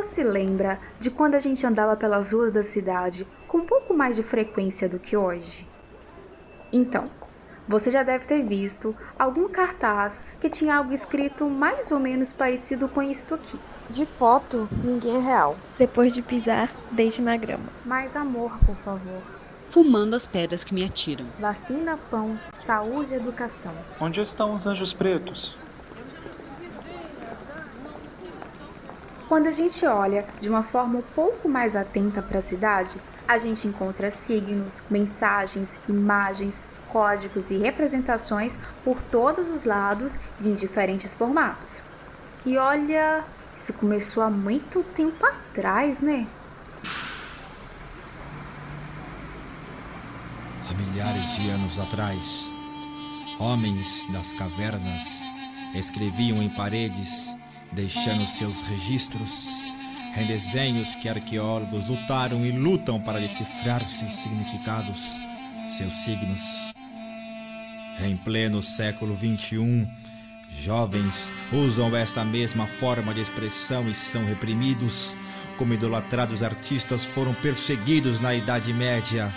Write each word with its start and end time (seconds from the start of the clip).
ou 0.00 0.02
se 0.02 0.22
lembra 0.22 0.80
de 0.98 1.10
quando 1.10 1.34
a 1.34 1.40
gente 1.40 1.66
andava 1.66 1.94
pelas 1.94 2.32
ruas 2.32 2.50
da 2.50 2.62
cidade 2.62 3.26
com 3.46 3.58
um 3.58 3.66
pouco 3.66 3.92
mais 3.92 4.16
de 4.16 4.22
frequência 4.22 4.88
do 4.88 4.98
que 4.98 5.14
hoje? 5.14 5.68
Então, 6.72 7.10
você 7.68 7.90
já 7.90 8.02
deve 8.02 8.24
ter 8.24 8.42
visto 8.42 8.96
algum 9.18 9.46
cartaz 9.46 10.24
que 10.40 10.48
tinha 10.48 10.76
algo 10.76 10.94
escrito 10.94 11.46
mais 11.50 11.92
ou 11.92 11.98
menos 11.98 12.32
parecido 12.32 12.88
com 12.88 13.02
isto 13.02 13.34
aqui. 13.34 13.60
De 13.90 14.06
foto, 14.06 14.66
ninguém 14.82 15.16
é 15.16 15.20
real. 15.20 15.58
Depois 15.78 16.14
de 16.14 16.22
pisar, 16.22 16.72
deixe 16.90 17.20
na 17.20 17.36
grama. 17.36 17.68
Mais 17.84 18.16
amor, 18.16 18.58
por 18.64 18.76
favor. 18.76 19.20
Fumando 19.64 20.16
as 20.16 20.26
pedras 20.26 20.64
que 20.64 20.72
me 20.72 20.82
atiram. 20.82 21.26
Vacina, 21.38 21.98
pão, 22.10 22.40
saúde 22.54 23.12
e 23.12 23.16
educação. 23.18 23.74
Onde 24.00 24.22
estão 24.22 24.54
os 24.54 24.66
anjos 24.66 24.94
pretos? 24.94 25.58
Quando 29.30 29.46
a 29.46 29.52
gente 29.52 29.86
olha 29.86 30.26
de 30.40 30.48
uma 30.48 30.64
forma 30.64 30.98
um 30.98 31.02
pouco 31.02 31.48
mais 31.48 31.76
atenta 31.76 32.20
para 32.20 32.40
a 32.40 32.42
cidade, 32.42 32.96
a 33.28 33.38
gente 33.38 33.68
encontra 33.68 34.10
signos, 34.10 34.82
mensagens, 34.90 35.78
imagens, 35.88 36.66
códigos 36.88 37.48
e 37.52 37.56
representações 37.56 38.58
por 38.82 39.00
todos 39.00 39.46
os 39.46 39.64
lados 39.64 40.18
e 40.40 40.48
em 40.48 40.54
diferentes 40.54 41.14
formatos. 41.14 41.80
E 42.44 42.56
olha, 42.56 43.24
isso 43.54 43.72
começou 43.74 44.24
há 44.24 44.28
muito 44.28 44.82
tempo 44.96 45.24
atrás, 45.24 46.00
né? 46.00 46.26
Há 50.68 50.74
milhares 50.74 51.36
de 51.36 51.50
anos 51.50 51.78
atrás, 51.78 52.50
homens 53.38 54.08
das 54.12 54.32
cavernas 54.32 55.20
escreviam 55.76 56.42
em 56.42 56.50
paredes, 56.50 57.32
deixando 57.72 58.26
seus 58.26 58.60
registros 58.62 59.76
em 60.16 60.26
desenhos 60.26 60.94
que 60.96 61.08
arqueólogos 61.08 61.88
lutaram 61.88 62.44
e 62.44 62.50
lutam 62.50 63.00
para 63.00 63.20
decifrar 63.20 63.86
seus 63.86 64.14
significados, 64.14 65.16
seus 65.76 65.94
signos. 66.04 66.42
Em 68.00 68.16
pleno 68.16 68.62
século 68.62 69.16
XXI, 69.16 69.86
jovens 70.62 71.32
usam 71.52 71.94
essa 71.94 72.24
mesma 72.24 72.66
forma 72.66 73.14
de 73.14 73.20
expressão 73.20 73.88
e 73.88 73.94
são 73.94 74.24
reprimidos, 74.24 75.16
como 75.56 75.74
idolatrados 75.74 76.42
artistas 76.42 77.04
foram 77.04 77.34
perseguidos 77.34 78.20
na 78.20 78.34
Idade 78.34 78.72
Média. 78.72 79.34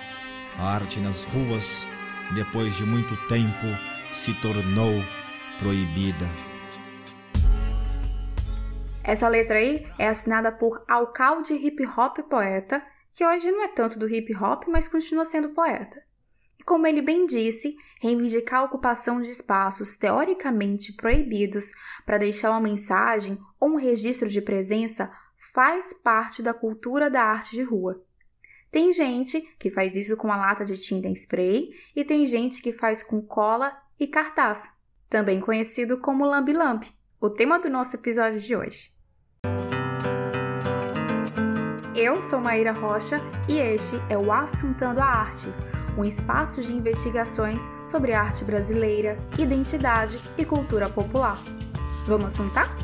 A 0.58 0.66
arte 0.66 1.00
nas 1.00 1.23
ruas, 1.23 1.88
depois 2.34 2.78
de 2.78 2.86
muito 2.86 3.16
tempo, 3.28 3.68
se 4.12 4.34
tornou 4.36 5.03
proibida. 5.59 6.53
Essa 9.04 9.28
letra 9.28 9.58
aí 9.58 9.86
é 10.00 10.08
assinada 10.08 10.50
por 10.50 10.82
Alcalde 10.88 11.54
Hip 11.54 11.86
Hop 11.86 12.20
Poeta, 12.30 12.82
que 13.14 13.26
hoje 13.26 13.52
não 13.52 13.62
é 13.62 13.68
tanto 13.68 14.00
do 14.00 14.09
hip 14.09 14.34
hop, 14.36 14.64
mas 14.68 14.88
continua 14.88 15.26
sendo 15.26 15.50
poeta. 15.50 16.02
E 16.58 16.64
como 16.64 16.88
ele 16.88 17.02
bem 17.02 17.26
disse, 17.26 17.76
reivindicar 18.02 18.62
a 18.62 18.64
ocupação 18.64 19.22
de 19.22 19.30
espaços 19.30 19.98
teoricamente 19.98 20.94
proibidos 20.94 21.72
para 22.06 22.18
deixar 22.18 22.52
uma 22.52 22.62
mensagem 22.62 23.38
ou 23.59 23.72
um 23.72 23.76
registro 23.76 24.30
de 24.30 24.42
presença 24.42 25.12
faz 25.54 25.94
parte 25.94 26.42
da 26.42 26.54
cultura 26.54 27.09
da 27.09 27.24
arte 27.24 27.52
de 27.52 27.62
rua. 27.62 28.02
Tem 28.72 28.92
gente 28.94 29.42
que 29.59 29.70
faz 29.70 29.98
isso 29.98 30.16
com 30.16 30.31
a 30.31 30.38
lata 30.38 30.64
de 30.64 30.78
tinta 30.78 31.09
em 31.09 31.14
spray 31.14 31.72
e 31.94 32.06
tem 32.06 32.26
gente 32.26 32.62
que 32.62 32.72
faz 32.72 33.04
com 33.04 33.22
cola 33.22 33.78
e 34.00 34.08
cartaz, 34.08 34.68
também 35.09 35.42
conhecido 35.42 36.00
como 36.00 36.26
lambi-lambi, 36.26 36.88
o 37.22 37.30
tema 37.30 37.59
do 37.59 37.70
nosso 37.70 37.98
episódio 37.98 38.40
de 38.40 38.56
hoje. 38.56 38.92
Eu 41.95 42.23
sou 42.23 42.41
Maíra 42.41 42.72
Rocha 42.72 43.22
e 43.47 43.59
este 43.59 43.95
é 44.09 44.18
o 44.18 44.31
Assuntando 44.31 45.00
a 45.00 45.06
Arte, 45.06 45.47
um 45.95 46.03
espaço 46.03 46.62
de 46.63 46.73
investigações 46.73 47.62
sobre 47.85 48.13
arte 48.13 48.44
brasileira, 48.44 49.16
identidade 49.38 50.19
e 50.35 50.44
cultura 50.44 50.90
popular. 50.90 51.38
Vamos 52.07 52.25
assuntar? 52.25 52.75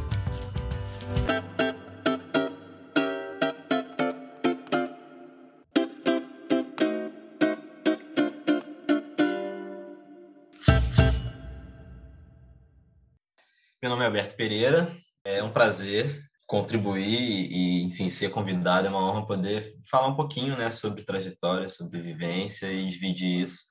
Meu 13.81 13.89
nome 13.89 14.03
é 14.03 14.05
Alberto 14.05 14.35
Pereira, 14.35 14.95
é 15.25 15.41
um 15.41 15.51
prazer 15.51 16.28
contribuir 16.49 17.47
e, 17.51 17.83
enfim, 17.83 18.09
ser 18.09 18.31
convidado. 18.31 18.87
É 18.87 18.89
uma 18.89 19.07
honra 19.07 19.23
poder 19.23 19.75
falar 19.89 20.07
um 20.07 20.15
pouquinho, 20.15 20.57
né, 20.57 20.71
sobre 20.71 21.03
trajetória, 21.03 21.69
sobre 21.69 22.01
vivência 22.01 22.65
e 22.73 22.87
dividir 22.87 23.43
isso. 23.43 23.65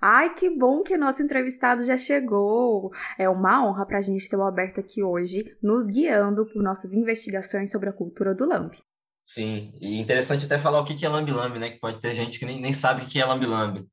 Ai, 0.00 0.34
que 0.34 0.48
bom 0.48 0.82
que 0.82 0.94
o 0.94 0.98
nosso 0.98 1.22
entrevistado 1.22 1.84
já 1.84 1.98
chegou! 1.98 2.90
É 3.18 3.28
uma 3.28 3.66
honra 3.66 3.84
para 3.84 3.98
a 3.98 4.02
gente 4.02 4.26
ter 4.26 4.36
o 4.36 4.42
Alberto 4.42 4.80
aqui 4.80 5.02
hoje, 5.02 5.54
nos 5.62 5.86
guiando 5.86 6.46
por 6.46 6.62
nossas 6.62 6.94
investigações 6.94 7.70
sobre 7.70 7.90
a 7.90 7.92
cultura 7.92 8.34
do 8.34 8.48
lambe. 8.48 8.78
Sim, 9.22 9.72
e 9.78 10.00
interessante 10.00 10.46
até 10.46 10.58
falar 10.58 10.80
o 10.80 10.84
que 10.84 11.04
é 11.04 11.08
lambe-lambe, 11.08 11.58
né? 11.58 11.70
Que 11.70 11.78
pode 11.78 12.00
ter 12.00 12.14
gente 12.14 12.38
que 12.38 12.46
nem, 12.46 12.58
nem 12.58 12.72
sabe 12.72 13.02
o 13.02 13.06
que 13.06 13.20
é 13.20 13.24
lambe-lambe. 13.24 13.86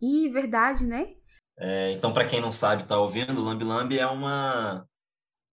Ih, 0.00 0.28
verdade, 0.28 0.86
né? 0.86 1.14
É, 1.58 1.92
então, 1.92 2.12
para 2.12 2.26
quem 2.26 2.40
não 2.40 2.52
sabe, 2.52 2.82
está 2.82 2.98
ouvindo, 2.98 3.42
lambe-lambe 3.42 3.98
é 3.98 4.06
uma, 4.06 4.86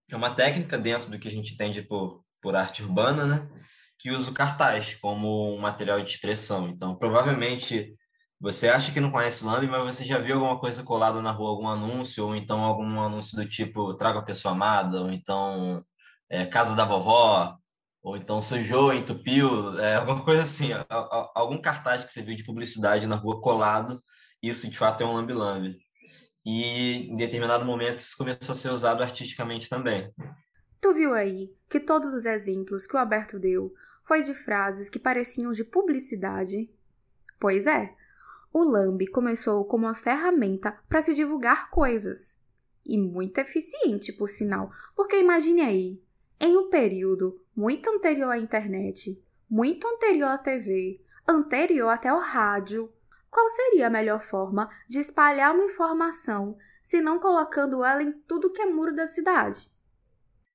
é 0.09 0.15
uma 0.15 0.35
técnica 0.35 0.77
dentro 0.77 1.09
do 1.09 1.17
que 1.17 1.27
a 1.27 1.31
gente 1.31 1.53
entende 1.53 1.81
por, 1.81 2.24
por 2.45 2.55
arte 2.55 2.83
urbana, 2.83 3.25
né? 3.25 3.49
Que 3.97 4.11
usa 4.11 4.29
o 4.29 4.33
cartaz 4.33 4.93
como 5.01 5.55
um 5.55 5.59
material 5.59 5.99
de 5.99 6.07
expressão. 6.07 6.67
Então, 6.67 6.95
provavelmente 6.95 7.95
você 8.39 8.69
acha 8.69 8.91
que 8.91 8.99
não 8.99 9.09
conhece 9.09 9.43
Lamb, 9.43 9.65
mas 9.65 9.95
você 9.95 10.05
já 10.05 10.19
viu 10.19 10.35
alguma 10.35 10.59
coisa 10.59 10.83
colada 10.83 11.19
na 11.23 11.31
rua, 11.31 11.49
algum 11.49 11.67
anúncio, 11.67 12.23
ou 12.23 12.35
então 12.35 12.63
algum 12.63 13.01
anúncio 13.01 13.35
do 13.35 13.47
tipo 13.47 13.95
traga 13.95 14.19
a 14.19 14.23
pessoa 14.23 14.51
amada, 14.53 15.01
ou 15.01 15.11
então 15.11 15.83
é, 16.29 16.45
casa 16.45 16.75
da 16.75 16.85
vovó, 16.85 17.57
ou 18.03 18.15
então 18.15 18.39
sujou, 18.43 18.93
entupiu, 18.93 19.79
é, 19.79 19.95
alguma 19.95 20.23
coisa 20.23 20.43
assim, 20.43 20.69
algum 21.33 21.59
cartaz 21.59 22.05
que 22.05 22.11
você 22.11 22.21
viu 22.21 22.35
de 22.35 22.43
publicidade 22.43 23.07
na 23.07 23.15
rua 23.15 23.41
colado, 23.41 23.99
isso 24.39 24.69
de 24.69 24.77
fato 24.77 25.01
é 25.01 25.05
um 25.07 25.13
lambi-lambi. 25.13 25.79
E 26.45 27.09
em 27.09 27.17
determinado 27.17 27.65
momento 27.65 27.97
isso 27.97 28.15
começou 28.15 28.53
a 28.53 28.55
ser 28.55 28.69
usado 28.69 29.01
artisticamente 29.01 29.67
também. 29.67 30.13
Tu 30.85 30.93
viu 30.93 31.15
aí 31.15 31.51
que 31.67 31.79
todos 31.79 32.13
os 32.13 32.27
exemplos 32.27 32.85
que 32.85 32.95
o 32.95 32.99
Alberto 32.99 33.39
deu 33.39 33.73
foi 34.03 34.21
de 34.21 34.35
frases 34.35 34.87
que 34.87 34.99
pareciam 34.99 35.51
de 35.51 35.63
publicidade? 35.63 36.69
Pois 37.39 37.65
é, 37.65 37.95
o 38.53 38.63
Lambi 38.63 39.07
começou 39.07 39.65
como 39.65 39.87
uma 39.87 39.95
ferramenta 39.95 40.77
para 40.87 41.01
se 41.01 41.15
divulgar 41.15 41.71
coisas. 41.71 42.37
E 42.85 42.99
muito 42.99 43.39
eficiente, 43.39 44.13
por 44.13 44.29
sinal, 44.29 44.69
porque 44.95 45.19
imagine 45.19 45.61
aí, 45.61 46.03
em 46.39 46.55
um 46.55 46.69
período 46.69 47.41
muito 47.55 47.89
anterior 47.89 48.29
à 48.29 48.37
internet, 48.37 49.19
muito 49.49 49.87
anterior 49.87 50.27
à 50.27 50.37
TV, 50.37 51.01
anterior 51.27 51.89
até 51.89 52.09
ao 52.09 52.19
rádio, 52.19 52.93
qual 53.31 53.49
seria 53.49 53.87
a 53.87 53.89
melhor 53.89 54.21
forma 54.21 54.69
de 54.87 54.99
espalhar 54.99 55.55
uma 55.55 55.65
informação 55.65 56.55
se 56.83 57.01
não 57.01 57.17
colocando 57.17 57.83
ela 57.83 58.03
em 58.03 58.11
tudo 58.11 58.51
que 58.51 58.61
é 58.61 58.67
muro 58.67 58.93
da 58.93 59.07
cidade? 59.07 59.73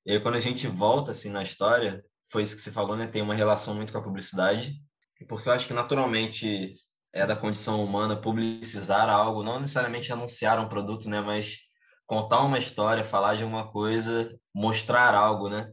E 0.05 0.13
aí, 0.13 0.19
quando 0.19 0.35
a 0.35 0.39
gente 0.39 0.67
volta 0.67 1.11
assim 1.11 1.29
na 1.29 1.43
história, 1.43 2.03
foi 2.31 2.43
isso 2.43 2.55
que 2.55 2.61
você 2.61 2.71
falou, 2.71 2.95
né? 2.95 3.07
Tem 3.07 3.21
uma 3.21 3.35
relação 3.35 3.75
muito 3.75 3.91
com 3.91 3.99
a 3.99 4.03
publicidade, 4.03 4.75
porque 5.27 5.47
eu 5.47 5.53
acho 5.53 5.67
que 5.67 5.73
naturalmente 5.73 6.73
é 7.13 7.25
da 7.25 7.35
condição 7.35 7.83
humana 7.83 8.19
publicizar 8.19 9.09
algo, 9.09 9.43
não 9.43 9.59
necessariamente 9.59 10.11
anunciar 10.11 10.59
um 10.59 10.69
produto, 10.69 11.09
né? 11.09 11.21
Mas 11.21 11.57
contar 12.07 12.41
uma 12.41 12.57
história, 12.57 13.03
falar 13.03 13.35
de 13.35 13.43
uma 13.43 13.71
coisa, 13.71 14.37
mostrar 14.53 15.13
algo, 15.13 15.49
né? 15.49 15.71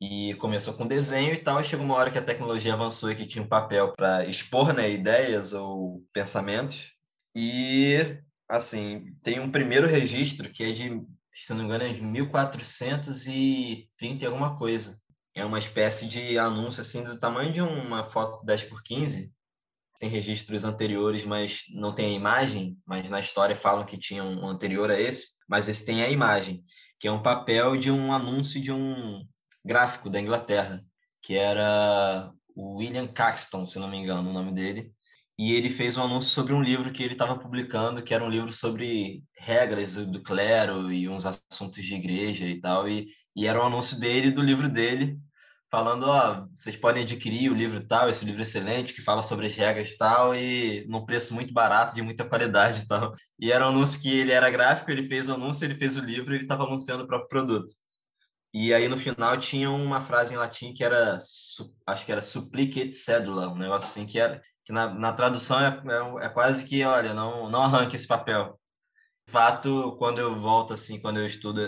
E 0.00 0.34
começou 0.34 0.74
com 0.74 0.86
desenho 0.86 1.32
e 1.34 1.38
tal, 1.38 1.60
e 1.60 1.64
chegou 1.64 1.84
uma 1.84 1.94
hora 1.94 2.10
que 2.10 2.18
a 2.18 2.24
tecnologia 2.24 2.74
avançou 2.74 3.10
e 3.10 3.14
que 3.14 3.26
tinha 3.26 3.44
um 3.44 3.48
papel 3.48 3.92
para 3.94 4.24
expor 4.26 4.72
né, 4.74 4.90
ideias 4.90 5.52
ou 5.52 6.02
pensamentos. 6.12 6.92
E, 7.34 8.18
assim, 8.48 9.14
tem 9.22 9.38
um 9.38 9.50
primeiro 9.50 9.86
registro 9.86 10.50
que 10.50 10.64
é 10.64 10.72
de 10.72 11.00
se 11.32 11.52
não 11.52 11.60
me 11.60 11.64
engano, 11.66 11.84
é 11.84 11.92
de 11.92 12.02
1430 12.02 13.88
e 14.24 14.26
alguma 14.26 14.56
coisa. 14.56 15.00
É 15.34 15.44
uma 15.44 15.58
espécie 15.58 16.06
de 16.06 16.38
anúncio 16.38 16.80
assim 16.82 17.02
do 17.02 17.18
tamanho 17.18 17.52
de 17.52 17.60
uma 17.62 18.04
foto 18.04 18.44
10 18.44 18.64
por 18.64 18.82
15. 18.82 19.32
Tem 19.98 20.08
registros 20.08 20.64
anteriores, 20.64 21.24
mas 21.24 21.62
não 21.70 21.94
tem 21.94 22.06
a 22.06 22.16
imagem, 22.16 22.76
mas 22.84 23.08
na 23.08 23.20
história 23.20 23.56
falam 23.56 23.86
que 23.86 23.96
tinha 23.96 24.22
um 24.22 24.46
anterior 24.48 24.90
a 24.90 25.00
esse, 25.00 25.28
mas 25.48 25.68
esse 25.68 25.86
tem 25.86 26.02
a 26.02 26.10
imagem, 26.10 26.62
que 26.98 27.08
é 27.08 27.12
um 27.12 27.22
papel 27.22 27.76
de 27.76 27.90
um 27.90 28.12
anúncio 28.12 28.60
de 28.60 28.72
um 28.72 29.24
gráfico 29.64 30.10
da 30.10 30.20
Inglaterra, 30.20 30.84
que 31.22 31.34
era 31.34 32.32
o 32.54 32.78
William 32.78 33.06
Caxton, 33.06 33.64
se 33.64 33.78
não 33.78 33.88
me 33.88 33.96
engano, 33.96 34.28
o 34.28 34.32
nome 34.32 34.52
dele, 34.52 34.92
e 35.38 35.54
ele 35.54 35.70
fez 35.70 35.96
um 35.96 36.02
anúncio 36.04 36.30
sobre 36.30 36.52
um 36.52 36.62
livro 36.62 36.92
que 36.92 37.02
ele 37.02 37.14
estava 37.14 37.38
publicando, 37.38 38.02
que 38.02 38.14
era 38.14 38.24
um 38.24 38.28
livro 38.28 38.52
sobre 38.52 39.22
regras 39.36 39.96
do 39.96 40.22
clero 40.22 40.92
e 40.92 41.08
uns 41.08 41.24
assuntos 41.26 41.84
de 41.84 41.94
igreja 41.94 42.46
e 42.46 42.60
tal, 42.60 42.88
e, 42.88 43.08
e 43.34 43.46
era 43.46 43.60
um 43.60 43.66
anúncio 43.66 43.98
dele, 43.98 44.30
do 44.30 44.42
livro 44.42 44.68
dele, 44.68 45.18
falando, 45.70 46.04
ó, 46.04 46.46
vocês 46.54 46.76
podem 46.76 47.02
adquirir 47.02 47.50
o 47.50 47.54
livro 47.54 47.80
tal, 47.86 48.10
esse 48.10 48.26
livro 48.26 48.42
excelente, 48.42 48.92
que 48.92 49.00
fala 49.00 49.22
sobre 49.22 49.46
as 49.46 49.54
regras 49.54 49.96
tal, 49.96 50.34
e 50.34 50.86
num 50.86 51.06
preço 51.06 51.34
muito 51.34 51.52
barato, 51.52 51.94
de 51.94 52.02
muita 52.02 52.26
qualidade 52.26 52.82
e 52.82 52.86
tal. 52.86 53.14
E 53.40 53.50
era 53.50 53.64
um 53.64 53.70
anúncio 53.70 54.00
que 54.00 54.10
ele 54.10 54.32
era 54.32 54.50
gráfico, 54.50 54.90
ele 54.90 55.08
fez 55.08 55.30
o 55.30 55.34
anúncio, 55.34 55.64
ele 55.64 55.74
fez 55.74 55.96
o 55.96 56.02
livro, 56.04 56.34
ele 56.34 56.42
estava 56.42 56.64
anunciando 56.64 57.04
o 57.04 57.06
próprio 57.06 57.28
produto. 57.28 57.72
E 58.54 58.74
aí 58.74 58.86
no 58.86 58.98
final 58.98 59.34
tinha 59.38 59.70
uma 59.70 60.00
frase 60.02 60.34
em 60.34 60.36
latim 60.36 60.74
que 60.74 60.84
era, 60.84 61.16
acho 61.86 62.04
que 62.04 62.12
era 62.12 62.20
supplicate 62.20 62.92
cedula, 62.92 63.48
um 63.48 63.56
negócio 63.56 63.88
assim 63.88 64.06
que 64.06 64.20
era, 64.20 64.42
que 64.64 64.72
na, 64.72 64.92
na 64.92 65.12
tradução 65.12 65.60
é, 65.60 65.82
é, 65.86 66.26
é 66.26 66.28
quase 66.28 66.64
que, 66.64 66.84
olha, 66.84 67.14
não, 67.14 67.50
não 67.50 67.62
arranque 67.62 67.96
esse 67.96 68.06
papel. 68.06 68.58
De 69.26 69.32
fato, 69.32 69.96
quando 69.98 70.18
eu 70.20 70.40
volto 70.40 70.74
assim, 70.74 71.00
quando 71.00 71.20
eu 71.20 71.26
estudo 71.26 71.60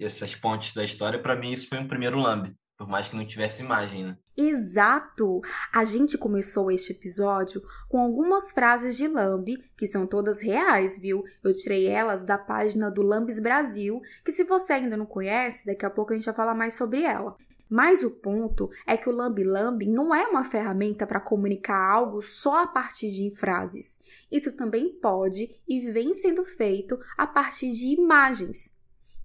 essas 0.00 0.34
pontes 0.34 0.72
da 0.72 0.84
história, 0.84 1.20
para 1.20 1.36
mim 1.36 1.52
isso 1.52 1.68
foi 1.68 1.78
um 1.78 1.88
primeiro 1.88 2.18
lambe. 2.18 2.56
Por 2.76 2.88
mais 2.88 3.06
que 3.06 3.14
não 3.14 3.24
tivesse 3.24 3.62
imagem, 3.62 4.04
né? 4.04 4.18
Exato! 4.36 5.40
A 5.72 5.84
gente 5.84 6.18
começou 6.18 6.72
este 6.72 6.92
episódio 6.92 7.62
com 7.88 8.00
algumas 8.00 8.50
frases 8.50 8.96
de 8.96 9.06
Lambe, 9.06 9.58
que 9.76 9.86
são 9.86 10.08
todas 10.08 10.42
reais, 10.42 10.98
viu? 10.98 11.22
Eu 11.44 11.54
tirei 11.54 11.86
elas 11.86 12.24
da 12.24 12.36
página 12.36 12.90
do 12.90 13.00
Lambes 13.00 13.38
Brasil, 13.38 14.00
que 14.24 14.32
se 14.32 14.42
você 14.42 14.72
ainda 14.72 14.96
não 14.96 15.06
conhece, 15.06 15.64
daqui 15.64 15.86
a 15.86 15.90
pouco 15.90 16.12
a 16.12 16.16
gente 16.16 16.24
vai 16.24 16.34
falar 16.34 16.54
mais 16.54 16.74
sobre 16.74 17.02
ela. 17.04 17.36
Mas 17.68 18.02
o 18.02 18.10
ponto 18.10 18.70
é 18.86 18.96
que 18.96 19.08
o 19.08 19.12
Lambi 19.12 19.42
Lambi 19.42 19.86
não 19.86 20.14
é 20.14 20.26
uma 20.26 20.44
ferramenta 20.44 21.06
para 21.06 21.20
comunicar 21.20 21.90
algo 21.90 22.22
só 22.22 22.62
a 22.62 22.66
partir 22.66 23.10
de 23.10 23.34
frases. 23.34 23.98
Isso 24.30 24.52
também 24.52 24.90
pode 25.00 25.60
e 25.66 25.80
vem 25.90 26.12
sendo 26.14 26.44
feito 26.44 26.98
a 27.16 27.26
partir 27.26 27.72
de 27.72 27.88
imagens. 27.88 28.72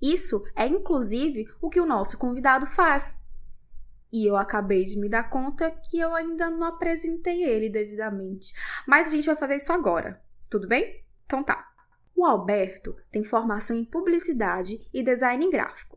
Isso 0.01 0.43
é 0.55 0.65
inclusive 0.65 1.49
o 1.61 1.69
que 1.69 1.81
o 1.81 1.85
nosso 1.85 2.17
convidado 2.17 2.65
faz. 2.65 3.17
E 4.11 4.25
eu 4.25 4.35
acabei 4.35 4.85
de 4.85 4.97
me 4.97 5.07
dar 5.07 5.29
conta 5.29 5.69
que 5.69 5.99
eu 5.99 6.15
ainda 6.15 6.49
não 6.49 6.63
apresentei 6.63 7.43
ele 7.43 7.69
devidamente. 7.69 8.53
Mas 8.87 9.07
a 9.07 9.09
gente 9.11 9.25
vai 9.25 9.35
fazer 9.35 9.57
isso 9.57 9.71
agora, 9.71 10.21
tudo 10.49 10.67
bem? 10.67 11.03
Então 11.25 11.43
tá. 11.43 11.67
O 12.15 12.25
Alberto 12.25 12.95
tem 13.11 13.23
formação 13.23 13.77
em 13.77 13.85
publicidade 13.85 14.89
e 14.93 15.03
design 15.03 15.49
gráfico. 15.49 15.88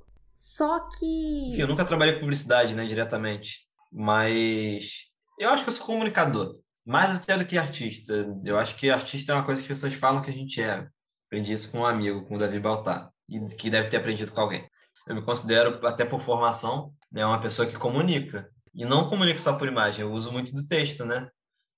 Só 0.44 0.80
que. 0.88 1.56
Eu 1.56 1.68
nunca 1.68 1.84
trabalhei 1.84 2.14
com 2.14 2.20
publicidade, 2.20 2.74
né, 2.74 2.84
diretamente. 2.84 3.60
Mas 3.92 5.04
eu 5.38 5.48
acho 5.50 5.62
que 5.62 5.70
eu 5.70 5.74
sou 5.74 5.86
comunicador. 5.86 6.58
Mais 6.84 7.16
até 7.16 7.38
do 7.38 7.46
que 7.46 7.56
artista. 7.56 8.12
Eu 8.42 8.58
acho 8.58 8.74
que 8.74 8.90
artista 8.90 9.30
é 9.30 9.36
uma 9.36 9.44
coisa 9.44 9.60
que 9.60 9.70
as 9.70 9.78
pessoas 9.78 9.94
falam 9.94 10.20
que 10.20 10.30
a 10.30 10.32
gente 10.32 10.60
é. 10.60 10.88
Aprendi 11.28 11.52
isso 11.52 11.70
com 11.70 11.78
um 11.78 11.86
amigo, 11.86 12.26
com 12.26 12.34
o 12.34 12.38
Davi 12.38 12.58
Baltar. 12.58 13.08
E 13.28 13.38
que 13.54 13.70
deve 13.70 13.88
ter 13.88 13.98
aprendido 13.98 14.32
com 14.32 14.40
alguém. 14.40 14.68
Eu 15.06 15.14
me 15.14 15.22
considero, 15.22 15.86
até 15.86 16.04
por 16.04 16.20
formação, 16.20 16.92
né, 17.10 17.24
uma 17.24 17.40
pessoa 17.40 17.68
que 17.68 17.78
comunica. 17.78 18.50
E 18.74 18.84
não 18.84 19.08
comunico 19.08 19.38
só 19.38 19.52
por 19.52 19.68
imagem, 19.68 20.00
eu 20.00 20.10
uso 20.10 20.32
muito 20.32 20.52
do 20.52 20.66
texto, 20.66 21.04
né? 21.04 21.30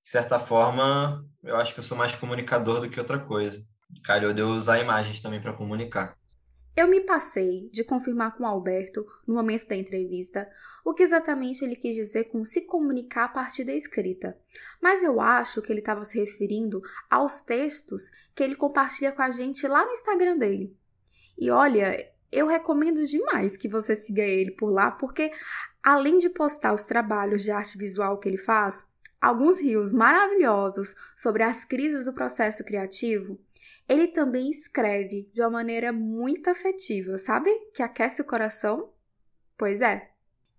De 0.02 0.08
certa 0.08 0.38
forma, 0.38 1.22
eu 1.42 1.56
acho 1.56 1.74
que 1.74 1.80
eu 1.80 1.84
sou 1.84 1.98
mais 1.98 2.16
comunicador 2.16 2.80
do 2.80 2.88
que 2.88 2.98
outra 2.98 3.18
coisa. 3.18 3.60
Calhou 4.02 4.32
de 4.32 4.40
eu 4.40 4.48
usar 4.48 4.78
imagens 4.78 5.20
também 5.20 5.40
para 5.40 5.52
comunicar. 5.52 6.16
Eu 6.76 6.88
me 6.88 7.00
passei 7.00 7.68
de 7.70 7.84
confirmar 7.84 8.36
com 8.36 8.42
o 8.42 8.46
Alberto, 8.46 9.06
no 9.26 9.34
momento 9.34 9.68
da 9.68 9.76
entrevista, 9.76 10.50
o 10.84 10.92
que 10.92 11.04
exatamente 11.04 11.64
ele 11.64 11.76
quis 11.76 11.94
dizer 11.94 12.24
com 12.24 12.44
se 12.44 12.62
comunicar 12.62 13.24
a 13.24 13.28
partir 13.28 13.62
da 13.62 13.72
escrita. 13.72 14.36
Mas 14.82 15.04
eu 15.04 15.20
acho 15.20 15.62
que 15.62 15.72
ele 15.72 15.78
estava 15.78 16.04
se 16.04 16.18
referindo 16.18 16.82
aos 17.08 17.40
textos 17.40 18.10
que 18.34 18.42
ele 18.42 18.56
compartilha 18.56 19.12
com 19.12 19.22
a 19.22 19.30
gente 19.30 19.68
lá 19.68 19.84
no 19.84 19.92
Instagram 19.92 20.36
dele. 20.36 20.76
E 21.38 21.48
olha, 21.48 22.10
eu 22.32 22.48
recomendo 22.48 23.06
demais 23.06 23.56
que 23.56 23.68
você 23.68 23.94
siga 23.94 24.22
ele 24.22 24.50
por 24.50 24.70
lá, 24.70 24.90
porque 24.90 25.30
além 25.80 26.18
de 26.18 26.28
postar 26.28 26.74
os 26.74 26.82
trabalhos 26.82 27.44
de 27.44 27.52
arte 27.52 27.78
visual 27.78 28.18
que 28.18 28.28
ele 28.28 28.38
faz, 28.38 28.84
alguns 29.20 29.60
rios 29.60 29.92
maravilhosos 29.92 30.96
sobre 31.14 31.44
as 31.44 31.64
crises 31.64 32.04
do 32.04 32.12
processo 32.12 32.64
criativo, 32.64 33.38
ele 33.88 34.08
também 34.08 34.48
escreve 34.48 35.30
de 35.32 35.42
uma 35.42 35.50
maneira 35.50 35.92
muito 35.92 36.48
afetiva, 36.48 37.18
sabe? 37.18 37.50
Que 37.74 37.82
aquece 37.82 38.22
o 38.22 38.26
coração. 38.26 38.92
Pois 39.56 39.82
é. 39.82 40.10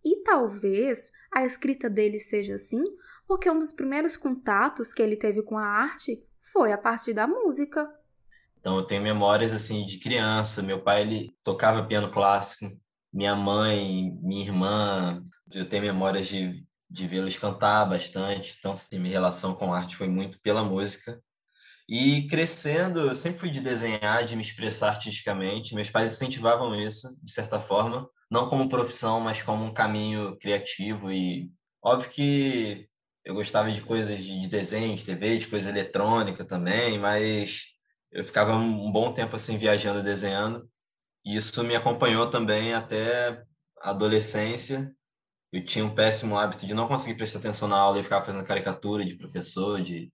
E 0.03 0.21
talvez 0.23 1.11
a 1.33 1.43
escrita 1.43 1.89
dele 1.89 2.19
seja 2.19 2.55
assim, 2.55 2.83
porque 3.27 3.49
um 3.49 3.57
dos 3.57 3.73
primeiros 3.73 4.15
contatos 4.15 4.93
que 4.93 5.01
ele 5.01 5.15
teve 5.15 5.41
com 5.41 5.57
a 5.57 5.65
arte 5.65 6.23
foi 6.39 6.71
a 6.71 6.77
partir 6.77 7.13
da 7.13 7.25
música. 7.25 7.91
Então 8.59 8.77
eu 8.77 8.83
tenho 8.85 9.01
memórias 9.01 9.51
assim 9.51 9.85
de 9.85 9.99
criança. 9.99 10.61
Meu 10.61 10.83
pai 10.83 11.01
ele 11.01 11.35
tocava 11.43 11.85
piano 11.85 12.11
clássico, 12.11 12.71
minha 13.11 13.35
mãe, 13.35 14.11
minha 14.21 14.45
irmã. 14.45 15.23
Eu 15.51 15.67
tenho 15.67 15.83
memórias 15.83 16.27
de, 16.27 16.63
de 16.89 17.07
vê-los 17.07 17.37
cantar 17.37 17.85
bastante. 17.85 18.55
Então 18.59 18.73
assim, 18.73 18.99
minha 18.99 19.13
relação 19.13 19.55
com 19.55 19.73
a 19.73 19.79
arte 19.79 19.95
foi 19.95 20.07
muito 20.07 20.39
pela 20.39 20.63
música. 20.63 21.19
E 21.87 22.27
crescendo, 22.27 23.01
eu 23.01 23.15
sempre 23.15 23.39
fui 23.39 23.49
de 23.51 23.61
desenhar, 23.61 24.23
de 24.25 24.35
me 24.35 24.41
expressar 24.41 24.89
artisticamente. 24.89 25.75
Meus 25.75 25.89
pais 25.89 26.13
incentivavam 26.13 26.75
isso, 26.75 27.07
de 27.23 27.31
certa 27.31 27.59
forma, 27.59 28.09
não 28.29 28.49
como 28.49 28.67
profissão, 28.69 29.19
mas 29.19 29.41
como 29.41 29.63
um 29.63 29.73
caminho 29.73 30.35
criativo. 30.37 31.11
E 31.11 31.51
óbvio 31.83 32.09
que 32.09 32.89
eu 33.23 33.35
gostava 33.35 33.71
de 33.71 33.81
coisas 33.81 34.17
de 34.23 34.47
desenho, 34.47 34.95
de 34.95 35.05
TV, 35.05 35.37
de 35.37 35.47
coisa 35.47 35.69
eletrônica 35.69 36.43
também, 36.43 36.97
mas 36.97 37.63
eu 38.11 38.23
ficava 38.23 38.53
um 38.53 38.91
bom 38.91 39.13
tempo 39.13 39.35
assim 39.35 39.57
viajando, 39.57 40.01
desenhando. 40.01 40.67
E 41.23 41.35
isso 41.35 41.63
me 41.63 41.75
acompanhou 41.75 42.29
também 42.29 42.73
até 42.73 43.43
a 43.81 43.91
adolescência. 43.91 44.91
Eu 45.51 45.65
tinha 45.65 45.85
um 45.85 45.93
péssimo 45.93 46.37
hábito 46.37 46.65
de 46.65 46.73
não 46.73 46.87
conseguir 46.87 47.17
prestar 47.17 47.39
atenção 47.39 47.67
na 47.67 47.77
aula 47.77 47.99
e 47.99 48.03
ficar 48.03 48.23
fazendo 48.23 48.45
caricatura 48.45 49.05
de 49.05 49.15
professor, 49.15 49.81
de, 49.81 50.11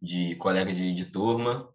de 0.00 0.36
colega 0.36 0.72
de, 0.72 0.94
de 0.94 1.04
turma. 1.06 1.68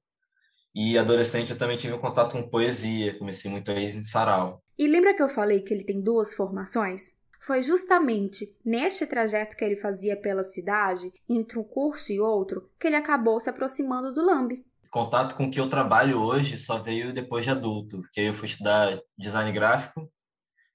E 0.74 0.98
adolescente 0.98 1.52
eu 1.52 1.58
também 1.58 1.78
tive 1.78 1.94
um 1.94 2.00
contato 2.00 2.34
com 2.34 2.50
poesia, 2.50 3.18
comecei 3.18 3.52
muito 3.52 3.70
a 3.70 3.74
ir 3.74 3.96
em 3.96 4.04
sarau. 4.04 4.62
E 4.78 4.88
lembra 4.88 5.14
que 5.14 5.22
eu 5.22 5.30
falei 5.30 5.62
que 5.62 5.74
ele 5.74 5.84
tem 5.84 6.02
duas 6.02 6.34
formações? 6.34 7.14
Foi 7.40 7.62
justamente 7.62 8.56
neste 8.64 9.06
trajeto 9.06 9.58
que 9.58 9.66
ele 9.66 9.76
fazia 9.76 10.16
pela 10.16 10.44
cidade, 10.44 11.12
entre 11.28 11.58
um 11.60 11.64
curso 11.64 12.12
e 12.12 12.20
outro, 12.20 12.70
que 12.80 12.88
ele 12.88 12.96
acabou 12.96 13.40
se 13.40 13.50
aproximando 13.50 14.14
do 14.14 14.24
Lambe 14.24 14.64
contato 14.92 15.36
com 15.36 15.46
o 15.46 15.52
que 15.52 15.60
eu 15.60 15.70
trabalho 15.70 16.20
hoje 16.22 16.58
só 16.58 16.78
veio 16.78 17.14
depois 17.14 17.46
de 17.46 17.50
adulto, 17.52 18.02
porque 18.02 18.20
eu 18.20 18.34
fui 18.34 18.50
estudar 18.50 19.00
design 19.18 19.52
gráfico, 19.54 20.12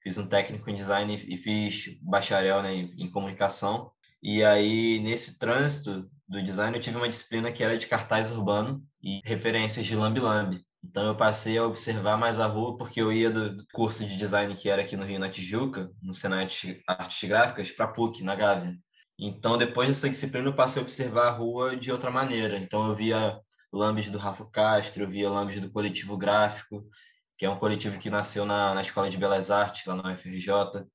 fiz 0.01 0.17
um 0.17 0.27
técnico 0.27 0.69
em 0.69 0.75
design 0.75 1.13
e 1.15 1.37
fiz 1.37 1.97
bacharel 2.01 2.63
né, 2.63 2.73
em 2.73 3.09
comunicação. 3.11 3.91
E 4.21 4.43
aí, 4.43 4.99
nesse 4.99 5.37
trânsito 5.37 6.09
do 6.27 6.41
design, 6.41 6.75
eu 6.75 6.81
tive 6.81 6.97
uma 6.97 7.07
disciplina 7.07 7.51
que 7.51 7.63
era 7.63 7.77
de 7.77 7.87
cartaz 7.87 8.31
urbano 8.31 8.83
e 9.01 9.21
referências 9.23 9.85
de 9.85 9.95
Lambi 9.95 10.19
Lambi. 10.19 10.65
Então, 10.83 11.07
eu 11.07 11.15
passei 11.15 11.57
a 11.57 11.65
observar 11.65 12.17
mais 12.17 12.39
a 12.39 12.45
rua, 12.45 12.77
porque 12.77 13.01
eu 13.01 13.11
ia 13.11 13.29
do 13.29 13.65
curso 13.73 14.05
de 14.05 14.15
design 14.15 14.53
que 14.55 14.69
era 14.69 14.81
aqui 14.81 14.95
no 14.95 15.05
Rio, 15.05 15.19
na 15.19 15.29
Tijuca, 15.29 15.89
no 16.01 16.13
Senai 16.13 16.47
Artes 16.87 17.29
Gráficas, 17.29 17.71
para 17.71 17.87
PUC, 17.87 18.23
na 18.23 18.35
Gávea. 18.35 18.77
Então, 19.19 19.57
depois 19.57 19.89
dessa 19.89 20.09
disciplina, 20.09 20.47
eu 20.47 20.55
passei 20.55 20.81
a 20.81 20.85
observar 20.85 21.27
a 21.27 21.31
rua 21.31 21.75
de 21.75 21.91
outra 21.91 22.11
maneira. 22.11 22.57
Então, 22.57 22.87
eu 22.87 22.95
via 22.95 23.39
Lambis 23.73 24.09
do 24.09 24.17
Rafa 24.17 24.45
Castro, 24.51 25.03
eu 25.03 25.09
via 25.09 25.29
Lambis 25.29 25.59
do 25.59 25.71
Coletivo 25.71 26.17
Gráfico, 26.17 26.85
que 27.37 27.45
é 27.45 27.49
um 27.49 27.57
coletivo 27.57 27.99
que 27.99 28.09
nasceu 28.09 28.45
na, 28.45 28.73
na 28.73 28.81
Escola 28.81 29.09
de 29.09 29.17
Belas 29.17 29.51
Artes, 29.51 29.85
lá 29.85 29.95
na 29.95 30.13
UFRJ, 30.13 30.85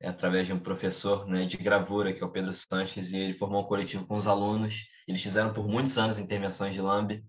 é, 0.00 0.08
através 0.08 0.46
de 0.46 0.52
um 0.52 0.58
professor 0.58 1.26
né, 1.26 1.44
de 1.44 1.56
gravura, 1.56 2.12
que 2.12 2.22
é 2.22 2.26
o 2.26 2.30
Pedro 2.30 2.52
Sanches, 2.52 3.12
e 3.12 3.18
ele 3.18 3.38
formou 3.38 3.60
um 3.62 3.66
coletivo 3.66 4.06
com 4.06 4.14
os 4.14 4.26
alunos. 4.26 4.86
Eles 5.06 5.22
fizeram 5.22 5.52
por 5.52 5.68
muitos 5.68 5.98
anos 5.98 6.18
intervenções 6.18 6.74
de 6.74 6.80
Lamb. 6.80 7.22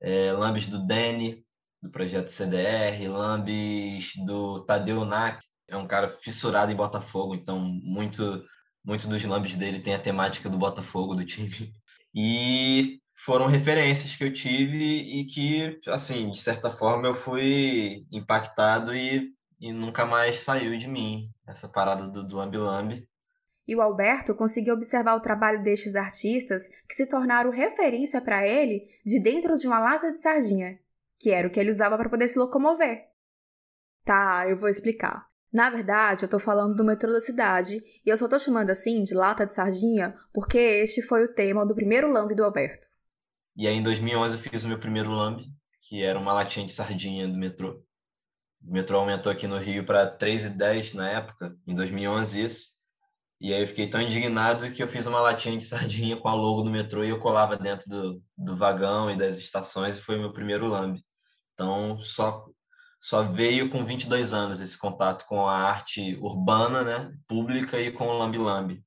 É, 0.00 0.32
Lambis 0.32 0.68
do 0.68 0.84
Dene, 0.86 1.44
do 1.82 1.90
projeto 1.90 2.28
CDR, 2.28 3.06
Lambis 3.08 4.12
do 4.24 4.64
Tadeu 4.64 5.04
Nack, 5.04 5.44
é 5.68 5.76
um 5.76 5.86
cara 5.86 6.08
fissurado 6.08 6.70
em 6.72 6.76
Botafogo, 6.76 7.34
então 7.34 7.58
muito, 7.60 8.44
muito 8.84 9.08
dos 9.08 9.24
Lambis 9.24 9.56
dele 9.56 9.80
tem 9.80 9.94
a 9.94 9.98
temática 9.98 10.48
do 10.48 10.58
Botafogo, 10.58 11.14
do 11.14 11.24
time. 11.24 11.72
E 12.14 13.00
foram 13.24 13.46
referências 13.46 14.14
que 14.14 14.24
eu 14.24 14.32
tive 14.32 14.78
e 14.78 15.24
que, 15.24 15.80
assim, 15.88 16.30
de 16.30 16.38
certa 16.38 16.70
forma 16.70 17.08
eu 17.08 17.14
fui 17.14 18.06
impactado 18.10 18.94
e, 18.94 19.32
e 19.60 19.72
nunca 19.72 20.04
mais 20.04 20.40
saiu 20.40 20.76
de 20.76 20.88
mim 20.88 21.30
essa 21.46 21.68
parada 21.68 22.08
do, 22.08 22.26
do 22.26 22.36
Lambi 22.36 22.58
Lambi. 22.58 23.08
E 23.66 23.74
o 23.74 23.82
Alberto 23.82 24.34
conseguiu 24.34 24.74
observar 24.74 25.16
o 25.16 25.20
trabalho 25.20 25.62
destes 25.62 25.96
artistas 25.96 26.68
que 26.88 26.94
se 26.94 27.06
tornaram 27.06 27.50
referência 27.50 28.20
para 28.20 28.46
ele 28.46 28.86
de 29.04 29.18
dentro 29.18 29.56
de 29.58 29.66
uma 29.66 29.78
lata 29.78 30.12
de 30.12 30.20
sardinha, 30.20 30.78
que 31.18 31.30
era 31.30 31.48
o 31.48 31.50
que 31.50 31.58
ele 31.58 31.70
usava 31.70 31.96
para 31.96 32.08
poder 32.08 32.28
se 32.28 32.38
locomover. 32.38 33.08
Tá, 34.04 34.48
eu 34.48 34.56
vou 34.56 34.68
explicar. 34.68 35.26
Na 35.52 35.70
verdade, 35.70 36.24
eu 36.24 36.28
tô 36.28 36.38
falando 36.38 36.74
do 36.74 36.84
metrô 36.84 37.10
da 37.10 37.20
cidade 37.20 37.82
e 38.04 38.08
eu 38.08 38.18
só 38.18 38.28
tô 38.28 38.38
chamando 38.38 38.70
assim 38.70 39.02
de 39.02 39.14
lata 39.14 39.46
de 39.46 39.54
sardinha 39.54 40.14
porque 40.32 40.58
este 40.58 41.02
foi 41.02 41.24
o 41.24 41.34
tema 41.34 41.66
do 41.66 41.74
primeiro 41.74 42.12
lambe 42.12 42.34
do 42.34 42.44
Alberto. 42.44 42.86
E 43.56 43.66
aí, 43.66 43.74
em 43.74 43.82
2011, 43.82 44.36
eu 44.36 44.42
fiz 44.42 44.64
o 44.64 44.68
meu 44.68 44.78
primeiro 44.78 45.10
lambe, 45.10 45.44
que 45.80 46.02
era 46.02 46.18
uma 46.18 46.32
latinha 46.32 46.66
de 46.66 46.72
sardinha 46.72 47.26
do 47.26 47.38
metrô. 47.38 47.82
O 48.66 48.72
metrô 48.72 48.98
aumentou 48.98 49.30
aqui 49.30 49.46
no 49.46 49.58
Rio 49.58 49.86
para 49.86 50.06
3,10 50.18 50.94
na 50.94 51.08
época, 51.08 51.56
em 51.66 51.74
2011 51.74 52.42
isso. 52.42 52.68
E 53.40 53.52
aí 53.52 53.60
eu 53.60 53.66
fiquei 53.66 53.88
tão 53.88 54.00
indignado 54.00 54.70
que 54.70 54.82
eu 54.82 54.88
fiz 54.88 55.06
uma 55.06 55.20
latinha 55.20 55.56
de 55.56 55.64
sardinha 55.66 56.16
com 56.16 56.28
a 56.28 56.34
logo 56.34 56.62
do 56.62 56.70
metrô 56.70 57.04
e 57.04 57.10
eu 57.10 57.18
colava 57.18 57.56
dentro 57.56 57.88
do, 57.88 58.22
do 58.36 58.56
vagão 58.56 59.10
e 59.10 59.16
das 59.16 59.38
estações 59.38 59.96
e 59.96 60.00
foi 60.00 60.18
meu 60.18 60.32
primeiro 60.32 60.66
lambe. 60.66 61.04
Então, 61.54 62.00
só 62.00 62.46
só 62.98 63.22
veio 63.22 63.70
com 63.70 63.84
22 63.84 64.32
anos 64.32 64.58
esse 64.58 64.76
contato 64.76 65.26
com 65.26 65.46
a 65.46 65.54
arte 65.54 66.16
urbana, 66.16 66.82
né, 66.82 67.14
pública 67.28 67.78
e 67.80 67.92
com 67.92 68.06
o 68.06 68.18
lambe 68.18 68.38
lambe. 68.38 68.82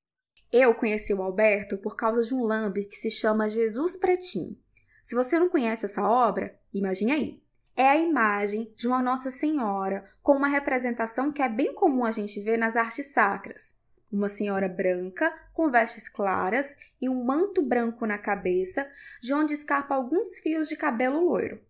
Eu 0.51 0.73
conheci 0.73 1.13
o 1.13 1.21
Alberto 1.21 1.77
por 1.77 1.95
causa 1.95 2.23
de 2.23 2.33
um 2.33 2.43
lambe 2.43 2.85
que 2.85 2.95
se 2.95 3.11
chama 3.11 3.47
Jesus 3.47 3.95
Pretinho. 3.97 4.57
Se 5.03 5.15
você 5.15 5.37
não 5.37 5.47
conhece 5.47 5.85
essa 5.85 6.01
obra, 6.01 6.59
imagine 6.73 7.11
aí. 7.11 7.43
É 7.79 7.87
a 7.87 7.95
imagem 7.95 8.73
de 8.75 8.89
uma 8.89 9.01
Nossa 9.01 9.31
Senhora 9.31 10.03
com 10.21 10.33
uma 10.33 10.49
representação 10.49 11.31
que 11.31 11.41
é 11.41 11.47
bem 11.47 11.73
comum 11.73 12.03
a 12.03 12.11
gente 12.11 12.37
ver 12.41 12.57
nas 12.57 12.75
artes 12.75 13.13
sacras. 13.13 13.73
Uma 14.11 14.27
senhora 14.27 14.67
branca, 14.67 15.33
com 15.53 15.71
vestes 15.71 16.09
claras 16.09 16.75
e 17.01 17.07
um 17.07 17.23
manto 17.23 17.61
branco 17.61 18.05
na 18.05 18.17
cabeça, 18.17 18.85
de 19.21 19.33
onde 19.33 19.53
escapa 19.53 19.95
alguns 19.95 20.39
fios 20.39 20.67
de 20.67 20.75
cabelo 20.75 21.23
loiro. 21.23 21.61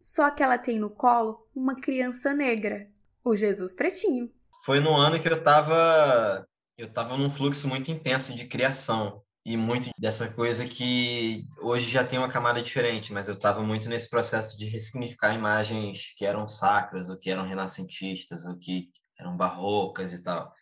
Só 0.00 0.30
que 0.30 0.42
ela 0.42 0.56
tem 0.56 0.78
no 0.78 0.88
colo 0.88 1.46
uma 1.54 1.78
criança 1.78 2.32
negra, 2.32 2.88
o 3.22 3.36
Jesus 3.36 3.74
Pretinho. 3.74 4.32
Foi 4.64 4.80
no 4.80 4.96
ano 4.96 5.20
que 5.20 5.28
eu 5.28 5.36
estava 5.36 6.46
eu 6.78 6.86
estava 6.86 7.14
num 7.14 7.28
fluxo 7.28 7.68
muito 7.68 7.90
intenso 7.90 8.34
de 8.34 8.46
criação 8.46 9.22
e 9.48 9.56
muito 9.56 9.88
dessa 9.98 10.30
coisa 10.30 10.68
que 10.68 11.48
hoje 11.62 11.90
já 11.90 12.04
tem 12.04 12.18
uma 12.18 12.28
camada 12.28 12.60
diferente, 12.60 13.14
mas 13.14 13.28
eu 13.28 13.34
estava 13.34 13.62
muito 13.62 13.88
nesse 13.88 14.10
processo 14.10 14.58
de 14.58 14.66
ressignificar 14.66 15.34
imagens 15.34 16.12
que 16.18 16.26
eram 16.26 16.46
sacras, 16.46 17.08
ou 17.08 17.16
que 17.16 17.30
eram 17.30 17.46
renascentistas, 17.46 18.44
ou 18.44 18.58
que 18.58 18.90
eram 19.18 19.38
barrocas 19.38 20.12
e 20.12 20.22
tal. 20.22 20.52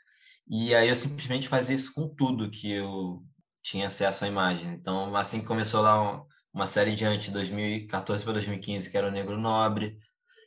E 0.49 0.73
aí 0.73 0.89
eu 0.89 0.95
simplesmente 0.95 1.49
fazia 1.49 1.75
isso 1.75 1.93
com 1.93 2.09
tudo 2.15 2.49
que 2.49 2.71
eu 2.71 3.25
tinha 3.61 3.89
acesso 3.89 4.25
à 4.25 4.29
imagem. 4.29 4.75
Então, 4.75 5.17
assim 5.17 5.45
começou 5.45 5.83
lá 5.83 6.23
uma 6.55 6.69
série 6.69 6.95
diante, 6.95 7.33
2014 7.33 8.23
para 8.23 8.35
2015, 8.35 8.89
que 8.89 8.97
era 8.97 9.09
o 9.09 9.11
Negro 9.11 9.37
Nobre. 9.37 9.99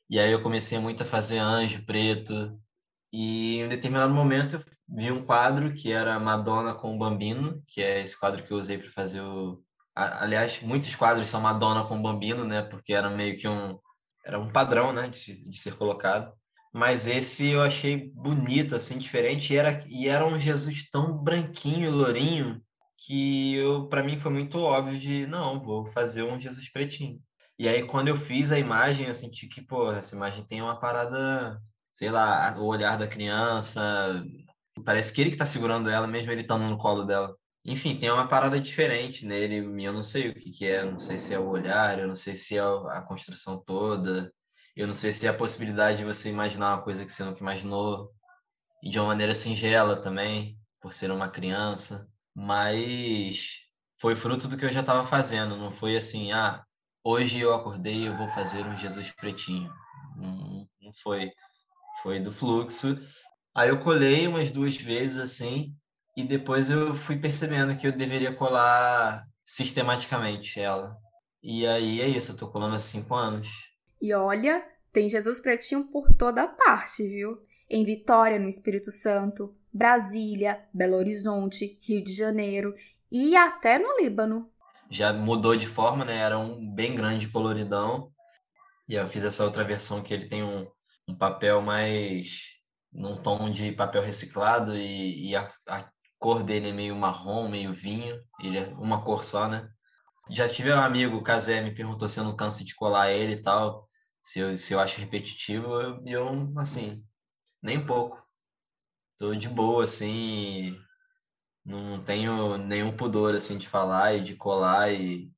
E 0.10 0.18
aí 0.18 0.32
eu 0.32 0.42
comecei 0.42 0.80
muito 0.80 1.04
a 1.04 1.06
fazer 1.06 1.40
Anjo 1.40 1.86
Preto. 1.86 2.58
E 3.12 3.58
em 3.58 3.66
um 3.66 3.68
determinado 3.68 4.14
momento 4.14 4.56
eu 4.56 4.64
vi 4.92 5.12
um 5.12 5.24
quadro 5.24 5.74
que 5.74 5.92
era 5.92 6.20
Madonna 6.20 6.74
com 6.74 6.96
o 6.96 6.98
Bambino, 6.98 7.64
que 7.68 7.82
é 7.82 8.02
esse 8.02 8.20
quadro 8.20 8.44
que 8.44 8.52
eu 8.52 8.58
usei 8.58 8.78
para 8.78 8.90
fazer 8.90 9.22
o. 9.22 9.62
Aliás, 9.96 10.62
muitos 10.62 10.96
quadros 10.96 11.28
são 11.28 11.42
Madonna 11.42 11.86
com 11.86 11.98
o 11.98 12.02
Bambino, 12.02 12.46
né? 12.46 12.62
Porque 12.62 12.94
era 12.94 13.10
meio 13.10 13.38
que 13.38 13.48
um. 13.48 13.78
Era 14.26 14.40
um 14.40 14.52
padrão, 14.52 14.94
né? 14.94 15.08
De, 15.10 15.50
de 15.50 15.58
ser 15.58 15.76
colocado. 15.76 16.34
Mas 16.74 17.08
esse 17.08 17.48
eu 17.48 17.62
achei 17.62 18.12
bonito, 18.14 18.76
assim, 18.76 18.98
diferente. 18.98 19.54
E 19.54 19.58
era, 19.58 19.84
e 19.88 20.08
era 20.08 20.26
um 20.26 20.38
Jesus 20.38 20.90
tão 20.90 21.18
branquinho, 21.18 21.92
lourinho, 21.92 22.62
que 22.98 23.56
eu 23.56 23.88
para 23.88 24.04
mim 24.04 24.20
foi 24.20 24.32
muito 24.32 24.60
óbvio 24.60 25.00
de 25.00 25.26
não, 25.28 25.62
vou 25.62 25.86
fazer 25.88 26.24
um 26.24 26.40
Jesus 26.40 26.70
pretinho. 26.72 27.20
E 27.58 27.68
aí 27.68 27.84
quando 27.86 28.08
eu 28.10 28.16
fiz 28.16 28.52
a 28.52 28.60
imagem, 28.60 29.08
eu 29.08 29.14
senti 29.14 29.48
que, 29.48 29.62
pô, 29.62 29.92
essa 29.92 30.16
imagem 30.16 30.46
tem 30.46 30.62
uma 30.62 30.80
parada, 30.80 31.60
sei 31.92 32.12
lá, 32.12 32.56
o 32.60 32.66
olhar 32.66 32.98
da 32.98 33.08
criança, 33.08 34.24
parece 34.84 35.14
que 35.14 35.22
ele 35.22 35.32
que 35.32 35.38
tá 35.38 35.46
segurando 35.46 35.90
ela, 35.90 36.08
mesmo 36.08 36.32
ele 36.32 36.42
estando 36.42 36.66
no 36.68 36.78
colo 36.78 37.04
dela. 37.04 37.36
Enfim, 37.66 37.98
tem 37.98 38.10
uma 38.10 38.28
parada 38.28 38.60
diferente 38.60 39.26
nele, 39.26 39.58
eu 39.84 39.94
não 39.94 40.04
sei 40.04 40.30
o 40.30 40.34
que 40.34 40.52
que 40.52 40.66
é, 40.66 40.84
não 40.84 41.00
sei 41.00 41.18
se 41.18 41.34
é 41.34 41.40
o 41.40 41.48
olhar, 41.50 42.00
eu 42.00 42.08
não 42.08 42.16
sei 42.16 42.36
se 42.36 42.58
é 42.58 42.62
a 42.62 43.02
construção 43.02 43.62
toda, 43.66 44.34
eu 44.76 44.88
não 44.88 44.94
sei 44.94 45.12
se 45.12 45.28
é 45.28 45.30
a 45.30 45.34
possibilidade 45.34 46.00
de 46.00 46.06
você 46.06 46.30
imaginar 46.30 46.76
uma 46.76 46.84
coisa 46.84 47.06
que 47.06 47.12
você 47.12 47.24
nunca 47.24 47.42
imaginou, 47.42 48.12
e 48.82 48.90
de 48.90 48.98
uma 49.00 49.08
maneira 49.10 49.36
singela 49.36 49.98
também, 49.98 50.58
por 50.82 50.94
ser 50.94 51.12
uma 51.12 51.30
criança 51.30 52.10
mas 52.40 53.60
foi 53.98 54.16
fruto 54.16 54.48
do 54.48 54.58
que 54.58 54.64
eu 54.64 54.70
já 54.70 54.80
estava 54.80 55.04
fazendo, 55.04 55.58
não 55.58 55.72
foi 55.72 55.98
assim, 55.98 56.32
ah, 56.32 56.64
hoje 57.04 57.40
eu 57.40 57.54
acordei 57.54 58.08
eu 58.08 58.16
vou 58.16 58.30
fazer 58.30 58.66
um 58.66 58.78
Jesus 58.78 59.12
pretinho. 59.12 59.72
Não, 60.16 60.68
não 60.82 60.94
foi. 61.04 61.32
Foi 62.02 62.20
do 62.20 62.32
fluxo. 62.32 62.98
Aí 63.60 63.68
eu 63.68 63.82
colei 63.82 64.26
umas 64.26 64.52
duas 64.52 64.78
vezes 64.78 65.18
assim, 65.18 65.76
e 66.16 66.24
depois 66.24 66.70
eu 66.70 66.96
fui 66.96 67.18
percebendo 67.18 67.76
que 67.76 67.86
eu 67.86 67.92
deveria 67.92 68.34
colar 68.34 69.28
sistematicamente 69.44 70.62
ela. 70.62 70.96
E 71.44 71.68
aí 71.68 72.00
é 72.00 72.08
isso, 72.08 72.32
eu 72.32 72.38
tô 72.38 72.48
colando 72.48 72.76
há 72.76 72.80
cinco 72.80 73.14
anos. 73.14 73.50
E 74.02 74.14
olha, 74.14 74.66
tem 74.94 75.10
Jesus 75.10 75.42
pretinho 75.42 75.84
por 75.92 76.10
toda 76.14 76.48
parte, 76.48 77.04
viu? 77.04 77.38
Em 77.70 77.84
Vitória, 77.84 78.40
no 78.40 78.48
Espírito 78.48 78.92
Santo, 78.92 79.54
Brasília, 79.74 80.64
Belo 80.74 80.96
Horizonte, 80.96 81.78
Rio 81.82 82.02
de 82.02 82.14
Janeiro 82.14 82.74
e 83.12 83.36
até 83.36 83.78
no 83.78 83.98
Líbano. 83.98 84.50
Já 84.90 85.12
mudou 85.12 85.58
de 85.58 85.68
forma, 85.68 86.06
né? 86.06 86.16
Era 86.16 86.40
um 86.40 86.66
bem 86.74 86.96
grande 86.96 87.28
coloridão. 87.28 88.10
E 88.88 88.96
eu 88.96 89.06
fiz 89.10 89.26
essa 89.26 89.44
outra 89.44 89.66
versão 89.66 90.02
que 90.02 90.14
ele 90.14 90.30
tem 90.30 90.44
um, 90.44 90.66
um 91.06 91.14
papel 91.14 91.62
mais 91.62 92.58
num 92.92 93.16
tom 93.16 93.52
de 93.52 93.72
papel 93.72 94.02
reciclado 94.02 94.78
e, 94.78 95.30
e 95.30 95.36
a, 95.36 95.52
a, 95.68 95.90
cor 96.18 96.44
dele 96.44 96.70
é 96.70 96.74
meio 96.74 96.96
marrom, 96.96 97.50
meio 97.50 97.74
vinho. 97.74 98.22
Ele 98.42 98.60
é 98.60 98.68
uma 98.76 99.04
cor 99.04 99.24
só, 99.24 99.48
né? 99.48 99.70
Já 100.32 100.48
tive 100.50 100.72
um 100.74 100.80
amigo, 100.80 101.18
o 101.18 101.24
Kazé, 101.24 101.62
me 101.62 101.74
perguntou 101.74 102.08
se 102.08 102.20
eu 102.20 102.24
não 102.24 102.36
canso 102.36 102.64
de 102.64 102.76
colar 102.76 103.12
ele 103.12 103.34
e 103.36 103.42
tal, 103.42 103.88
se 104.22 104.40
eu, 104.40 104.56
se 104.58 104.74
eu 104.74 104.80
acho 104.80 105.00
repetitivo. 105.00 105.74
Eu, 105.82 106.04
eu 106.06 106.54
assim, 106.58 107.04
nem 107.62 107.78
um 107.80 107.86
pouco 107.86 108.22
tô 109.18 109.36
de 109.36 109.50
boa, 109.50 109.84
assim, 109.84 110.80
não 111.66 112.04
tenho 112.04 112.58
nenhum 112.58 112.96
pudor, 112.96 113.36
assim, 113.36 113.58
de 113.58 113.68
falar 113.68 114.16
e 114.16 114.22
de 114.22 114.36
colar 114.36 114.92
e, 114.94 115.32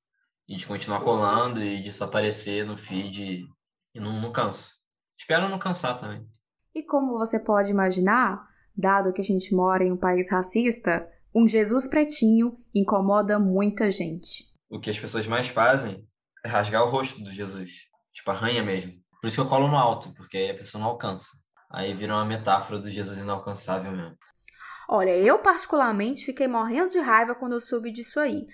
e 0.47 0.55
de 0.55 0.67
continuar 0.67 1.01
colando 1.01 1.63
e 1.63 1.81
de 1.81 1.91
só 1.91 2.05
aparecer 2.05 2.65
no 2.65 2.77
feed 2.77 3.47
e 3.93 3.99
não, 3.99 4.21
não 4.21 4.31
canso. 4.31 4.73
Espero 5.17 5.49
não 5.49 5.59
cansar 5.59 5.99
também. 5.99 6.27
E 6.73 6.83
como 6.83 7.17
você 7.17 7.37
pode 7.37 7.69
imaginar, 7.69 8.47
dado 8.75 9.11
que 9.11 9.21
a 9.21 9.23
gente 9.23 9.53
mora 9.53 9.83
em 9.83 9.91
um 9.91 9.97
país 9.97 10.29
racista, 10.31 11.07
um 11.35 11.47
Jesus 11.47 11.87
pretinho 11.87 12.57
incomoda 12.73 13.37
muita 13.37 13.91
gente. 13.91 14.45
O 14.69 14.79
que 14.79 14.89
as 14.89 14.99
pessoas 14.99 15.27
mais 15.27 15.47
fazem 15.47 16.07
é 16.45 16.47
rasgar 16.49 16.83
o 16.83 16.89
rosto 16.89 17.21
do 17.21 17.31
Jesus. 17.31 17.85
Tipo, 18.13 18.31
arranha 18.31 18.63
mesmo. 18.63 18.93
Por 19.19 19.27
isso 19.27 19.35
que 19.35 19.41
eu 19.41 19.49
colo 19.49 19.67
no 19.67 19.77
alto, 19.77 20.13
porque 20.15 20.37
aí 20.37 20.49
a 20.49 20.57
pessoa 20.57 20.81
não 20.81 20.89
alcança. 20.91 21.27
Aí 21.69 21.93
vira 21.93 22.15
uma 22.15 22.25
metáfora 22.25 22.79
do 22.79 22.89
Jesus 22.89 23.17
inalcançável 23.17 23.91
mesmo. 23.91 24.17
Olha, 24.89 25.17
eu 25.17 25.39
particularmente 25.39 26.25
fiquei 26.25 26.47
morrendo 26.47 26.89
de 26.89 26.99
raiva 26.99 27.35
quando 27.35 27.53
eu 27.53 27.61
soube 27.61 27.91
disso 27.91 28.19
aí. 28.19 28.45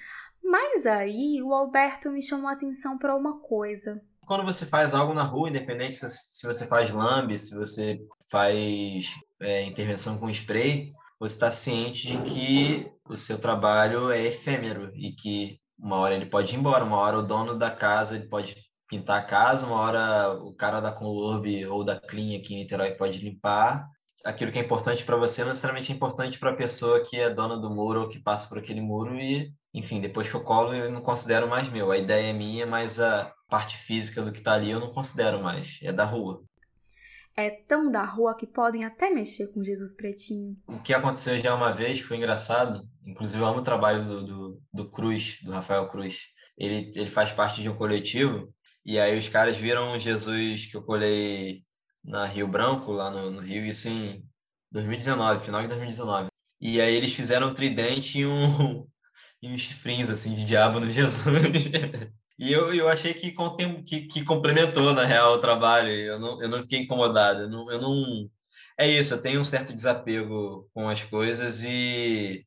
Mas 0.43 0.85
aí 0.85 1.41
o 1.41 1.53
Alberto 1.53 2.11
me 2.11 2.21
chamou 2.21 2.47
a 2.47 2.53
atenção 2.53 2.97
para 2.97 3.15
uma 3.15 3.39
coisa. 3.39 4.01
Quando 4.27 4.43
você 4.43 4.65
faz 4.65 4.93
algo 4.93 5.13
na 5.13 5.23
rua, 5.23 5.47
independente 5.47 5.95
se 5.95 6.45
você 6.45 6.67
faz 6.67 6.91
lambe, 6.91 7.37
se 7.37 7.55
você 7.55 7.97
faz 8.29 9.05
é, 9.39 9.63
intervenção 9.63 10.19
com 10.19 10.29
spray, 10.29 10.91
você 11.17 11.35
está 11.35 11.49
ciente 11.49 12.07
de 12.07 12.21
que 12.23 12.91
o 13.09 13.15
seu 13.15 13.39
trabalho 13.39 14.11
é 14.11 14.21
efêmero 14.25 14.91
e 14.93 15.13
que 15.13 15.57
uma 15.79 15.95
hora 15.95 16.13
ele 16.13 16.25
pode 16.25 16.53
ir 16.53 16.59
embora, 16.59 16.83
uma 16.83 16.97
hora 16.97 17.19
o 17.19 17.23
dono 17.23 17.57
da 17.57 17.71
casa 17.71 18.17
ele 18.17 18.27
pode 18.27 18.57
pintar 18.89 19.19
a 19.19 19.23
casa, 19.23 19.65
uma 19.65 19.79
hora 19.79 20.33
o 20.33 20.53
cara 20.53 20.81
da 20.81 20.91
Conlurb 20.91 21.65
ou 21.67 21.81
da 21.85 21.97
Clean 21.97 22.37
aqui 22.37 22.53
em 22.53 22.57
Niterói 22.57 22.91
pode 22.91 23.19
limpar. 23.19 23.87
Aquilo 24.27 24.51
que 24.51 24.59
é 24.59 24.61
importante 24.61 25.05
para 25.05 25.15
você 25.15 25.41
não 25.41 25.51
necessariamente 25.51 25.89
é 25.89 25.95
importante 25.95 26.37
para 26.37 26.51
a 26.51 26.55
pessoa 26.55 27.01
que 27.01 27.15
é 27.15 27.29
dona 27.29 27.57
do 27.57 27.69
muro 27.69 28.01
ou 28.01 28.09
que 28.09 28.19
passa 28.19 28.45
por 28.49 28.57
aquele 28.57 28.81
muro 28.81 29.17
e, 29.17 29.53
enfim, 29.73 30.01
depois 30.01 30.27
que 30.27 30.35
eu 30.35 30.43
colo 30.43 30.73
eu 30.73 30.91
não 30.91 30.99
considero 30.99 31.47
mais 31.47 31.69
meu. 31.69 31.93
A 31.93 31.97
ideia 31.97 32.31
é 32.31 32.33
minha, 32.33 32.65
mas 32.65 32.99
a 32.99 33.33
parte 33.47 33.77
física 33.77 34.21
do 34.21 34.29
que 34.29 34.39
está 34.39 34.51
ali 34.51 34.69
eu 34.69 34.81
não 34.81 34.91
considero 34.91 35.41
mais, 35.41 35.79
é 35.81 35.93
da 35.93 36.03
rua. 36.03 36.43
É 37.37 37.49
tão 37.49 37.89
da 37.89 38.03
rua 38.03 38.35
que 38.35 38.45
podem 38.45 38.83
até 38.83 39.09
mexer 39.09 39.47
com 39.47 39.63
Jesus 39.63 39.93
Pretinho. 39.93 40.57
O 40.67 40.81
que 40.81 40.93
aconteceu 40.93 41.39
já 41.39 41.55
uma 41.55 41.71
vez, 41.71 42.01
que 42.01 42.07
foi 42.07 42.17
engraçado, 42.17 42.85
inclusive 43.05 43.41
eu 43.41 43.47
amo 43.47 43.59
o 43.59 43.63
trabalho 43.63 44.03
do, 44.03 44.25
do, 44.25 44.61
do 44.73 44.91
Cruz, 44.91 45.39
do 45.41 45.53
Rafael 45.53 45.87
Cruz. 45.87 46.17
Ele, 46.57 46.91
ele 46.93 47.09
faz 47.09 47.31
parte 47.31 47.61
de 47.61 47.69
um 47.69 47.75
coletivo 47.77 48.53
e 48.85 48.99
aí 48.99 49.17
os 49.17 49.29
caras 49.29 49.55
viram 49.55 49.97
Jesus 49.97 50.65
que 50.65 50.75
eu 50.75 50.83
colei 50.83 51.63
na 52.07 52.25
Rio 52.25 52.47
Branco, 52.47 52.91
lá 52.93 53.11
no, 53.11 53.29
no 53.29 53.41
Rio, 53.41 53.65
isso 53.65 53.89
em 53.89 54.23
2019, 54.71 55.43
final 55.43 55.61
de 55.61 55.67
2019. 55.67 56.29
E 56.61 56.79
aí 56.81 56.95
eles 56.95 57.13
fizeram 57.13 57.49
um 57.49 57.53
tridente 57.53 58.19
e 58.19 58.25
um, 58.25 58.87
e 59.43 59.49
um 59.49 59.57
chifrinhos, 59.57 60.09
assim, 60.09 60.33
de 60.33 60.45
diabo 60.45 60.79
no 60.79 60.89
Jesus. 60.89 61.19
E 62.39 62.51
eu, 62.51 62.73
eu 62.73 62.87
achei 62.87 63.13
que, 63.13 63.35
que, 63.85 64.01
que 64.07 64.23
complementou, 64.23 64.93
na 64.93 65.05
real, 65.05 65.33
o 65.33 65.39
trabalho. 65.39 65.89
Eu 65.89 66.19
não, 66.19 66.41
eu 66.41 66.49
não 66.49 66.61
fiquei 66.61 66.79
incomodado. 66.79 67.41
Eu 67.41 67.49
não, 67.49 67.71
eu 67.71 67.81
não... 67.81 68.29
É 68.79 68.87
isso, 68.87 69.13
eu 69.13 69.21
tenho 69.21 69.39
um 69.39 69.43
certo 69.43 69.73
desapego 69.73 70.69
com 70.73 70.87
as 70.87 71.03
coisas 71.03 71.63
e... 71.63 72.45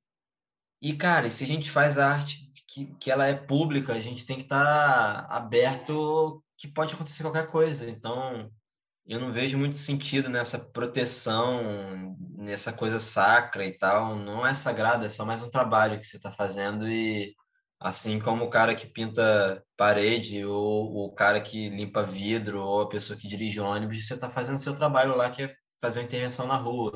E, 0.83 0.95
cara, 0.95 1.31
se 1.31 1.45
a 1.45 1.47
gente 1.47 1.71
faz 1.71 1.99
arte 1.99 2.51
que, 2.69 2.87
que 2.99 3.11
ela 3.11 3.27
é 3.27 3.35
pública, 3.35 3.93
a 3.93 4.01
gente 4.01 4.25
tem 4.25 4.37
que 4.37 4.45
estar 4.45 5.27
tá 5.27 5.37
aberto 5.37 6.43
que 6.57 6.69
pode 6.69 6.95
acontecer 6.95 7.23
qualquer 7.23 7.49
coisa. 7.49 7.91
Então, 7.91 8.51
eu 9.07 9.21
não 9.21 9.33
vejo 9.33 9.59
muito 9.59 9.77
sentido 9.77 10.29
nessa 10.29 10.59
proteção, 10.59 12.17
nessa 12.37 12.73
coisa 12.73 13.01
sacra 13.01 13.67
e 13.67 13.77
tal. 13.77 14.17
Não 14.17 14.47
é 14.47 14.55
sagrado, 14.55 15.05
é 15.05 15.09
só 15.09 15.25
mais 15.25 15.43
um 15.43 15.51
trabalho 15.51 15.99
que 15.99 16.07
você 16.07 16.17
está 16.17 16.31
fazendo 16.31 16.89
e 16.89 17.35
assim 17.81 18.19
como 18.19 18.45
o 18.45 18.51
cara 18.51 18.75
que 18.75 18.87
pinta 18.87 19.65
parede 19.77 20.45
ou 20.45 21.07
o 21.07 21.13
cara 21.13 21.41
que 21.41 21.69
limpa 21.71 22.03
vidro 22.03 22.63
ou 22.63 22.83
a 22.83 22.89
pessoa 22.89 23.19
que 23.19 23.27
dirige 23.27 23.59
ônibus, 23.59 24.07
você 24.07 24.15
está 24.15 24.29
fazendo 24.31 24.59
seu 24.59 24.77
trabalho 24.77 25.17
lá 25.17 25.31
que 25.31 25.45
é 25.45 25.55
fazer 25.81 26.01
uma 26.01 26.05
intervenção 26.05 26.47
na 26.47 26.57
rua 26.57 26.93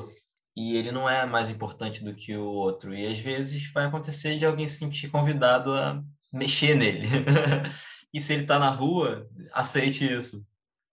e 0.55 0.77
ele 0.77 0.91
não 0.91 1.09
é 1.09 1.25
mais 1.25 1.49
importante 1.49 2.03
do 2.03 2.15
que 2.15 2.37
o 2.37 2.45
outro 2.45 2.93
e 2.93 3.05
às 3.05 3.19
vezes 3.19 3.71
vai 3.73 3.85
acontecer 3.85 4.37
de 4.37 4.45
alguém 4.45 4.67
se 4.67 4.77
sentir 4.77 5.09
convidado 5.09 5.73
a 5.73 6.01
mexer 6.31 6.75
nele 6.75 7.07
e 8.13 8.21
se 8.21 8.33
ele 8.33 8.43
está 8.43 8.59
na 8.59 8.69
rua, 8.69 9.27
aceite 9.53 10.05
isso. 10.05 10.45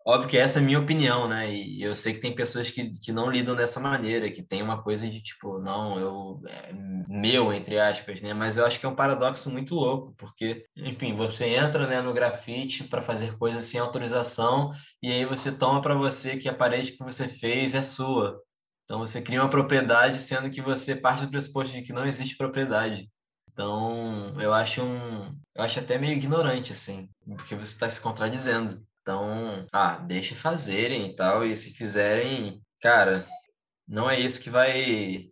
Óbvio 0.04 0.28
que 0.30 0.36
essa 0.36 0.58
é 0.58 0.62
a 0.62 0.64
minha 0.64 0.80
opinião, 0.80 1.28
né? 1.28 1.52
E 1.54 1.80
eu 1.82 1.94
sei 1.94 2.14
que 2.14 2.20
tem 2.20 2.34
pessoas 2.34 2.70
que, 2.70 2.90
que 2.90 3.12
não 3.12 3.30
lidam 3.30 3.54
dessa 3.54 3.78
maneira, 3.78 4.30
que 4.30 4.42
tem 4.42 4.60
uma 4.60 4.82
coisa 4.82 5.08
de 5.08 5.22
tipo, 5.22 5.58
não, 5.60 5.98
eu 5.98 6.42
é 6.48 6.72
meu, 7.08 7.52
entre 7.52 7.78
aspas, 7.78 8.20
né? 8.20 8.34
Mas 8.34 8.56
eu 8.56 8.66
acho 8.66 8.80
que 8.80 8.86
é 8.86 8.88
um 8.88 8.96
paradoxo 8.96 9.50
muito 9.50 9.74
louco, 9.74 10.14
porque, 10.16 10.66
enfim, 10.76 11.14
você 11.14 11.46
entra 11.46 11.86
né, 11.86 12.00
no 12.00 12.12
grafite 12.12 12.84
para 12.84 13.02
fazer 13.02 13.36
coisas 13.38 13.64
sem 13.64 13.78
autorização 13.80 14.72
e 15.02 15.12
aí 15.12 15.24
você 15.24 15.56
toma 15.56 15.80
para 15.80 15.94
você 15.94 16.36
que 16.36 16.48
a 16.48 16.54
parede 16.54 16.92
que 16.92 17.04
você 17.04 17.28
fez 17.28 17.74
é 17.74 17.82
sua. 17.82 18.40
Então 18.84 18.98
você 18.98 19.22
cria 19.22 19.40
uma 19.40 19.50
propriedade, 19.50 20.20
sendo 20.20 20.50
que 20.50 20.60
você 20.60 20.96
parte 20.96 21.24
do 21.24 21.30
pressuposto 21.30 21.74
de 21.74 21.82
que 21.82 21.92
não 21.92 22.06
existe 22.06 22.36
propriedade. 22.36 23.08
Então, 23.52 24.34
eu 24.40 24.52
acho 24.52 24.82
um, 24.82 25.24
eu 25.54 25.62
acho 25.62 25.78
até 25.78 25.98
meio 25.98 26.14
ignorante 26.14 26.72
assim, 26.72 27.08
porque 27.36 27.54
você 27.54 27.72
está 27.74 27.88
se 27.88 28.00
contradizendo. 28.00 28.82
Então, 29.02 29.66
ah, 29.72 29.98
deixe 29.98 30.34
fazerem 30.34 31.06
e 31.06 31.16
tal, 31.16 31.44
e 31.44 31.54
se 31.56 31.72
fizerem, 31.72 32.62
cara, 32.80 33.26
não 33.86 34.08
é 34.08 34.18
isso 34.18 34.40
que 34.40 34.48
vai. 34.48 35.28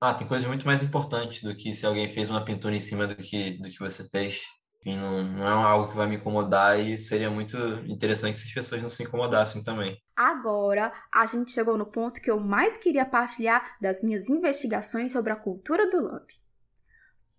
Ah, 0.00 0.14
tem 0.14 0.26
coisas 0.26 0.46
muito 0.46 0.66
mais 0.66 0.82
importantes 0.82 1.42
do 1.42 1.54
que 1.56 1.72
se 1.72 1.86
alguém 1.86 2.12
fez 2.12 2.28
uma 2.28 2.44
pintura 2.44 2.74
em 2.74 2.80
cima 2.80 3.06
do 3.06 3.16
que, 3.16 3.52
do 3.58 3.70
que 3.70 3.78
você 3.78 4.08
fez. 4.08 4.42
Não, 4.84 5.22
não 5.24 5.46
é 5.46 5.50
algo 5.50 5.90
que 5.90 5.96
vai 5.96 6.06
me 6.06 6.16
incomodar 6.16 6.78
e 6.78 6.96
seria 6.96 7.30
muito 7.30 7.56
interessante 7.86 8.36
se 8.36 8.46
as 8.46 8.54
pessoas 8.54 8.82
não 8.82 8.88
se 8.88 9.02
incomodassem 9.02 9.62
também. 9.62 10.00
Agora, 10.16 10.92
a 11.12 11.26
gente 11.26 11.50
chegou 11.50 11.76
no 11.76 11.86
ponto 11.86 12.20
que 12.20 12.30
eu 12.30 12.40
mais 12.40 12.76
queria 12.76 13.04
partilhar 13.04 13.76
das 13.80 14.02
minhas 14.02 14.28
investigações 14.28 15.12
sobre 15.12 15.32
a 15.32 15.36
cultura 15.36 15.90
do 15.90 16.02
lambe. 16.02 16.34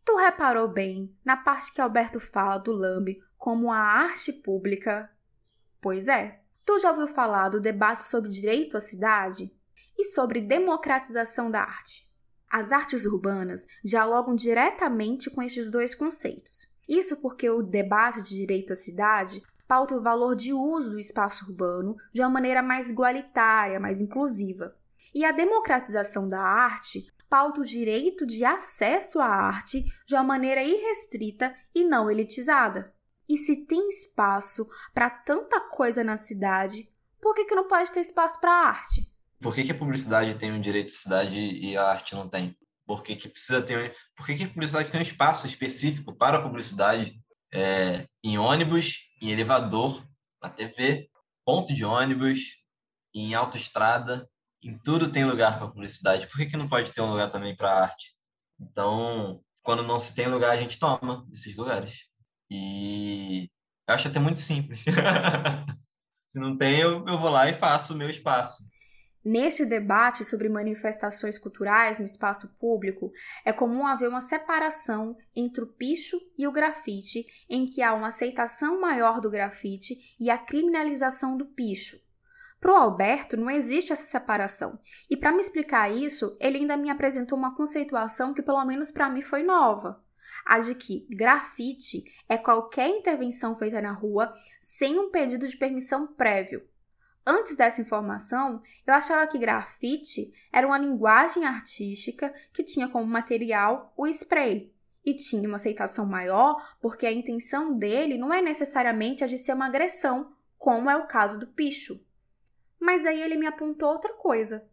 Tu 0.06 0.16
reparou 0.16 0.68
bem 0.68 1.16
na 1.24 1.38
parte 1.38 1.74
que 1.74 1.82
Alberto 1.82 2.20
fala 2.20 2.58
do 2.58 2.72
lambe 2.72 3.20
como 3.38 3.72
a 3.72 3.78
arte 3.78 4.34
pública 4.34 5.10
Pois 5.82 6.08
é, 6.08 6.42
tu 6.66 6.78
já 6.78 6.92
ouviu 6.92 7.08
falar 7.08 7.50
do 7.50 7.60
debate 7.60 8.04
sobre 8.04 8.30
direito 8.30 8.76
à 8.76 8.82
cidade 8.82 9.52
e 9.98 10.04
sobre 10.04 10.42
democratização 10.42 11.50
da 11.50 11.62
arte. 11.62 12.08
As 12.50 12.72
artes 12.72 13.06
urbanas 13.06 13.66
dialogam 13.84 14.36
diretamente 14.36 15.30
com 15.30 15.42
estes 15.42 15.70
dois 15.70 15.94
conceitos. 15.94 16.68
Isso 16.88 17.18
porque 17.22 17.50
o 17.50 17.62
debate 17.62 18.24
de 18.24 18.36
direito 18.36 18.74
à 18.74 18.76
cidade 18.76 19.42
pauta 19.68 19.96
o 19.96 20.02
valor 20.02 20.36
de 20.36 20.52
uso 20.52 20.90
do 20.90 21.00
espaço 21.00 21.46
urbano 21.46 21.96
de 22.12 22.22
uma 22.22 22.30
maneira 22.30 22.64
mais 22.64 22.90
igualitária, 22.90 23.80
mais 23.80 24.02
inclusiva. 24.02 24.76
E 25.14 25.24
a 25.24 25.32
democratização 25.32 26.28
da 26.28 26.42
arte 26.42 27.08
pauta 27.30 27.62
o 27.62 27.66
direito 27.66 28.26
de 28.26 28.44
acesso 28.44 29.20
à 29.20 29.28
arte 29.28 29.86
de 30.08 30.16
uma 30.16 30.24
maneira 30.24 30.64
irrestrita 30.64 31.56
e 31.74 31.84
não 31.84 32.10
elitizada. 32.10 32.92
E 33.30 33.38
se 33.38 33.68
tem 33.68 33.88
espaço 33.90 34.68
para 34.92 35.08
tanta 35.08 35.62
coisa 35.62 36.04
na 36.04 36.18
cidade, 36.18 36.90
por 37.22 37.36
que, 37.36 37.46
que 37.46 37.54
não 37.54 37.68
pode 37.68 37.92
ter 37.92 38.00
espaço 38.00 38.40
para 38.42 38.52
arte? 38.52 39.06
Por 39.40 39.54
que, 39.54 39.64
que 39.64 39.72
a 39.72 39.78
publicidade 39.78 40.36
tem 40.36 40.52
um 40.52 40.60
direito 40.60 40.92
à 40.92 40.96
cidade 40.96 41.40
e 41.40 41.78
a 41.78 41.86
arte 41.86 42.16
não 42.16 42.28
tem? 42.28 42.58
Por 42.88 43.04
que, 43.04 43.16
que 43.16 43.30
precisa 43.30 43.62
ter 43.62 43.96
Por 44.16 44.26
que, 44.26 44.36
que 44.36 44.44
a 44.46 44.50
publicidade 44.50 44.92
tem 44.92 45.00
um 45.00 45.04
espaço 45.04 45.46
específico 45.46 46.12
para 46.16 46.40
a 46.40 46.42
publicidade 46.42 47.22
é, 47.54 48.08
em 48.24 48.40
ônibus, 48.40 49.08
em 49.22 49.30
elevador, 49.30 50.04
na 50.42 50.50
TV, 50.50 51.08
ponto 51.46 51.72
de 51.72 51.86
ônibus, 51.86 52.40
em 53.14 53.36
autoestrada, 53.36 54.28
em 54.64 54.76
tudo 54.78 55.12
tem 55.12 55.24
lugar 55.24 55.60
para 55.60 55.68
publicidade. 55.68 56.28
Por 56.28 56.38
que, 56.38 56.48
que 56.48 56.58
não 56.58 56.68
pode 56.68 56.92
ter 56.92 57.02
um 57.02 57.12
lugar 57.12 57.30
também 57.30 57.56
para 57.56 57.84
arte? 57.84 58.16
Então, 58.60 59.40
quando 59.62 59.84
não 59.84 60.00
se 60.00 60.16
tem 60.16 60.28
lugar, 60.28 60.52
a 60.52 60.58
gente 60.58 60.80
toma 60.80 61.28
esses 61.32 61.56
lugares. 61.56 62.09
E 62.50 63.50
eu 63.88 63.96
acho 63.96 64.08
até 64.08 64.20
muito 64.20 64.40
simples. 64.40 64.84
Se 66.28 66.40
não 66.40 66.56
tem, 66.56 66.80
eu, 66.80 67.06
eu 67.08 67.20
vou 67.20 67.30
lá 67.30 67.50
e 67.50 67.54
faço 67.54 67.94
o 67.94 67.98
meu 67.98 68.10
espaço. 68.10 68.64
Neste 69.26 69.66
debate 69.66 70.24
sobre 70.24 70.48
manifestações 70.48 71.38
culturais 71.38 72.00
no 72.00 72.06
espaço 72.06 72.56
público, 72.60 73.12
é 73.44 73.52
comum 73.52 73.86
haver 73.86 74.08
uma 74.08 74.22
separação 74.22 75.18
entre 75.36 75.64
o 75.64 75.68
picho 75.68 76.18
e 76.38 76.48
o 76.48 76.52
grafite, 76.52 77.26
em 77.50 77.66
que 77.66 77.82
há 77.82 77.94
uma 77.94 78.08
aceitação 78.08 78.80
maior 78.80 79.20
do 79.20 79.30
grafite 79.30 80.16
e 80.20 80.30
a 80.30 80.38
criminalização 80.38 81.36
do 81.36 81.48
picho. 81.48 81.98
Para 82.62 82.74
o 82.74 82.76
Alberto, 82.76 83.36
não 83.36 83.50
existe 83.50 83.92
essa 83.92 84.08
separação. 84.08 84.80
E 85.10 85.18
para 85.18 85.32
me 85.32 85.40
explicar 85.40 85.92
isso, 85.92 86.38
ele 86.40 86.60
ainda 86.60 86.78
me 86.78 86.90
apresentou 86.90 87.38
uma 87.38 87.56
conceituação 87.56 88.34
que, 88.34 88.42
pelo 88.42 88.64
menos 88.66 88.92
para 88.92 89.10
mim, 89.10 89.22
foi 89.22 89.44
nova 89.44 90.02
a 90.46 90.60
de 90.60 90.76
que 90.76 91.08
grafite 91.10 92.04
é 92.28 92.38
qualquer 92.38 92.88
intervenção 92.90 93.56
feita 93.56 93.82
na 93.82 93.92
rua 93.92 94.34
sem 94.60 95.00
um 95.00 95.10
pedido 95.10 95.48
de 95.48 95.58
permissão 95.58 96.08
prévio. 96.08 96.68
Antes 97.26 97.56
dessa 97.56 97.82
informação, 97.82 98.62
eu 98.88 98.94
achava 98.94 99.28
que 99.28 99.38
grafite 99.38 100.34
era 100.52 100.66
uma 100.66 100.78
linguagem 100.78 101.46
artística 101.46 102.34
que 102.52 102.64
tinha 102.64 102.88
como 102.88 103.06
material 103.06 103.94
o 103.96 104.08
spray 104.08 104.74
e 105.06 105.14
tinha 105.14 105.48
uma 105.48 105.58
aceitação 105.58 106.06
maior 106.06 106.76
porque 106.82 107.06
a 107.06 107.12
intenção 107.12 107.78
dele 107.78 108.18
não 108.18 108.34
é 108.34 108.42
necessariamente 108.42 109.24
a 109.24 109.28
de 109.28 109.38
ser 109.38 109.54
uma 109.54 109.68
agressão, 109.68 110.34
como 110.58 110.90
é 110.90 110.98
o 110.98 111.08
caso 111.08 111.40
do 111.40 111.48
picho. 111.48 112.00
Mas 112.80 113.06
aí 113.06 113.22
ele 113.22 113.38
me 113.38 113.46
apontou 113.46 113.90
outra 113.90 114.14
coisa. 114.14 114.66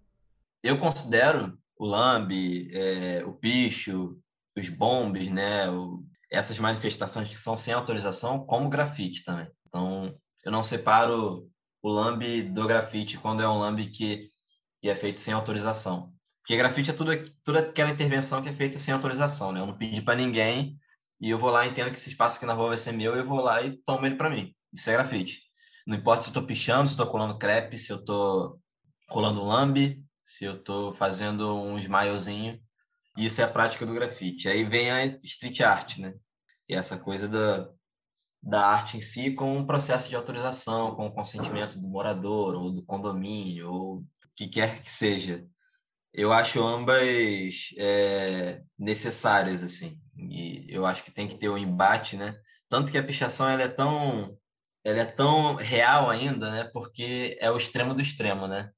Eu 0.63 0.79
considero 0.79 1.59
o 1.79 1.85
lambe, 1.85 2.69
é, 2.73 3.25
o 3.25 3.33
picho, 3.33 4.19
os 4.57 4.69
bombes, 4.69 5.31
né? 5.31 5.69
O, 5.71 6.03
essas 6.31 6.59
manifestações 6.59 7.29
que 7.29 7.37
são 7.37 7.57
sem 7.57 7.73
autorização, 7.73 8.45
como 8.45 8.69
grafite 8.69 9.23
também. 9.23 9.49
Então, 9.69 10.15
eu 10.45 10.53
não 10.53 10.63
separo 10.63 11.49
o 11.83 11.89
lambe 11.89 12.43
do 12.43 12.67
grafite 12.67 13.19
quando 13.19 13.43
é 13.43 13.49
um 13.49 13.59
lambe 13.59 13.91
que, 13.91 14.29
que 14.81 14.89
é 14.89 14.97
feito 14.97 15.21
sem 15.21 15.33
autorização. 15.33 16.13
Porque 16.41 16.57
grafite 16.57 16.91
é 16.91 16.93
tudo, 16.93 17.13
tudo 17.45 17.59
aquela 17.59 17.91
intervenção 17.91 18.43
que 18.43 18.49
é 18.49 18.55
feita 18.55 18.79
sem 18.79 18.95
autorização, 18.95 19.53
né? 19.53 19.61
Eu 19.61 19.67
não 19.67 19.77
pedi 19.77 20.01
para 20.01 20.15
ninguém 20.15 20.79
e 21.21 21.31
eu 21.31 21.39
vou 21.39 21.51
lá, 21.51 21.67
entendo 21.67 21.91
que 21.91 21.97
esse 21.97 22.11
espaço 22.11 22.37
aqui 22.37 22.47
na 22.47 22.53
rua 22.53 22.69
vai 22.69 22.77
ser 22.77 22.93
meu, 22.93 23.17
eu 23.17 23.27
vou 23.27 23.41
lá 23.41 23.63
e 23.63 23.77
tomo 23.85 24.07
ele 24.07 24.17
para 24.17 24.31
mim. 24.31 24.55
Isso 24.73 24.89
é 24.91 24.93
grafite. 24.93 25.41
Não 25.87 25.97
importa 25.97 26.23
se 26.23 26.29
eu 26.29 26.31
estou 26.31 26.47
pichando, 26.47 26.87
se 26.87 26.95
estou 26.95 27.07
colando 27.07 27.39
crepe, 27.39 27.79
se 27.79 27.93
eu 27.93 27.99
estou 27.99 28.61
colando 29.09 29.45
lambe, 29.45 30.05
se 30.23 30.45
eu 30.45 30.57
estou 30.57 30.93
fazendo 30.95 31.57
um 31.57 31.79
smilezinho. 31.79 32.61
Isso 33.17 33.41
é 33.41 33.45
a 33.45 33.51
prática 33.51 33.87
do 33.87 33.95
grafite. 33.95 34.49
Aí 34.49 34.65
vem 34.65 34.91
a 34.91 35.05
street 35.25 35.61
art, 35.61 35.99
né? 35.99 36.15
Que 36.67 36.75
é 36.75 36.79
essa 36.79 36.99
coisa 36.99 37.29
da, 37.29 37.69
da 38.43 38.67
arte 38.67 38.97
em 38.97 39.01
si 39.01 39.33
com 39.33 39.57
um 39.57 39.67
processo 39.67 40.09
de 40.09 40.17
autorização, 40.17 40.95
com 40.95 41.07
o 41.07 41.13
consentimento 41.13 41.81
do 41.81 41.89
morador 41.89 42.55
ou 42.55 42.71
do 42.71 42.85
condomínio 42.85 43.73
ou 43.73 43.97
o 43.99 44.07
que 44.37 44.49
quer 44.49 44.81
que 44.81 44.91
seja. 44.91 45.47
Eu 46.13 46.33
acho 46.33 46.63
ambas 46.63 47.71
é, 47.79 48.63
necessárias, 48.79 49.63
assim. 49.63 50.01
E 50.17 50.67
eu 50.69 50.87
acho 50.87 51.03
que 51.05 51.11
tem 51.11 51.29
que 51.29 51.37
ter 51.37 51.49
o 51.49 51.55
um 51.55 51.59
embate, 51.59 52.17
né? 52.17 52.39
Tanto 52.69 52.91
que 52.91 52.99
a 52.99 53.05
pichação 53.05 53.49
ela 53.49 53.63
é 53.63 53.69
tão 53.69 54.37
ela 54.85 55.01
é 55.01 55.05
tão 55.05 55.57
real 55.57 56.09
ainda, 56.09 56.51
né? 56.51 56.65
Porque 56.73 57.37
é 57.41 57.51
o 57.51 57.57
extremo 57.57 57.93
do 57.93 58.01
extremo, 58.01 58.47
né? 58.47 58.71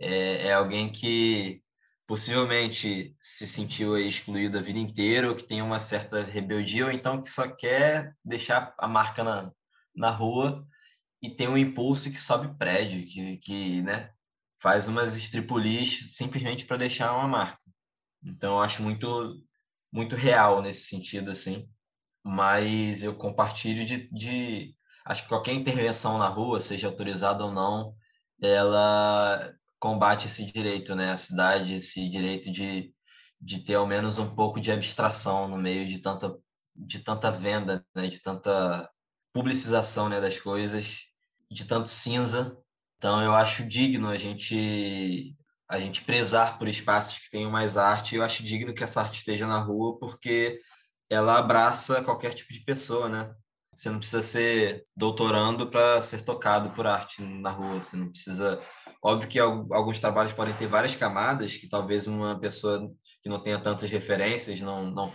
É, 0.00 0.48
é 0.48 0.52
alguém 0.54 0.90
que 0.90 1.62
possivelmente 2.10 3.16
se 3.20 3.46
sentiu 3.46 3.96
excluído 3.96 4.58
a 4.58 4.60
vida 4.60 4.80
inteira, 4.80 5.28
ou 5.28 5.36
que 5.36 5.44
tem 5.44 5.62
uma 5.62 5.78
certa 5.78 6.24
rebeldia, 6.24 6.86
ou 6.86 6.90
então 6.90 7.22
que 7.22 7.30
só 7.30 7.46
quer 7.46 8.16
deixar 8.24 8.74
a 8.78 8.88
marca 8.88 9.22
na, 9.22 9.52
na 9.94 10.10
rua 10.10 10.66
e 11.22 11.30
tem 11.30 11.46
um 11.46 11.56
impulso 11.56 12.10
que 12.10 12.20
sobe 12.20 12.52
prédio, 12.58 13.06
que, 13.06 13.36
que 13.36 13.82
né, 13.82 14.10
faz 14.60 14.88
umas 14.88 15.14
estripulis 15.14 16.16
simplesmente 16.16 16.66
para 16.66 16.78
deixar 16.78 17.14
uma 17.14 17.28
marca. 17.28 17.62
Então, 18.24 18.54
eu 18.54 18.60
acho 18.60 18.82
muito, 18.82 19.40
muito 19.92 20.16
real 20.16 20.60
nesse 20.60 20.88
sentido, 20.88 21.30
assim. 21.30 21.68
Mas 22.24 23.04
eu 23.04 23.14
compartilho 23.14 23.86
de, 23.86 24.10
de... 24.10 24.74
Acho 25.06 25.22
que 25.22 25.28
qualquer 25.28 25.52
intervenção 25.52 26.18
na 26.18 26.26
rua, 26.26 26.58
seja 26.58 26.88
autorizada 26.88 27.44
ou 27.44 27.52
não, 27.52 27.94
ela 28.42 29.54
combate 29.80 30.26
esse 30.26 30.44
direito, 30.44 30.94
né? 30.94 31.10
A 31.10 31.16
cidade, 31.16 31.74
esse 31.76 32.08
direito 32.08 32.50
de, 32.52 32.94
de 33.40 33.60
ter 33.64 33.74
ao 33.74 33.86
menos 33.86 34.18
um 34.18 34.34
pouco 34.34 34.60
de 34.60 34.70
abstração 34.70 35.48
no 35.48 35.56
meio 35.56 35.88
de 35.88 35.98
tanta, 35.98 36.36
de 36.76 37.00
tanta 37.00 37.30
venda, 37.30 37.84
né? 37.94 38.06
De 38.08 38.20
tanta 38.20 38.88
publicização, 39.32 40.08
né? 40.08 40.20
Das 40.20 40.38
coisas, 40.38 40.98
de 41.50 41.64
tanto 41.64 41.88
cinza 41.88 42.56
Então 42.98 43.22
eu 43.22 43.34
acho 43.34 43.64
digno 43.66 44.08
a 44.08 44.16
gente 44.16 45.36
a 45.68 45.78
gente 45.78 46.02
prezar 46.04 46.58
por 46.58 46.68
espaços 46.68 47.18
que 47.20 47.30
tenham 47.30 47.50
mais 47.50 47.76
arte. 47.76 48.16
Eu 48.16 48.24
acho 48.24 48.42
digno 48.42 48.74
que 48.74 48.82
essa 48.84 49.02
arte 49.02 49.18
esteja 49.18 49.46
na 49.46 49.60
rua 49.60 49.98
porque 50.00 50.58
ela 51.08 51.38
abraça 51.38 52.02
qualquer 52.02 52.34
tipo 52.34 52.52
de 52.52 52.60
pessoa, 52.60 53.08
né? 53.08 53.34
Você 53.74 53.88
não 53.88 53.98
precisa 53.98 54.20
ser 54.20 54.82
doutorando 54.96 55.68
para 55.68 56.02
ser 56.02 56.22
tocado 56.22 56.70
por 56.70 56.86
arte 56.86 57.22
na 57.22 57.50
rua. 57.50 57.80
Você 57.80 57.96
não 57.96 58.10
precisa. 58.10 58.60
Óbvio 59.02 59.28
que 59.28 59.38
alguns 59.38 59.98
trabalhos 59.98 60.32
podem 60.32 60.54
ter 60.54 60.66
várias 60.66 60.94
camadas 60.94 61.56
que 61.56 61.68
talvez 61.68 62.06
uma 62.06 62.38
pessoa 62.38 62.90
que 63.22 63.28
não 63.28 63.42
tenha 63.42 63.58
tantas 63.58 63.90
referências 63.90 64.60
não 64.60 64.90
não 64.90 65.12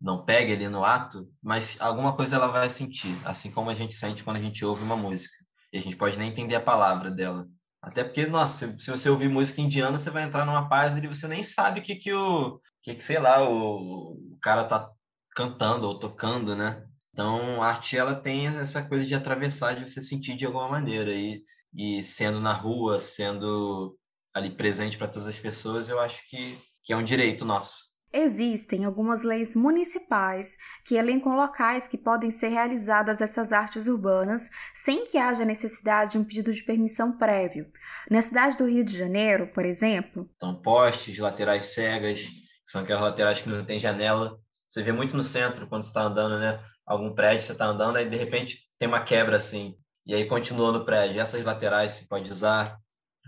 não 0.00 0.22
pegue 0.22 0.52
ali 0.52 0.68
no 0.68 0.84
ato, 0.84 1.26
mas 1.42 1.80
alguma 1.80 2.14
coisa 2.14 2.36
ela 2.36 2.48
vai 2.48 2.68
sentir, 2.68 3.18
assim 3.24 3.50
como 3.50 3.70
a 3.70 3.74
gente 3.74 3.94
sente 3.94 4.22
quando 4.22 4.36
a 4.36 4.40
gente 4.40 4.62
ouve 4.62 4.82
uma 4.82 4.96
música. 4.96 5.34
E 5.72 5.78
a 5.78 5.80
gente 5.80 5.96
pode 5.96 6.18
nem 6.18 6.28
entender 6.28 6.54
a 6.56 6.60
palavra 6.60 7.10
dela. 7.10 7.46
Até 7.80 8.04
porque, 8.04 8.26
nossa, 8.26 8.76
se 8.78 8.90
você 8.90 9.08
ouvir 9.08 9.28
música 9.28 9.60
indiana, 9.62 9.98
você 9.98 10.10
vai 10.10 10.24
entrar 10.24 10.44
numa 10.44 10.68
paz 10.68 10.96
e 10.96 11.06
você 11.06 11.26
nem 11.26 11.42
sabe 11.42 11.80
o 11.80 11.82
que 11.82 11.96
que 11.96 12.12
o 12.12 12.60
que, 12.82 12.94
que 12.94 13.04
sei 13.04 13.18
lá, 13.18 13.48
o, 13.48 14.12
o 14.34 14.38
cara 14.42 14.64
tá 14.64 14.90
cantando 15.34 15.86
ou 15.86 15.98
tocando, 15.98 16.54
né? 16.54 16.84
Então, 17.12 17.62
a 17.62 17.68
arte 17.68 17.96
ela 17.96 18.14
tem 18.14 18.46
essa 18.46 18.82
coisa 18.82 19.06
de 19.06 19.14
atravessar, 19.14 19.74
de 19.74 19.88
você 19.88 20.00
sentir 20.00 20.36
de 20.36 20.44
alguma 20.44 20.68
maneira 20.68 21.12
e 21.12 21.42
e 21.74 22.02
sendo 22.02 22.40
na 22.40 22.52
rua, 22.52 23.00
sendo 23.00 23.98
ali 24.32 24.50
presente 24.50 24.96
para 24.96 25.08
todas 25.08 25.28
as 25.28 25.38
pessoas, 25.38 25.88
eu 25.88 26.00
acho 26.00 26.28
que 26.28 26.58
que 26.84 26.92
é 26.92 26.96
um 26.96 27.02
direito 27.02 27.44
nosso. 27.44 27.94
Existem 28.12 28.84
algumas 28.84 29.24
leis 29.24 29.56
municipais 29.56 30.56
que 30.84 30.94
elencam 30.94 31.34
locais 31.34 31.88
que 31.88 31.98
podem 31.98 32.30
ser 32.30 32.48
realizadas 32.48 33.20
essas 33.20 33.52
artes 33.52 33.88
urbanas 33.88 34.48
sem 34.72 35.04
que 35.04 35.18
haja 35.18 35.44
necessidade 35.44 36.12
de 36.12 36.18
um 36.18 36.24
pedido 36.24 36.52
de 36.52 36.62
permissão 36.62 37.18
prévio. 37.18 37.66
Na 38.08 38.22
cidade 38.22 38.56
do 38.56 38.68
Rio 38.68 38.84
de 38.84 38.96
Janeiro, 38.96 39.48
por 39.52 39.64
exemplo. 39.64 40.30
São 40.38 40.54
postes, 40.62 41.18
laterais 41.18 41.64
cegas, 41.64 42.20
que 42.20 42.70
são 42.70 42.82
aquelas 42.82 43.02
laterais 43.02 43.40
que 43.40 43.48
não 43.48 43.64
tem 43.64 43.80
janela. 43.80 44.38
Você 44.68 44.80
vê 44.80 44.92
muito 44.92 45.16
no 45.16 45.22
centro 45.22 45.66
quando 45.66 45.82
você 45.82 45.88
está 45.88 46.02
andando, 46.02 46.38
né? 46.38 46.62
Algum 46.86 47.12
prédio, 47.14 47.44
você 47.44 47.52
está 47.52 47.66
andando, 47.66 47.96
aí 47.96 48.08
de 48.08 48.16
repente 48.16 48.60
tem 48.78 48.86
uma 48.86 49.02
quebra 49.02 49.38
assim. 49.38 49.74
E 50.06 50.14
aí 50.14 50.26
continua 50.28 50.70
no 50.70 50.84
prédio. 50.84 51.20
Essas 51.20 51.44
laterais 51.44 51.92
você 51.92 52.04
pode 52.06 52.30
usar. 52.30 52.78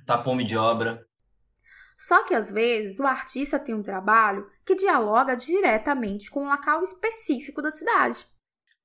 Tapume 0.04 0.44
de 0.44 0.56
obra. 0.56 1.04
Só 1.98 2.22
que 2.24 2.34
às 2.34 2.50
vezes 2.50 3.00
o 3.00 3.06
artista 3.06 3.58
tem 3.58 3.74
um 3.74 3.82
trabalho 3.82 4.46
que 4.64 4.74
dialoga 4.74 5.34
diretamente 5.34 6.30
com 6.30 6.44
um 6.44 6.50
local 6.50 6.82
específico 6.82 7.62
da 7.62 7.70
cidade. 7.70 8.26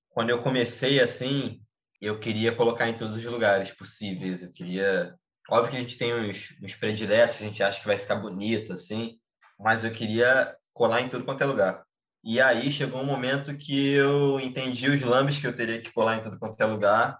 Quando 0.10 0.30
eu 0.30 0.42
comecei 0.42 1.02
assim, 1.02 1.62
eu 2.00 2.20
queria 2.20 2.56
colocar 2.56 2.88
em 2.88 2.96
todos 2.96 3.16
os 3.18 3.26
lugares 3.26 3.72
possíveis. 3.72 4.42
Eu 4.42 4.54
queria. 4.54 5.14
Óbvio 5.50 5.72
que 5.72 5.78
a 5.78 5.80
gente 5.82 5.98
tem 5.98 6.14
uns, 6.14 6.56
uns 6.64 6.76
prediletos, 6.76 7.36
a 7.36 7.44
gente 7.44 7.62
acha 7.62 7.82
que 7.82 7.88
vai 7.88 8.00
ficar 8.00 8.16
bonito 8.16 8.72
assim, 8.72 9.18
mas 9.60 9.84
eu 9.84 9.92
queria 9.92 10.56
colar 10.74 11.02
em 11.02 11.10
tudo 11.10 11.26
quanto 11.26 11.42
é 11.42 11.46
lugar. 11.46 11.84
E 12.24 12.40
aí 12.40 12.72
chegou 12.72 13.02
um 13.02 13.06
momento 13.06 13.56
que 13.58 13.92
eu 13.92 14.40
entendi 14.40 14.90
os 14.90 15.02
lambes 15.02 15.40
que 15.40 15.48
eu 15.48 15.54
teria 15.54 15.82
que 15.82 15.92
colar 15.92 16.18
em 16.18 16.22
tudo 16.22 16.40
quanto 16.40 16.62
é 16.62 16.66
lugar 16.66 17.20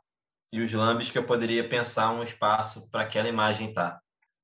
e 0.52 0.62
os 0.62 0.72
lambes 0.74 1.10
que 1.10 1.18
eu 1.18 1.24
poderia 1.24 1.68
pensar 1.68 2.12
um 2.12 2.24
espaço 2.24 2.90
para 2.92 3.02
aquela 3.02 3.30
imagem 3.30 3.70
estar. 3.70 3.92
Tá. 3.92 4.02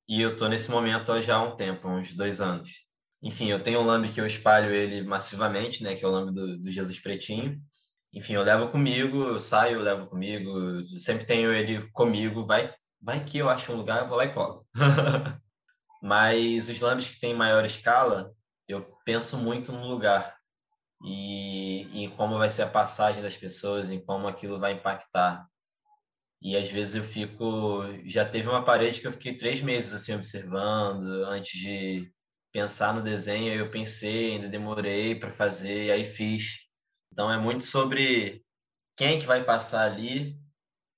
E 0.08 0.22
eu 0.22 0.32
estou 0.32 0.48
nesse 0.48 0.72
momento 0.72 1.20
já 1.22 1.36
há 1.36 1.44
um 1.44 1.56
tempo, 1.56 1.88
uns 1.88 2.14
dois 2.14 2.40
anos. 2.40 2.86
Enfim, 3.22 3.50
eu 3.50 3.62
tenho 3.62 3.82
um 3.82 3.86
lambe 3.86 4.10
que 4.10 4.22
eu 4.22 4.26
espalho 4.26 4.74
ele 4.74 5.02
massivamente, 5.04 5.84
né, 5.84 5.96
que 5.96 6.06
é 6.06 6.08
o 6.08 6.12
lambe 6.12 6.32
do, 6.32 6.58
do 6.58 6.72
Jesus 6.72 7.00
Pretinho. 7.00 7.60
Enfim, 8.14 8.34
eu 8.34 8.44
levo 8.44 8.70
comigo, 8.70 9.24
eu 9.24 9.40
saio, 9.40 9.78
eu 9.78 9.82
levo 9.82 10.08
comigo, 10.08 10.50
eu 10.50 10.86
sempre 11.00 11.26
tenho 11.26 11.52
ele 11.52 11.90
comigo. 11.92 12.46
Vai, 12.46 12.74
vai 13.02 13.24
que 13.24 13.38
eu 13.38 13.50
acho 13.50 13.74
um 13.74 13.76
lugar, 13.76 14.02
eu 14.02 14.08
vou 14.08 14.18
lá 14.18 14.26
e 14.26 14.34
colo. 14.34 14.66
Mas 16.02 16.70
os 16.70 16.80
lambes 16.80 17.10
que 17.10 17.20
têm 17.20 17.34
maior 17.34 17.66
escala, 17.66 18.32
eu 18.68 18.82
penso 19.04 19.38
muito 19.38 19.72
no 19.72 19.88
lugar 19.88 20.38
e 21.04 22.04
em 22.04 22.10
como 22.12 22.38
vai 22.38 22.50
ser 22.50 22.64
a 22.64 22.70
passagem 22.70 23.22
das 23.22 23.36
pessoas, 23.36 23.90
em 23.90 24.04
como 24.04 24.28
aquilo 24.28 24.60
vai 24.60 24.74
impactar. 24.74 25.48
E 26.42 26.56
às 26.56 26.70
vezes 26.70 26.96
eu 26.96 27.04
fico. 27.04 27.84
Já 28.06 28.26
teve 28.26 28.48
uma 28.48 28.64
parede 28.64 29.02
que 29.02 29.08
eu 29.08 29.12
fiquei 29.12 29.36
três 29.36 29.62
meses 29.62 29.94
assim 29.94 30.14
observando 30.14 31.06
antes 31.26 31.60
de 31.60 32.12
pensar 32.52 32.94
no 32.94 33.02
desenho. 33.02 33.54
Eu 33.54 33.72
pensei, 33.72 34.34
ainda 34.34 34.48
demorei 34.48 35.16
para 35.16 35.32
fazer, 35.32 35.86
e 35.86 35.92
aí 35.92 36.04
fiz. 36.06 36.58
Então 37.12 37.32
é 37.32 37.38
muito 37.38 37.64
sobre 37.64 38.44
quem 38.96 39.18
é 39.18 39.20
que 39.20 39.26
vai 39.26 39.44
passar 39.44 39.92
ali, 39.92 40.38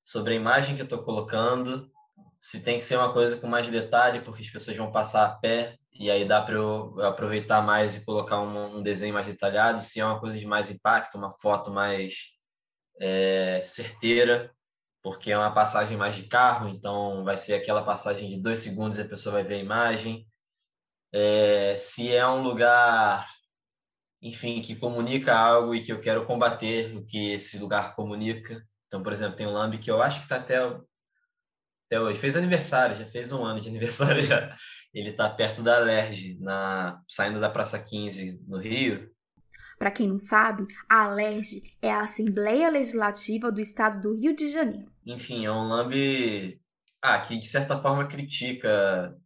sobre 0.03 0.33
a 0.33 0.37
imagem 0.37 0.75
que 0.75 0.81
eu 0.81 0.85
estou 0.85 1.03
colocando, 1.03 1.89
se 2.37 2.63
tem 2.63 2.79
que 2.79 2.85
ser 2.85 2.97
uma 2.97 3.13
coisa 3.13 3.37
com 3.37 3.47
mais 3.47 3.69
detalhe, 3.69 4.21
porque 4.21 4.41
as 4.41 4.49
pessoas 4.49 4.77
vão 4.77 4.91
passar 4.91 5.25
a 5.25 5.35
pé, 5.35 5.77
e 5.91 6.09
aí 6.09 6.25
dá 6.25 6.41
para 6.41 6.55
eu 6.55 6.99
aproveitar 7.01 7.61
mais 7.61 7.95
e 7.95 8.05
colocar 8.05 8.41
um, 8.41 8.77
um, 8.77 8.83
desenho 8.83 9.13
mais 9.13 9.27
detalhado, 9.27 9.79
se 9.81 9.99
é 9.99 10.05
uma 10.05 10.19
coisa 10.19 10.39
de 10.39 10.45
mais 10.45 10.71
impacto, 10.71 11.17
uma 11.17 11.33
foto 11.39 11.71
mais 11.71 12.13
é, 12.99 13.61
certeira 13.63 14.49
porque 15.01 15.31
é 15.31 15.37
uma 15.37 15.53
passagem 15.53 15.97
mais 15.97 16.15
de 16.15 16.23
carro, 16.23 16.67
então 16.67 17.23
vai 17.23 17.37
ser 17.37 17.53
aquela 17.53 17.83
passagem 17.83 18.29
de 18.29 18.41
dois 18.41 18.59
segundos 18.59 18.97
e 18.97 19.01
a 19.01 19.07
pessoa 19.07 19.33
vai 19.33 19.43
ver 19.43 19.55
a 19.55 19.59
imagem. 19.59 20.27
É, 21.13 21.75
se 21.77 22.13
é 22.13 22.27
um 22.27 22.43
lugar, 22.43 23.27
enfim, 24.21 24.61
que 24.61 24.75
comunica 24.75 25.35
algo 25.35 25.73
e 25.73 25.83
que 25.83 25.91
eu 25.91 26.01
quero 26.01 26.25
combater 26.25 26.95
o 26.95 27.05
que 27.05 27.31
esse 27.31 27.57
lugar 27.59 27.95
comunica. 27.95 28.61
Então, 28.87 29.01
por 29.01 29.13
exemplo, 29.13 29.35
tem 29.35 29.47
o 29.47 29.51
Lambi 29.51 29.77
que 29.77 29.89
eu 29.89 30.01
acho 30.01 30.19
que 30.19 30.25
está 30.25 30.37
até, 30.37 30.57
até 30.57 31.99
hoje. 31.99 32.19
Fez 32.19 32.35
aniversário, 32.35 32.95
já 32.95 33.05
fez 33.05 33.31
um 33.31 33.43
ano 33.45 33.61
de 33.61 33.69
aniversário 33.69 34.21
já. 34.21 34.55
Ele 34.93 35.09
está 35.11 35.29
perto 35.29 35.63
da 35.63 35.77
Alerj, 35.77 36.37
na, 36.39 37.01
saindo 37.07 37.39
da 37.39 37.49
Praça 37.49 37.79
15, 37.81 38.43
no 38.47 38.57
Rio. 38.57 39.09
Para 39.79 39.91
quem 39.91 40.09
não 40.09 40.19
sabe, 40.19 40.67
a 40.89 41.05
ALERJ 41.05 41.63
é 41.81 41.89
a 41.89 42.03
Assembleia 42.03 42.69
Legislativa 42.69 43.49
do 43.49 43.61
Estado 43.61 44.01
do 44.01 44.13
Rio 44.13 44.35
de 44.35 44.49
Janeiro. 44.49 44.91
Enfim, 45.05 45.45
é 45.45 45.51
um 45.51 45.69
lambe 45.69 46.59
ah, 47.01 47.21
que 47.21 47.37
de 47.39 47.47
certa 47.47 47.81
forma 47.81 48.05
critica 48.05 49.17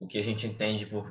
o 0.00 0.06
que 0.08 0.18
a 0.18 0.22
gente 0.22 0.48
entende 0.48 0.84
por 0.84 1.08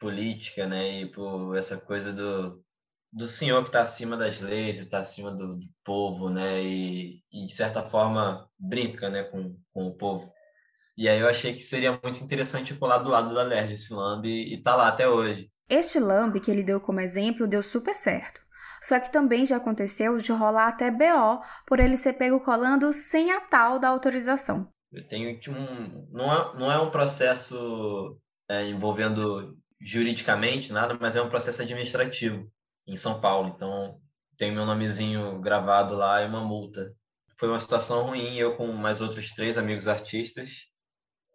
política, 0.00 0.66
né, 0.66 1.02
e 1.02 1.06
por 1.12 1.54
essa 1.54 1.78
coisa 1.78 2.14
do, 2.14 2.64
do 3.12 3.26
senhor 3.28 3.62
que 3.62 3.68
está 3.68 3.82
acima 3.82 4.16
das 4.16 4.40
leis, 4.40 4.78
está 4.78 4.98
acima 4.98 5.30
do, 5.30 5.56
do, 5.56 5.68
povo, 5.84 6.30
né, 6.30 6.62
e, 6.64 7.22
e 7.30 7.44
de 7.44 7.52
certa 7.52 7.82
forma 7.82 8.48
brinca, 8.58 9.10
né, 9.10 9.22
com, 9.24 9.54
com 9.70 9.86
o 9.88 9.94
povo. 9.94 10.32
E 10.96 11.08
aí 11.08 11.20
eu 11.20 11.28
achei 11.28 11.52
que 11.52 11.62
seria 11.62 12.00
muito 12.02 12.24
interessante 12.24 12.74
pular 12.74 12.98
do 12.98 13.10
lado 13.10 13.34
da 13.34 13.42
LERJ 13.42 13.74
esse 13.74 13.92
lambe 13.92 14.30
e 14.30 14.62
tá 14.62 14.74
lá 14.74 14.88
até 14.88 15.06
hoje. 15.06 15.51
Este 15.72 15.98
lambe 15.98 16.38
que 16.38 16.50
ele 16.50 16.62
deu 16.62 16.78
como 16.78 17.00
exemplo 17.00 17.48
deu 17.48 17.62
super 17.62 17.94
certo. 17.94 18.42
Só 18.82 19.00
que 19.00 19.10
também 19.10 19.46
já 19.46 19.56
aconteceu 19.56 20.18
de 20.18 20.30
rolar 20.30 20.68
até 20.68 20.90
BO 20.90 21.42
por 21.66 21.80
ele 21.80 21.96
ser 21.96 22.12
pego 22.12 22.38
colando 22.40 22.92
sem 22.92 23.32
a 23.32 23.40
tal 23.40 23.78
da 23.78 23.88
autorização. 23.88 24.68
Eu 24.92 25.08
tenho 25.08 25.40
um. 25.48 26.08
Não 26.10 26.30
é, 26.30 26.58
não 26.58 26.70
é 26.70 26.78
um 26.78 26.90
processo 26.90 28.20
é, 28.50 28.66
envolvendo 28.68 29.56
juridicamente 29.80 30.70
nada, 30.74 30.98
mas 31.00 31.16
é 31.16 31.22
um 31.22 31.30
processo 31.30 31.62
administrativo 31.62 32.46
em 32.86 32.94
São 32.94 33.18
Paulo. 33.18 33.54
Então 33.56 33.98
tem 34.36 34.52
meu 34.52 34.66
nomezinho 34.66 35.40
gravado 35.40 35.94
lá 35.94 36.20
e 36.20 36.26
uma 36.26 36.44
multa. 36.44 36.94
Foi 37.38 37.48
uma 37.48 37.60
situação 37.60 38.08
ruim, 38.08 38.36
eu 38.36 38.58
com 38.58 38.66
mais 38.72 39.00
outros 39.00 39.32
três 39.32 39.56
amigos 39.56 39.88
artistas. 39.88 40.50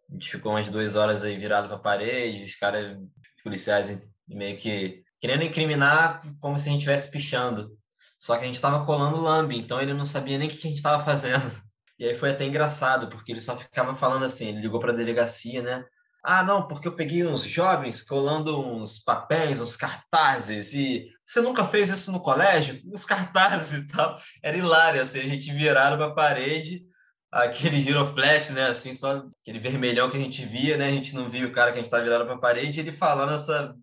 A 0.08 0.12
gente 0.12 0.30
ficou 0.30 0.52
umas 0.52 0.70
duas 0.70 0.94
horas 0.94 1.24
aí 1.24 1.36
virado 1.36 1.66
para 1.66 1.76
a 1.76 1.80
parede, 1.80 2.44
os 2.44 2.54
caras 2.54 2.96
policiais 3.42 3.90
meio 4.28 4.56
que 4.58 5.02
querendo 5.20 5.44
incriminar 5.44 6.22
como 6.40 6.58
se 6.58 6.68
a 6.68 6.72
gente 6.72 6.80
estivesse 6.80 7.10
pichando. 7.10 7.76
Só 8.18 8.36
que 8.36 8.42
a 8.42 8.46
gente 8.46 8.56
estava 8.56 8.84
colando 8.84 9.20
lambe, 9.20 9.56
então 9.56 9.80
ele 9.80 9.94
não 9.94 10.04
sabia 10.04 10.38
nem 10.38 10.48
o 10.48 10.50
que 10.50 10.58
a 10.58 10.70
gente 10.70 10.78
estava 10.78 11.02
fazendo. 11.04 11.50
E 11.98 12.04
aí 12.04 12.14
foi 12.14 12.30
até 12.30 12.44
engraçado, 12.44 13.08
porque 13.08 13.32
ele 13.32 13.40
só 13.40 13.56
ficava 13.56 13.94
falando 13.94 14.24
assim, 14.24 14.48
ele 14.48 14.60
ligou 14.60 14.78
para 14.78 14.92
a 14.92 14.96
delegacia, 14.96 15.62
né? 15.62 15.84
Ah, 16.22 16.42
não, 16.42 16.66
porque 16.66 16.86
eu 16.86 16.94
peguei 16.94 17.26
uns 17.26 17.42
jovens 17.42 18.02
colando 18.02 18.60
uns 18.60 18.98
papéis, 18.98 19.60
uns 19.60 19.76
cartazes, 19.76 20.72
e 20.72 21.06
você 21.24 21.40
nunca 21.40 21.64
fez 21.64 21.90
isso 21.90 22.12
no 22.12 22.20
colégio? 22.20 22.80
Os 22.92 23.04
cartazes 23.04 23.82
e 23.82 23.86
tal. 23.86 24.20
Era 24.42 24.56
hilário, 24.56 25.00
assim, 25.00 25.20
a 25.20 25.24
gente 25.24 25.52
virava 25.52 25.96
para 25.96 26.06
a 26.06 26.14
parede, 26.14 26.82
aquele 27.30 27.80
giroflex, 27.82 28.50
né, 28.50 28.66
assim, 28.66 28.92
só 28.92 29.24
aquele 29.40 29.58
vermelhão 29.58 30.10
que 30.10 30.16
a 30.16 30.20
gente 30.20 30.44
via, 30.44 30.76
né, 30.76 30.88
a 30.88 30.92
gente 30.92 31.14
não 31.14 31.28
via 31.28 31.46
o 31.46 31.52
cara 31.52 31.72
que 31.72 31.78
a 31.78 31.80
gente 31.80 31.86
estava 31.86 32.04
virado 32.04 32.24
para 32.26 32.34
a 32.34 32.38
parede, 32.38 32.80
ele 32.80 32.92
falando 32.92 33.32
essa 33.32 33.74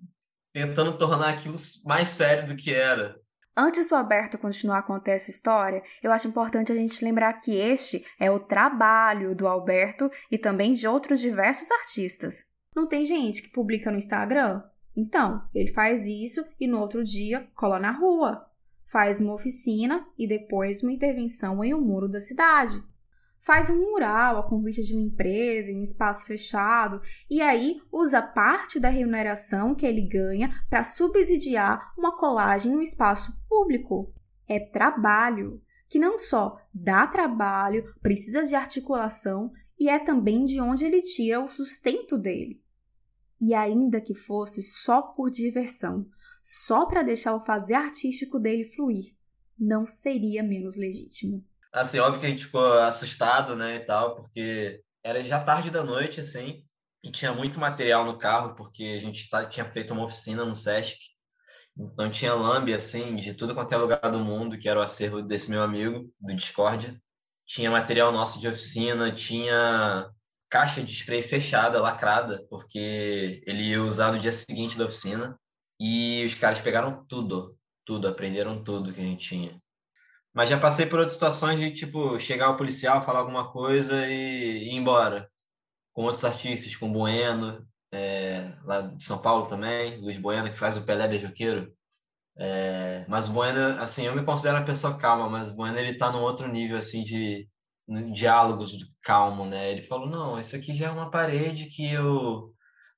tentando 0.55 0.97
tornar 0.97 1.31
aquilo 1.31 1.57
mais 1.83 2.11
sério 2.11 2.47
do 2.47 2.55
que 2.55 2.73
era. 2.73 3.19
Antes 3.57 3.89
do 3.89 3.95
Alberto 3.95 4.37
continuar 4.37 4.77
a 4.77 4.83
contar 4.83 5.11
essa 5.11 5.29
história, 5.29 5.83
eu 6.01 6.13
acho 6.13 6.29
importante 6.29 6.71
a 6.71 6.75
gente 6.75 7.03
lembrar 7.03 7.33
que 7.41 7.53
este 7.53 8.05
é 8.17 8.31
o 8.31 8.39
trabalho 8.39 9.35
do 9.35 9.47
Alberto 9.47 10.09
e 10.31 10.37
também 10.37 10.71
de 10.71 10.87
outros 10.87 11.19
diversos 11.19 11.69
artistas. 11.71 12.45
Não 12.73 12.87
tem 12.87 13.05
gente 13.05 13.41
que 13.41 13.49
publica 13.49 13.91
no 13.91 13.97
Instagram? 13.97 14.63
Então, 14.95 15.43
ele 15.53 15.73
faz 15.73 16.07
isso 16.07 16.45
e 16.57 16.67
no 16.67 16.79
outro 16.79 17.03
dia 17.03 17.49
cola 17.53 17.77
na 17.77 17.91
rua. 17.91 18.49
Faz 18.85 19.19
uma 19.19 19.33
oficina 19.33 20.07
e 20.17 20.25
depois 20.25 20.81
uma 20.81 20.93
intervenção 20.93 21.61
em 21.65 21.73
um 21.73 21.81
muro 21.81 22.07
da 22.07 22.21
cidade. 22.21 22.81
Faz 23.45 23.69
um 23.69 23.77
mural 23.91 24.37
a 24.37 24.43
convite 24.43 24.81
de 24.81 24.93
uma 24.93 25.03
empresa 25.03 25.71
em 25.71 25.77
um 25.77 25.83
espaço 25.83 26.25
fechado 26.25 26.99
e 27.29 27.41
aí 27.41 27.79
usa 27.91 28.19
parte 28.19 28.79
da 28.79 28.89
remuneração 28.89 29.75
que 29.75 29.85
ele 29.85 30.01
ganha 30.01 30.49
para 30.67 30.83
subsidiar 30.83 31.93
uma 31.95 32.17
colagem 32.17 32.71
no 32.71 32.81
espaço 32.81 33.39
público. 33.47 34.11
É 34.47 34.59
trabalho 34.59 35.61
que 35.87 35.99
não 35.99 36.17
só 36.17 36.59
dá 36.73 37.05
trabalho, 37.05 37.93
precisa 38.01 38.43
de 38.43 38.55
articulação 38.55 39.51
e 39.79 39.89
é 39.89 39.99
também 39.99 40.45
de 40.45 40.59
onde 40.59 40.83
ele 40.83 41.03
tira 41.03 41.39
o 41.39 41.47
sustento 41.47 42.17
dele. 42.17 42.59
E 43.39 43.53
ainda 43.53 44.01
que 44.01 44.15
fosse 44.15 44.63
só 44.63 45.03
por 45.03 45.29
diversão, 45.29 46.07
só 46.41 46.87
para 46.87 47.03
deixar 47.03 47.35
o 47.35 47.41
fazer 47.41 47.75
artístico 47.75 48.39
dele 48.39 48.63
fluir, 48.63 49.13
não 49.59 49.85
seria 49.85 50.41
menos 50.41 50.75
legítimo. 50.75 51.45
Assim, 51.75 51.99
óbvio 51.99 52.21
que 52.21 52.25
a 52.25 52.29
gente 52.29 52.45
ficou 52.45 52.79
assustado, 52.79 53.53
né, 53.53 53.75
e 53.75 53.79
tal, 53.81 54.15
porque 54.15 54.81
era 55.03 55.21
já 55.21 55.43
tarde 55.43 55.69
da 55.69 55.83
noite, 55.83 56.21
assim, 56.21 56.63
e 57.03 57.11
tinha 57.11 57.33
muito 57.33 57.59
material 57.59 58.05
no 58.05 58.17
carro, 58.17 58.55
porque 58.55 58.95
a 58.97 58.99
gente 59.01 59.29
tá, 59.29 59.45
tinha 59.45 59.65
feito 59.65 59.91
uma 59.93 60.05
oficina 60.05 60.45
no 60.45 60.55
Sesc, 60.55 60.97
então 61.77 62.09
tinha 62.09 62.33
lambe, 62.33 62.73
assim, 62.73 63.17
de 63.17 63.33
tudo 63.33 63.53
quanto 63.53 63.73
é 63.73 63.77
lugar 63.77 64.09
do 64.09 64.19
mundo, 64.19 64.57
que 64.57 64.69
era 64.69 64.79
o 64.79 64.83
acervo 64.83 65.21
desse 65.21 65.49
meu 65.51 65.61
amigo, 65.61 66.09
do 66.17 66.33
Discord. 66.33 66.97
Tinha 67.45 67.69
material 67.69 68.11
nosso 68.13 68.39
de 68.39 68.47
oficina, 68.47 69.11
tinha 69.13 70.09
caixa 70.49 70.81
de 70.81 70.93
spray 70.93 71.21
fechada, 71.21 71.81
lacrada, 71.81 72.45
porque 72.49 73.43
ele 73.45 73.63
ia 73.71 73.83
usar 73.83 74.13
no 74.13 74.19
dia 74.19 74.31
seguinte 74.31 74.77
da 74.77 74.85
oficina. 74.85 75.37
E 75.77 76.23
os 76.25 76.35
caras 76.35 76.61
pegaram 76.61 77.05
tudo, 77.05 77.57
tudo, 77.85 78.07
aprenderam 78.07 78.63
tudo 78.63 78.93
que 78.93 79.01
a 79.01 79.03
gente 79.03 79.27
tinha. 79.27 79.61
Mas 80.35 80.49
já 80.49 80.59
passei 80.59 80.85
por 80.85 80.99
outras 80.99 81.13
situações 81.13 81.59
de, 81.59 81.71
tipo, 81.71 82.19
chegar 82.19 82.49
o 82.49 82.57
policial, 82.57 83.01
falar 83.01 83.19
alguma 83.19 83.51
coisa 83.51 84.05
e 84.05 84.67
ir 84.67 84.75
embora. 84.75 85.29
Com 85.93 86.03
outros 86.03 86.25
artistas, 86.25 86.75
com 86.75 86.91
Bueno, 86.91 87.65
é, 87.91 88.53
lá 88.65 88.81
de 88.81 89.01
São 89.01 89.21
Paulo 89.21 89.47
também, 89.47 89.97
Luiz 90.01 90.17
Bueno, 90.17 90.51
que 90.51 90.59
faz 90.59 90.75
o 90.75 90.85
Pelé 90.85 91.07
Beijoqueiro. 91.07 91.73
É, 92.37 93.05
mas 93.07 93.29
o 93.29 93.31
Bueno, 93.31 93.81
assim, 93.81 94.03
eu 94.03 94.13
me 94.13 94.25
considero 94.25 94.57
uma 94.57 94.65
pessoa 94.65 94.97
calma, 94.97 95.29
mas 95.29 95.49
o 95.49 95.55
Bueno, 95.55 95.79
ele 95.79 95.97
tá 95.97 96.11
num 96.11 96.21
outro 96.21 96.49
nível, 96.49 96.77
assim, 96.77 97.05
de, 97.05 97.47
diálogos 98.13 98.75
calmo, 99.01 99.45
né? 99.45 99.71
Ele 99.71 99.83
falou, 99.83 100.09
não, 100.09 100.37
isso 100.37 100.55
aqui 100.57 100.75
já 100.75 100.87
é 100.87 100.91
uma 100.91 101.09
parede 101.09 101.67
que 101.67 101.89
eu 101.93 102.53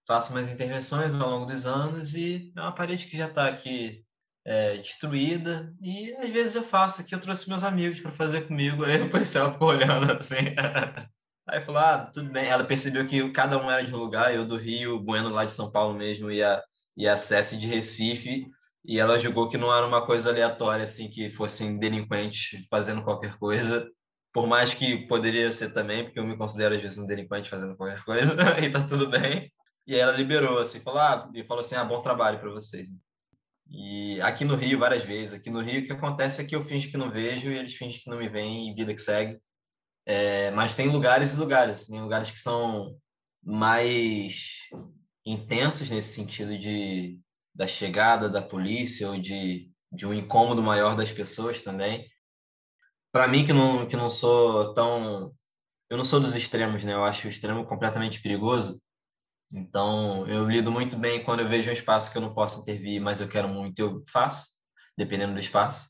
faço 0.08 0.34
minhas 0.34 0.50
intervenções 0.50 1.14
ao 1.14 1.30
longo 1.30 1.46
dos 1.46 1.68
anos 1.68 2.16
e 2.16 2.52
é 2.56 2.62
uma 2.62 2.74
parede 2.74 3.06
que 3.06 3.18
já 3.18 3.28
está 3.28 3.48
aqui 3.48 4.04
é, 4.48 4.78
destruída. 4.78 5.74
E 5.82 6.16
às 6.16 6.30
vezes 6.30 6.56
eu 6.56 6.64
faço 6.64 7.02
aqui, 7.02 7.14
eu 7.14 7.20
trouxe 7.20 7.50
meus 7.50 7.66
amigos 7.66 8.00
para 8.00 8.12
fazer 8.12 8.48
comigo. 8.48 8.86
Aí 8.86 9.02
o 9.04 9.10
policial 9.12 9.52
ficou 9.52 9.68
olhando 9.68 10.10
assim. 10.14 10.36
Aí 11.50 11.62
falou: 11.62 11.82
ah, 11.82 12.10
tudo 12.14 12.30
bem. 12.30 12.48
Ela 12.48 12.64
percebeu 12.64 13.06
que 13.06 13.30
cada 13.32 13.58
um 13.58 13.70
era 13.70 13.84
de 13.84 13.94
um 13.94 13.98
lugar, 13.98 14.34
eu 14.34 14.46
do 14.46 14.56
Rio, 14.58 14.96
o 14.96 15.00
Bueno 15.04 15.30
lá 15.30 15.44
de 15.46 15.54
São 15.54 15.72
Paulo 15.72 15.94
mesmo, 15.98 16.32
e 16.32 16.42
a, 16.42 16.64
e 16.96 17.08
a 17.08 17.18
Cessi 17.18 17.58
de 17.58 17.68
Recife. 17.68 18.48
E 18.86 19.00
ela 19.00 19.20
julgou 19.20 19.50
que 19.50 19.58
não 19.58 19.74
era 19.76 19.86
uma 19.86 20.06
coisa 20.06 20.30
aleatória, 20.30 20.84
assim, 20.86 21.10
que 21.10 21.30
fossem 21.30 21.78
delinquentes 21.78 22.66
fazendo 22.70 23.04
qualquer 23.04 23.38
coisa. 23.38 23.90
Por 24.34 24.48
mais 24.48 24.74
que 24.74 25.08
poderia 25.08 25.52
ser 25.52 25.74
também, 25.74 26.06
porque 26.06 26.20
eu 26.20 26.26
me 26.26 26.38
considero 26.38 26.76
às 26.76 26.82
vezes 26.82 26.98
um 26.98 27.08
delinquente 27.08 27.50
fazendo 27.50 27.76
qualquer 27.76 28.04
coisa, 28.06 28.36
e 28.64 28.70
tá 28.70 28.82
tudo 28.88 29.10
bem. 29.10 29.52
E 29.86 29.94
aí 29.94 30.00
ela 30.00 30.12
liberou, 30.14 30.60
assim, 30.60 30.80
falou, 30.82 31.00
ah, 31.02 31.30
e 31.34 31.44
falou 31.44 31.62
assim, 31.62 31.76
ah, 31.76 31.84
bom 31.84 32.02
trabalho 32.02 32.40
para 32.40 32.50
vocês. 32.52 32.90
E 33.70 34.22
aqui 34.22 34.46
no 34.46 34.56
Rio, 34.56 34.80
várias 34.80 35.04
vezes. 35.04 35.34
Aqui 35.34 35.50
no 35.50 35.62
Rio, 35.62 35.82
o 35.82 35.86
que 35.86 35.92
acontece 35.92 36.42
é 36.42 36.46
que 36.46 36.56
eu 36.56 36.64
finjo 36.64 36.90
que 36.90 36.98
não 36.98 37.12
vejo 37.12 37.50
e 37.50 37.58
eles 37.58 37.74
fingem 37.74 38.00
que 38.00 38.10
não 38.10 38.18
me 38.18 38.30
veem 38.30 38.70
e 38.70 38.74
vida 38.74 38.94
que 38.94 39.02
segue. 39.02 39.40
É, 40.06 40.52
mas 40.52 40.76
tem 40.76 40.90
lugares 40.90 41.34
e 41.34 41.38
lugares. 41.38 41.86
Tem 41.86 42.02
lugares 42.02 42.32
que 42.32 42.40
são 42.40 42.98
mais 43.44 44.60
intensos 45.26 45.90
nesse 45.90 46.14
sentido 46.14 46.58
de 46.58 47.20
da 47.58 47.66
chegada 47.66 48.30
da 48.30 48.42
polícia 48.42 49.10
ou 49.10 49.20
de, 49.20 49.72
de 49.92 50.06
um 50.06 50.14
incômodo 50.14 50.62
maior 50.62 50.96
das 50.96 51.12
pessoas 51.12 51.64
também. 51.64 52.08
Para 53.12 53.28
mim, 53.28 53.44
que 53.44 53.52
não, 53.52 53.88
que 53.88 53.98
não 53.98 54.10
sou 54.10 54.76
tão. 54.76 55.34
Eu 55.90 55.98
não 55.98 56.06
sou 56.06 56.20
dos 56.20 56.36
extremos, 56.36 56.86
né? 56.86 56.94
Eu 56.94 57.04
acho 57.04 57.28
o 57.28 57.30
extremo 57.32 57.66
completamente 57.66 58.22
perigoso. 58.22 58.80
Então, 59.54 60.28
eu 60.28 60.50
lido 60.50 60.72
muito 60.72 60.98
bem 60.98 61.24
quando 61.24 61.40
eu 61.40 61.50
vejo 61.50 61.70
um 61.70 61.74
espaço 61.74 62.12
que 62.12 62.18
eu 62.18 62.22
não 62.22 62.34
posso 62.34 62.62
intervir, 62.62 63.02
mas 63.02 63.22
eu 63.22 63.28
quero 63.28 63.48
muito, 63.48 63.80
eu 63.80 64.04
faço, 64.12 64.48
dependendo 64.98 65.34
do 65.34 65.40
espaço. 65.40 65.90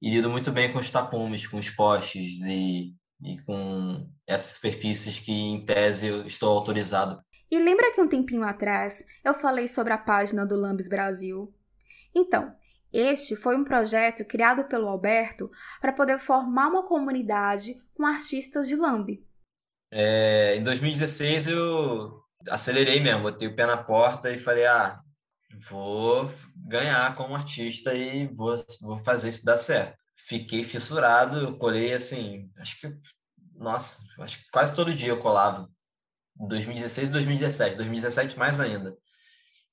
E 0.00 0.10
lido 0.10 0.30
muito 0.30 0.50
bem 0.50 0.72
com 0.72 0.78
os 0.78 0.90
tapumes, 0.90 1.46
com 1.46 1.58
os 1.58 1.68
postes 1.68 2.40
e, 2.42 2.94
e 3.22 3.38
com 3.42 4.08
essas 4.26 4.52
superfícies 4.52 5.18
que, 5.18 5.32
em 5.32 5.64
tese, 5.64 6.06
eu 6.06 6.26
estou 6.26 6.50
autorizado. 6.50 7.20
E 7.50 7.58
lembra 7.58 7.92
que 7.92 8.00
um 8.00 8.08
tempinho 8.08 8.42
atrás 8.42 9.04
eu 9.24 9.34
falei 9.34 9.66
sobre 9.66 9.92
a 9.92 9.98
página 9.98 10.46
do 10.46 10.56
Lambis 10.56 10.88
Brasil? 10.88 11.52
Então, 12.14 12.54
este 12.92 13.36
foi 13.36 13.56
um 13.56 13.64
projeto 13.64 14.24
criado 14.24 14.64
pelo 14.64 14.88
Alberto 14.88 15.50
para 15.80 15.92
poder 15.92 16.18
formar 16.18 16.68
uma 16.68 16.86
comunidade 16.86 17.74
com 17.94 18.06
artistas 18.06 18.68
de 18.68 18.76
lambe. 18.76 19.26
É, 19.90 20.56
em 20.56 20.62
2016 20.62 21.48
eu 21.48 22.17
acelerei 22.48 23.00
mesmo, 23.00 23.22
botei 23.22 23.48
o 23.48 23.54
pé 23.54 23.66
na 23.66 23.76
porta 23.76 24.30
e 24.30 24.38
falei, 24.38 24.66
ah, 24.66 25.00
vou 25.70 26.32
ganhar 26.56 27.14
como 27.16 27.34
artista 27.34 27.94
e 27.94 28.26
vou, 28.28 28.54
vou 28.82 28.98
fazer 29.02 29.30
isso 29.30 29.44
dar 29.44 29.56
certo. 29.56 29.96
Fiquei 30.16 30.62
fissurado, 30.62 31.38
eu 31.38 31.58
colei 31.58 31.92
assim, 31.92 32.50
acho 32.58 32.80
que, 32.80 32.94
nossa, 33.54 34.02
acho 34.20 34.38
que 34.42 34.50
quase 34.50 34.74
todo 34.74 34.94
dia 34.94 35.08
eu 35.08 35.20
colava. 35.20 35.68
2016 36.36 37.08
e 37.08 37.12
2017, 37.12 37.76
2017 37.76 38.38
mais 38.38 38.60
ainda. 38.60 38.96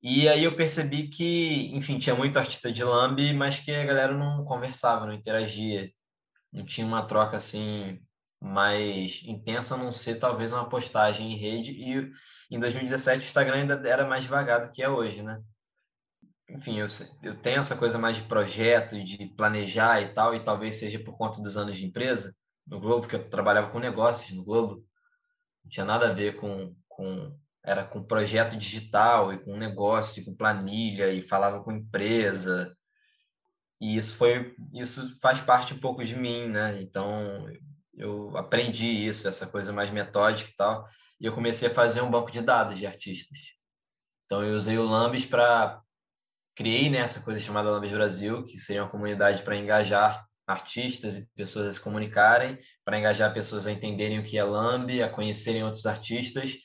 E 0.01 0.29
aí 0.29 0.43
eu 0.43 0.55
percebi 0.55 1.07
que, 1.07 1.71
enfim, 1.73 1.97
tinha 1.97 2.15
muito 2.15 2.37
artista 2.37 2.71
de 2.71 2.83
lambe, 2.83 3.33
mas 3.33 3.59
que 3.59 3.71
a 3.71 3.83
galera 3.83 4.13
não 4.13 4.45
conversava, 4.45 5.05
não 5.05 5.13
interagia. 5.13 5.91
Não 6.53 6.63
tinha 6.63 6.85
uma 6.85 7.05
troca 7.05 7.37
assim 7.37 7.99
mais 8.39 9.21
intensa, 9.25 9.75
a 9.75 9.77
não 9.77 9.91
ser 9.91 10.15
talvez 10.15 10.51
uma 10.51 10.69
postagem 10.69 11.33
em 11.33 11.37
rede. 11.37 11.71
E 11.71 12.11
em 12.51 12.59
2017 12.59 13.19
o 13.19 13.23
Instagram 13.23 13.55
ainda 13.55 13.81
era 13.87 14.05
mais 14.05 14.23
devagar 14.23 14.65
do 14.65 14.71
que 14.71 14.83
é 14.83 14.89
hoje, 14.89 15.21
né? 15.21 15.41
Enfim, 16.49 16.79
eu, 16.79 16.85
eu 17.23 17.35
tenho 17.41 17.59
essa 17.59 17.75
coisa 17.75 17.97
mais 17.97 18.17
de 18.17 18.23
projeto, 18.23 19.03
de 19.03 19.27
planejar 19.35 20.01
e 20.01 20.13
tal, 20.13 20.35
e 20.35 20.43
talvez 20.43 20.77
seja 20.77 20.99
por 20.99 21.17
conta 21.17 21.41
dos 21.41 21.57
anos 21.57 21.75
de 21.75 21.85
empresa 21.85 22.33
no 22.67 22.79
Globo, 22.79 23.01
porque 23.01 23.15
eu 23.15 23.29
trabalhava 23.29 23.71
com 23.71 23.79
negócios 23.79 24.35
no 24.35 24.43
Globo, 24.43 24.85
não 25.63 25.69
tinha 25.69 25.85
nada 25.85 26.09
a 26.09 26.13
ver 26.13 26.35
com, 26.35 26.75
com 26.87 27.35
era 27.63 27.83
com 27.83 28.03
projeto 28.03 28.55
digital 28.55 29.33
e 29.33 29.43
com 29.43 29.57
negócio, 29.57 30.21
e 30.21 30.25
com 30.25 30.35
planilha 30.35 31.11
e 31.11 31.27
falava 31.27 31.63
com 31.63 31.71
empresa. 31.71 32.75
E 33.81 33.97
isso 33.97 34.15
foi 34.15 34.55
isso 34.73 35.17
faz 35.19 35.41
parte 35.41 35.73
um 35.73 35.79
pouco 35.79 36.03
de 36.03 36.15
mim, 36.15 36.47
né? 36.47 36.79
Então, 36.79 37.47
eu 37.95 38.37
aprendi 38.37 38.85
isso, 38.85 39.27
essa 39.27 39.47
coisa 39.47 39.73
mais 39.73 39.89
metódica 39.89 40.49
e 40.51 40.55
tal 40.55 40.87
e 41.19 41.25
eu 41.25 41.33
comecei 41.33 41.67
a 41.67 41.73
fazer 41.73 42.01
um 42.01 42.11
banco 42.11 42.31
de 42.31 42.41
dados 42.41 42.77
de 42.77 42.85
artistas. 42.85 43.37
Então 44.25 44.43
eu 44.43 44.55
usei 44.55 44.77
o 44.77 44.83
Lambis 44.83 45.25
para 45.25 45.81
criei 46.55 46.89
né, 46.89 46.99
essa 46.99 47.21
coisa 47.21 47.39
chamada 47.39 47.69
Lambis 47.69 47.91
Brasil, 47.91 48.43
que 48.43 48.57
seria 48.57 48.83
uma 48.83 48.89
comunidade 48.89 49.43
para 49.43 49.57
engajar 49.57 50.25
artistas 50.47 51.17
e 51.17 51.27
pessoas 51.35 51.67
a 51.67 51.73
se 51.73 51.79
comunicarem, 51.79 52.57
para 52.83 52.97
engajar 52.97 53.33
pessoas 53.33 53.67
a 53.67 53.71
entenderem 53.71 54.19
o 54.19 54.23
que 54.23 54.37
é 54.37 54.43
Lamb, 54.43 55.01
a 55.01 55.09
conhecerem 55.09 55.63
outros 55.63 55.85
artistas, 55.85 56.55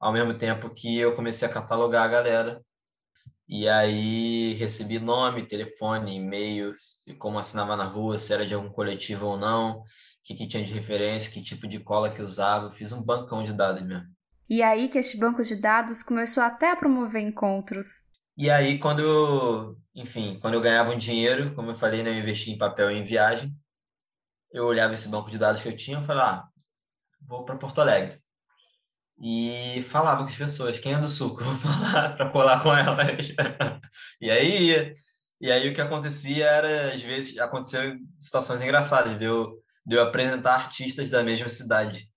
ao 0.00 0.12
mesmo 0.12 0.34
tempo 0.34 0.70
que 0.70 0.98
eu 0.98 1.14
comecei 1.14 1.46
a 1.46 1.50
catalogar 1.50 2.04
a 2.04 2.08
galera. 2.08 2.62
E 3.46 3.68
aí 3.68 4.54
recebi 4.54 4.98
nome, 4.98 5.46
telefone, 5.46 6.16
e-mail, 6.16 6.74
como 7.18 7.38
assinava 7.38 7.76
na 7.76 7.84
rua, 7.84 8.18
se 8.18 8.32
era 8.32 8.44
de 8.44 8.54
algum 8.54 8.70
coletivo 8.70 9.26
ou 9.26 9.38
não, 9.38 9.82
que, 10.28 10.34
que 10.34 10.46
tinha 10.46 10.62
de 10.62 10.74
referência, 10.74 11.32
que 11.32 11.40
tipo 11.40 11.66
de 11.66 11.80
cola 11.80 12.10
que 12.10 12.20
usava. 12.20 12.66
Eu 12.66 12.70
fiz 12.70 12.92
um 12.92 13.02
bancão 13.02 13.42
de 13.42 13.54
dados 13.54 13.82
mesmo. 13.82 14.06
E 14.48 14.62
aí 14.62 14.88
que 14.88 14.98
este 14.98 15.16
banco 15.16 15.42
de 15.42 15.56
dados 15.56 16.02
começou 16.02 16.42
até 16.42 16.70
a 16.70 16.76
promover 16.76 17.22
encontros. 17.22 17.86
E 18.36 18.50
aí, 18.50 18.78
quando 18.78 19.00
eu, 19.00 19.76
enfim, 19.94 20.38
quando 20.40 20.54
eu 20.54 20.60
ganhava 20.60 20.92
um 20.92 20.98
dinheiro, 20.98 21.54
como 21.54 21.70
eu 21.70 21.76
falei, 21.76 22.02
né, 22.02 22.10
eu 22.10 22.18
investi 22.20 22.50
em 22.50 22.58
papel 22.58 22.90
e 22.90 22.98
em 22.98 23.04
viagem, 23.04 23.52
eu 24.52 24.64
olhava 24.64 24.94
esse 24.94 25.08
banco 25.08 25.30
de 25.30 25.38
dados 25.38 25.62
que 25.62 25.68
eu 25.68 25.76
tinha 25.76 25.98
e 25.98 26.04
falava, 26.04 26.42
ah, 26.42 26.48
vou 27.26 27.44
para 27.44 27.56
Porto 27.56 27.80
Alegre. 27.80 28.22
E 29.20 29.82
falava 29.88 30.22
com 30.22 30.28
as 30.28 30.36
pessoas, 30.36 30.78
quem 30.78 30.92
é 30.92 30.98
do 30.98 31.10
Sul? 31.10 31.36
Vou 31.40 31.56
falar 31.56 32.16
para 32.16 32.30
colar 32.30 32.62
com 32.62 32.72
elas. 32.72 33.32
e 34.20 34.30
aí, 34.30 34.94
e 35.40 35.50
aí 35.50 35.68
o 35.68 35.74
que 35.74 35.80
acontecia 35.80 36.46
era, 36.46 36.94
às 36.94 37.02
vezes, 37.02 37.36
aconteceu 37.38 37.96
situações 38.20 38.62
engraçadas, 38.62 39.16
deu 39.16 39.58
de 39.88 39.96
eu 39.96 40.02
apresentar 40.02 40.54
artistas 40.54 41.10
da 41.10 41.24
mesma 41.24 41.48
cidade. 41.48 42.08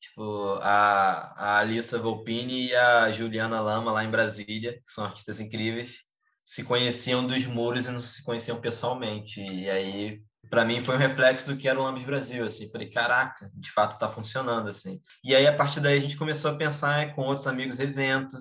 Tipo, 0.00 0.58
a, 0.60 1.34
a 1.36 1.58
Alissa 1.58 1.98
Volpini 1.98 2.68
e 2.68 2.74
a 2.74 3.10
Juliana 3.10 3.60
Lama, 3.60 3.92
lá 3.92 4.04
em 4.04 4.10
Brasília, 4.10 4.72
que 4.72 4.90
são 4.90 5.04
artistas 5.04 5.38
incríveis, 5.38 5.98
se 6.44 6.64
conheciam 6.64 7.26
dos 7.26 7.46
muros 7.46 7.86
e 7.86 7.90
não 7.90 8.02
se 8.02 8.24
conheciam 8.24 8.60
pessoalmente. 8.60 9.44
E 9.44 9.68
aí 9.70 10.22
para 10.50 10.64
mim 10.64 10.82
foi 10.82 10.94
um 10.94 10.98
reflexo 10.98 11.46
do 11.46 11.56
que 11.56 11.68
era 11.68 11.78
o 11.78 11.82
Lambis 11.82 12.04
Brasil, 12.04 12.44
assim, 12.44 12.70
falei, 12.70 12.90
caraca, 12.90 13.50
de 13.54 13.70
fato 13.70 13.92
está 13.92 14.10
funcionando, 14.10 14.68
assim. 14.68 15.00
E 15.22 15.34
aí, 15.34 15.46
a 15.46 15.56
partir 15.56 15.80
daí, 15.80 15.96
a 15.96 16.00
gente 16.00 16.16
começou 16.16 16.50
a 16.50 16.56
pensar 16.56 17.14
com 17.14 17.22
outros 17.22 17.46
amigos 17.46 17.80
evento, 17.80 18.36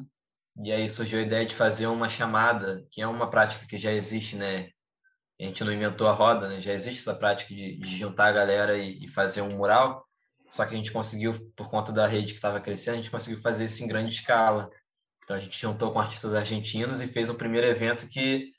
e 0.64 0.72
aí 0.72 0.88
surgiu 0.88 1.20
a 1.20 1.24
ideia 1.24 1.46
de 1.46 1.56
fazer 1.56 1.88
uma 1.88 2.10
chamada, 2.10 2.86
que 2.92 3.02
é 3.02 3.08
uma 3.08 3.30
prática 3.30 3.66
que 3.66 3.78
já 3.78 3.92
existe, 3.92 4.36
né? 4.36 4.70
A 5.44 5.48
gente 5.48 5.64
não 5.64 5.74
inventou 5.74 6.08
a 6.08 6.14
roda, 6.14 6.48
né? 6.48 6.62
Já 6.62 6.72
existe 6.72 7.02
essa 7.02 7.14
prática 7.14 7.54
de, 7.54 7.78
de 7.78 7.98
juntar 7.98 8.28
a 8.28 8.32
galera 8.32 8.78
e, 8.78 9.04
e, 9.04 9.08
fazer 9.10 9.42
um 9.42 9.58
mural, 9.58 10.06
só 10.50 10.66
que 10.66 10.74
a 10.74 10.78
gente 10.78 10.92
conseguiu, 10.92 11.52
por 11.56 11.70
conta 11.70 11.92
da 11.92 12.08
rede 12.08 12.28
que 12.28 12.38
estava 12.38 12.62
crescendo, 12.62 12.94
a 12.94 12.98
gente 12.98 13.12
conseguiu 13.12 13.42
fazer 13.42 13.66
isso 13.66 13.84
em 13.84 13.88
grande 13.88 14.14
escala. 14.14 14.70
Então 15.24 15.36
a 15.36 15.40
gente 15.40 15.60
juntou 15.60 15.92
com 15.92 16.00
artistas 16.00 16.34
argentinos 16.34 17.02
e 17.02 17.08
fez 17.08 17.30
o 17.30 17.36
primeiro 17.36 17.68
evento 17.68 18.08
que 18.08 18.52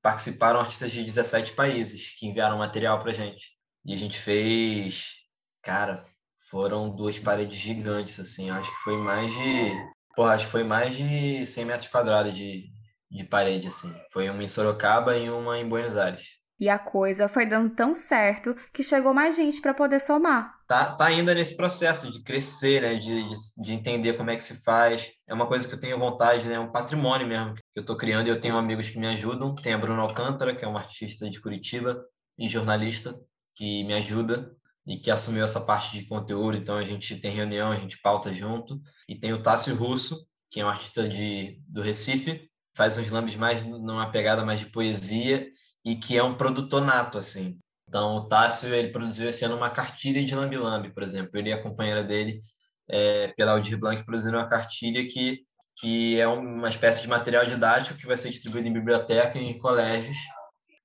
participaram 0.00 0.60
artistas 0.60 0.92
de 0.92 1.02
17 1.02 1.52
países 1.52 2.14
que 2.16 2.26
enviaram 2.26 2.58
material 2.58 3.02
para 3.02 3.12
gente. 3.12 3.56
E 3.84 3.92
a 3.92 3.96
gente 3.96 4.18
fez, 4.18 5.16
cara, 5.62 6.04
foram 6.48 6.94
duas 6.94 7.18
paredes 7.18 7.58
gigantes, 7.58 8.20
assim, 8.20 8.50
acho 8.50 8.70
que 8.70 8.82
foi 8.82 8.96
mais 8.96 9.32
de, 9.32 9.72
porra, 10.14 10.34
acho 10.34 10.46
que 10.46 10.52
foi 10.52 10.64
mais 10.64 10.96
de 10.96 11.44
100 11.44 11.64
metros 11.64 11.90
quadrados 11.90 12.34
de, 12.34 12.69
de 13.10 13.24
parede, 13.24 13.68
assim. 13.68 13.92
Foi 14.12 14.28
uma 14.30 14.42
em 14.42 14.48
Sorocaba 14.48 15.16
e 15.16 15.28
uma 15.28 15.58
em 15.58 15.68
Buenos 15.68 15.96
Aires. 15.96 16.40
E 16.60 16.68
a 16.68 16.78
coisa 16.78 17.26
foi 17.26 17.46
dando 17.46 17.74
tão 17.74 17.94
certo 17.94 18.54
que 18.70 18.82
chegou 18.82 19.14
mais 19.14 19.34
gente 19.34 19.62
para 19.62 19.72
poder 19.72 19.98
somar. 19.98 20.52
Tá, 20.68 20.94
tá 20.94 21.06
ainda 21.06 21.34
nesse 21.34 21.56
processo 21.56 22.12
de 22.12 22.22
crescer, 22.22 22.82
né? 22.82 22.96
De, 22.96 23.28
de, 23.28 23.34
de, 23.64 23.72
entender 23.72 24.12
como 24.12 24.30
é 24.30 24.36
que 24.36 24.42
se 24.42 24.62
faz. 24.62 25.10
É 25.26 25.32
uma 25.32 25.46
coisa 25.46 25.66
que 25.66 25.74
eu 25.74 25.80
tenho 25.80 25.98
vontade, 25.98 26.46
né? 26.46 26.56
É 26.56 26.60
um 26.60 26.70
patrimônio 26.70 27.26
mesmo 27.26 27.54
que 27.54 27.62
eu 27.78 27.80
estou 27.80 27.96
criando 27.96 28.26
e 28.26 28.30
eu 28.30 28.38
tenho 28.38 28.58
amigos 28.58 28.90
que 28.90 28.98
me 28.98 29.06
ajudam. 29.06 29.54
Tem 29.54 29.72
a 29.72 29.78
Bruna 29.78 30.02
Alcântara, 30.02 30.54
que 30.54 30.62
é 30.62 30.68
uma 30.68 30.80
artista 30.80 31.30
de 31.30 31.40
Curitiba 31.40 32.04
e 32.38 32.46
jornalista, 32.46 33.18
que 33.54 33.82
me 33.84 33.94
ajuda 33.94 34.54
e 34.86 34.98
que 34.98 35.10
assumiu 35.10 35.44
essa 35.44 35.62
parte 35.62 35.98
de 35.98 36.06
conteúdo. 36.06 36.58
Então 36.58 36.76
a 36.76 36.84
gente 36.84 37.16
tem 37.16 37.34
reunião, 37.34 37.72
a 37.72 37.76
gente 37.76 37.98
pauta 38.02 38.30
junto. 38.34 38.78
E 39.08 39.18
tem 39.18 39.32
o 39.32 39.42
Tássio 39.42 39.74
Russo, 39.74 40.26
que 40.50 40.60
é 40.60 40.64
um 40.64 40.68
artista 40.68 41.08
de, 41.08 41.58
do 41.66 41.80
Recife, 41.80 42.49
faz 42.74 42.96
uns 42.98 43.10
lambes 43.10 43.36
mais 43.36 43.64
numa 43.64 44.10
pegada 44.10 44.44
mais 44.44 44.60
de 44.60 44.66
poesia 44.66 45.48
e 45.84 45.96
que 45.96 46.16
é 46.16 46.22
um 46.22 46.34
produtor 46.34 46.82
nato, 46.82 47.18
assim. 47.18 47.58
Então, 47.88 48.16
o 48.16 48.28
Tássio, 48.28 48.72
ele 48.72 48.92
produziu 48.92 49.28
esse 49.28 49.44
ano 49.44 49.56
uma 49.56 49.70
cartilha 49.70 50.24
de 50.24 50.34
Lambi, 50.34 50.92
por 50.92 51.02
exemplo. 51.02 51.36
Ele 51.36 51.50
e 51.50 51.52
a 51.52 51.62
companheira 51.62 52.04
dele, 52.04 52.40
é, 52.88 53.28
pela 53.28 53.52
Aldir 53.52 53.78
Blanc, 53.78 54.04
produziram 54.04 54.38
uma 54.38 54.48
cartilha 54.48 55.06
que, 55.08 55.40
que 55.76 56.20
é 56.20 56.26
uma 56.28 56.68
espécie 56.68 57.02
de 57.02 57.08
material 57.08 57.44
didático 57.46 57.98
que 57.98 58.06
vai 58.06 58.16
ser 58.16 58.30
distribuído 58.30 58.68
em 58.68 58.72
biblioteca 58.72 59.38
e 59.38 59.44
em 59.44 59.58
colégios 59.58 60.16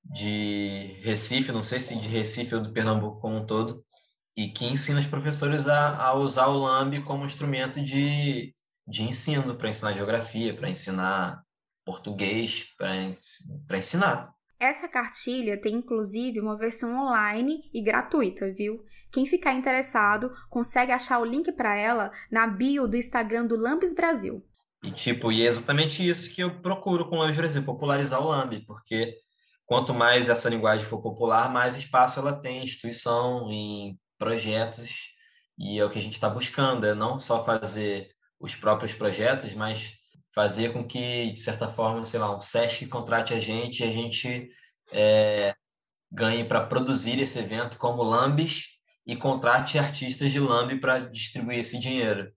de 0.03 0.99
Recife, 1.03 1.51
não 1.51 1.63
sei 1.63 1.79
se 1.79 1.95
de 1.99 2.09
Recife 2.09 2.55
ou 2.55 2.61
do 2.61 2.73
Pernambuco 2.73 3.19
como 3.19 3.37
um 3.37 3.45
todo, 3.45 3.83
e 4.35 4.49
que 4.49 4.65
ensina 4.65 4.99
os 4.99 5.05
professores 5.07 5.67
a, 5.67 5.95
a 5.97 6.13
usar 6.15 6.47
o 6.47 6.57
Lambi 6.57 7.03
como 7.03 7.25
instrumento 7.25 7.81
de, 7.81 8.53
de 8.87 9.03
ensino, 9.03 9.55
para 9.55 9.69
ensinar 9.69 9.93
geografia, 9.93 10.55
para 10.55 10.69
ensinar 10.69 11.44
português, 11.85 12.65
para 12.77 13.77
ensinar. 13.77 14.33
Essa 14.59 14.87
cartilha 14.87 15.61
tem 15.61 15.75
inclusive 15.75 16.39
uma 16.39 16.57
versão 16.57 16.95
online 16.97 17.69
e 17.73 17.81
gratuita, 17.81 18.51
viu? 18.51 18.83
Quem 19.11 19.25
ficar 19.25 19.53
interessado 19.53 20.31
consegue 20.49 20.91
achar 20.91 21.19
o 21.19 21.25
link 21.25 21.51
para 21.51 21.77
ela 21.77 22.11
na 22.31 22.47
bio 22.47 22.87
do 22.87 22.97
Instagram 22.97 23.45
do 23.45 23.57
Lambis 23.57 23.93
Brasil. 23.93 24.43
E 24.83 24.91
tipo, 24.91 25.31
e 25.31 25.43
é 25.43 25.45
exatamente 25.45 26.07
isso 26.07 26.33
que 26.33 26.41
eu 26.41 26.61
procuro 26.61 27.09
com 27.09 27.17
o 27.17 27.19
Lambis 27.19 27.37
Brasil, 27.37 27.63
popularizar 27.63 28.21
o 28.21 28.27
Lamb, 28.29 28.63
porque 28.65 29.17
quanto 29.65 29.93
mais 29.93 30.29
essa 30.29 30.49
linguagem 30.49 30.85
for 30.85 31.01
popular, 31.01 31.51
mais 31.51 31.75
espaço 31.75 32.19
ela 32.19 32.33
tem 32.33 32.59
em 32.59 32.63
instituição, 32.63 33.51
em 33.51 33.99
projetos, 34.17 35.11
e 35.57 35.79
é 35.79 35.85
o 35.85 35.89
que 35.89 35.99
a 35.99 36.01
gente 36.01 36.13
está 36.13 36.29
buscando, 36.29 36.85
é 36.85 36.93
não 36.93 37.19
só 37.19 37.43
fazer 37.43 38.09
os 38.39 38.55
próprios 38.55 38.93
projetos, 38.93 39.53
mas 39.53 39.93
fazer 40.35 40.73
com 40.73 40.85
que, 40.85 41.31
de 41.31 41.39
certa 41.39 41.69
forma, 41.69 42.03
sei 42.03 42.19
lá, 42.19 42.35
um 42.35 42.41
SESC 42.41 42.87
contrate 42.87 43.33
a 43.33 43.39
gente 43.39 43.79
e 43.79 43.87
a 43.87 43.91
gente 43.91 44.49
é, 44.91 45.55
ganhe 46.11 46.43
para 46.43 46.65
produzir 46.65 47.17
esse 47.21 47.39
evento 47.39 47.77
como 47.77 48.03
Lambis 48.03 48.65
e 49.07 49.15
contrate 49.15 49.79
artistas 49.79 50.31
de 50.33 50.39
Lamb 50.39 50.77
para 50.81 50.99
distribuir 50.99 51.59
esse 51.59 51.79
dinheiro. 51.79 52.29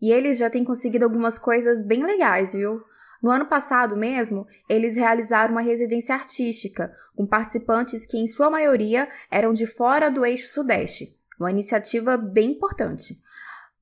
E 0.00 0.12
eles 0.12 0.38
já 0.38 0.50
têm 0.50 0.62
conseguido 0.62 1.06
algumas 1.06 1.38
coisas 1.38 1.82
bem 1.82 2.04
legais, 2.04 2.52
viu? 2.52 2.82
No 3.22 3.30
ano 3.30 3.46
passado 3.46 3.96
mesmo, 3.96 4.46
eles 4.68 4.96
realizaram 4.96 5.52
uma 5.52 5.62
residência 5.62 6.14
artística, 6.14 6.92
com 7.16 7.26
participantes 7.26 8.06
que, 8.06 8.18
em 8.18 8.26
sua 8.26 8.50
maioria, 8.50 9.08
eram 9.30 9.52
de 9.52 9.66
fora 9.66 10.10
do 10.10 10.24
eixo 10.24 10.46
Sudeste. 10.48 11.16
Uma 11.40 11.50
iniciativa 11.50 12.16
bem 12.16 12.52
importante 12.52 13.16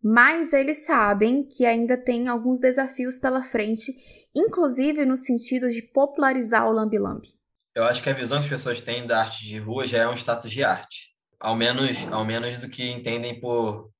mas 0.02 0.52
eles 0.52 0.84
sabem 0.84 1.46
que 1.46 1.64
ainda 1.64 1.96
tem 1.96 2.28
alguns 2.28 2.60
desafios 2.60 3.18
pela 3.18 3.42
frente, 3.42 3.92
inclusive 4.34 5.04
no 5.04 5.16
sentido 5.16 5.68
de 5.68 5.82
popularizar 5.82 6.68
o 6.68 6.72
Lambi 6.72 6.98
Lambi. 6.98 7.28
Eu 7.74 7.84
acho 7.84 8.02
que 8.02 8.08
a 8.08 8.14
visão 8.14 8.38
que 8.38 8.44
as 8.44 8.50
pessoas 8.50 8.80
têm 8.80 9.06
da 9.06 9.20
arte 9.20 9.44
de 9.44 9.58
rua 9.58 9.86
já 9.86 9.98
é 9.98 10.08
um 10.08 10.14
status 10.14 10.50
de 10.50 10.64
arte, 10.64 11.14
ao 11.38 11.54
menos, 11.54 11.96
ao 12.10 12.24
menos 12.24 12.56
do 12.58 12.68
que 12.68 12.90
entendem 12.90 13.40
por 13.40 13.90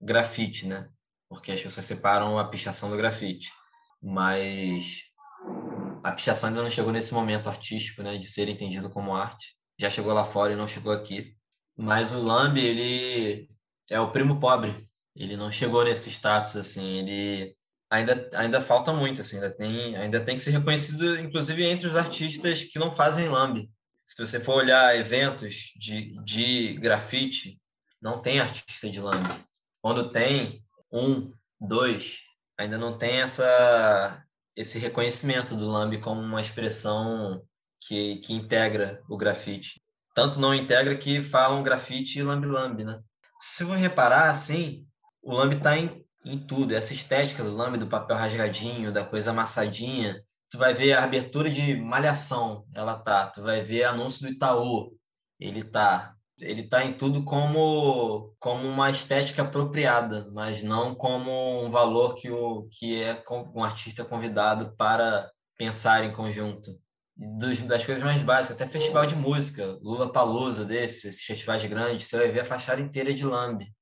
grafite, 0.00 0.66
né? 0.66 0.88
Porque 1.28 1.52
as 1.52 1.62
pessoas 1.62 1.86
separam 1.86 2.38
a 2.38 2.48
pichação 2.48 2.90
do 2.90 2.96
grafite, 2.96 3.50
mas 4.02 5.02
a 6.02 6.12
pichação 6.12 6.48
ainda 6.48 6.62
não 6.62 6.70
chegou 6.70 6.92
nesse 6.92 7.14
momento 7.14 7.48
artístico, 7.48 8.02
né, 8.02 8.18
de 8.18 8.26
ser 8.26 8.48
entendido 8.48 8.90
como 8.90 9.14
arte. 9.14 9.54
Já 9.78 9.88
chegou 9.88 10.12
lá 10.12 10.24
fora 10.24 10.52
e 10.52 10.56
não 10.56 10.68
chegou 10.68 10.92
aqui. 10.92 11.34
Mas 11.76 12.12
o 12.12 12.20
Lambi, 12.20 12.60
ele 12.60 13.48
é 13.88 13.98
o 13.98 14.10
primo 14.10 14.38
pobre 14.38 14.86
ele 15.14 15.36
não 15.36 15.50
chegou 15.50 15.84
nesse 15.84 16.10
status 16.10 16.56
assim, 16.56 16.98
ele 16.98 17.56
ainda 17.90 18.28
ainda 18.34 18.60
falta 18.60 18.92
muito 18.92 19.20
assim, 19.20 19.36
ainda 19.36 19.50
tem 19.50 19.96
ainda 19.96 20.20
tem 20.20 20.36
que 20.36 20.42
ser 20.42 20.50
reconhecido 20.50 21.18
inclusive 21.18 21.64
entre 21.64 21.86
os 21.86 21.96
artistas 21.96 22.64
que 22.64 22.78
não 22.78 22.90
fazem 22.90 23.28
lambe. 23.28 23.70
Se 24.04 24.16
você 24.16 24.40
for 24.40 24.56
olhar 24.56 24.96
eventos 24.96 25.72
de, 25.76 26.14
de 26.24 26.74
grafite, 26.74 27.60
não 28.00 28.20
tem 28.20 28.40
artista 28.40 28.90
de 28.90 29.00
lambe. 29.00 29.34
Quando 29.80 30.10
tem 30.10 30.62
um, 30.92 31.32
dois, 31.60 32.18
ainda 32.58 32.76
não 32.76 32.98
tem 32.98 33.20
essa 33.20 34.22
esse 34.54 34.78
reconhecimento 34.78 35.56
do 35.56 35.66
lambe 35.66 35.98
como 35.98 36.20
uma 36.20 36.40
expressão 36.40 37.42
que, 37.80 38.16
que 38.16 38.34
integra 38.34 39.02
o 39.08 39.16
grafite. 39.16 39.80
Tanto 40.14 40.38
não 40.38 40.54
integra 40.54 40.96
que 40.96 41.22
falam 41.22 41.62
grafite 41.62 42.18
e 42.18 42.22
lambe-lambe, 42.22 42.84
né? 42.84 43.00
Se 43.38 43.64
você 43.64 43.80
reparar, 43.80 44.30
assim, 44.30 44.86
o 45.22 45.32
lambe 45.32 45.56
está 45.56 45.78
em, 45.78 46.04
em 46.24 46.38
tudo. 46.38 46.74
Essa 46.74 46.92
estética 46.92 47.44
do 47.44 47.54
lambe, 47.56 47.78
do 47.78 47.86
papel 47.86 48.16
rasgadinho, 48.16 48.92
da 48.92 49.04
coisa 49.04 49.30
amassadinha. 49.30 50.22
Tu 50.50 50.58
vai 50.58 50.74
ver 50.74 50.92
a 50.92 51.04
abertura 51.04 51.48
de 51.48 51.76
Malhação, 51.76 52.66
ela 52.74 52.96
tá. 52.96 53.28
Tu 53.28 53.42
vai 53.42 53.62
ver 53.62 53.84
anúncio 53.84 54.26
do 54.26 54.32
Itaú, 54.32 54.92
ele 55.40 55.62
tá. 55.62 56.14
Ele 56.38 56.64
tá 56.64 56.84
em 56.84 56.92
tudo 56.92 57.24
como, 57.24 58.34
como 58.40 58.66
uma 58.66 58.90
estética 58.90 59.42
apropriada, 59.42 60.28
mas 60.32 60.62
não 60.62 60.94
como 60.94 61.64
um 61.64 61.70
valor 61.70 62.14
que, 62.14 62.30
o, 62.30 62.68
que 62.72 63.00
é 63.00 63.22
um 63.54 63.62
artista 63.62 64.04
convidado 64.04 64.74
para 64.76 65.30
pensar 65.56 66.04
em 66.04 66.12
conjunto. 66.12 66.70
Dos, 67.14 67.60
das 67.60 67.84
coisas 67.84 68.02
mais 68.02 68.20
básicas, 68.22 68.56
até 68.56 68.66
festival 68.66 69.06
de 69.06 69.14
música, 69.14 69.78
Lula 69.82 70.10
Palusa 70.10 70.64
desses, 70.64 71.04
esses 71.04 71.22
festivais 71.22 71.64
grandes, 71.64 72.08
você 72.08 72.16
vai 72.16 72.32
ver 72.32 72.40
a 72.40 72.44
fachada 72.44 72.80
inteira 72.80 73.14
de 73.14 73.24
lambe 73.24 73.72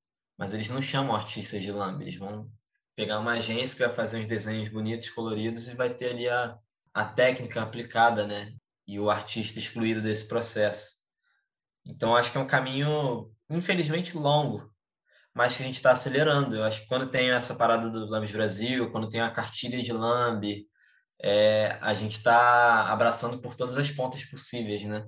mas 0.41 0.55
eles 0.55 0.69
não 0.69 0.81
chamam 0.81 1.15
artistas 1.15 1.61
de 1.61 1.71
lambe, 1.71 2.03
eles 2.03 2.15
vão 2.15 2.49
pegar 2.95 3.19
uma 3.19 3.33
agência 3.33 3.77
que 3.77 3.85
vai 3.85 3.93
fazer 3.93 4.19
uns 4.19 4.25
desenhos 4.25 4.69
bonitos, 4.69 5.07
coloridos 5.11 5.67
e 5.67 5.75
vai 5.75 5.93
ter 5.93 6.09
ali 6.09 6.27
a, 6.27 6.57
a 6.91 7.05
técnica 7.05 7.61
aplicada, 7.61 8.25
né? 8.25 8.51
E 8.87 8.99
o 8.99 9.11
artista 9.11 9.59
excluído 9.59 10.01
desse 10.01 10.27
processo. 10.27 10.93
Então, 11.85 12.15
acho 12.15 12.31
que 12.31 12.39
é 12.39 12.41
um 12.41 12.47
caminho, 12.47 13.31
infelizmente, 13.51 14.17
longo, 14.17 14.67
mas 15.31 15.55
que 15.55 15.61
a 15.61 15.65
gente 15.67 15.75
está 15.75 15.91
acelerando. 15.91 16.55
Eu 16.55 16.63
acho 16.63 16.81
que 16.81 16.87
quando 16.87 17.11
tem 17.11 17.29
essa 17.29 17.53
parada 17.53 17.91
do 17.91 18.07
Lambes 18.07 18.31
Brasil, 18.31 18.91
quando 18.91 19.09
tem 19.09 19.21
a 19.21 19.29
cartilha 19.29 19.79
de 19.83 19.93
Lambe, 19.93 20.65
é, 21.21 21.77
a 21.79 21.93
gente 21.93 22.17
está 22.17 22.91
abraçando 22.91 23.39
por 23.39 23.53
todas 23.53 23.77
as 23.77 23.91
pontas 23.91 24.23
possíveis, 24.23 24.83
né? 24.85 25.05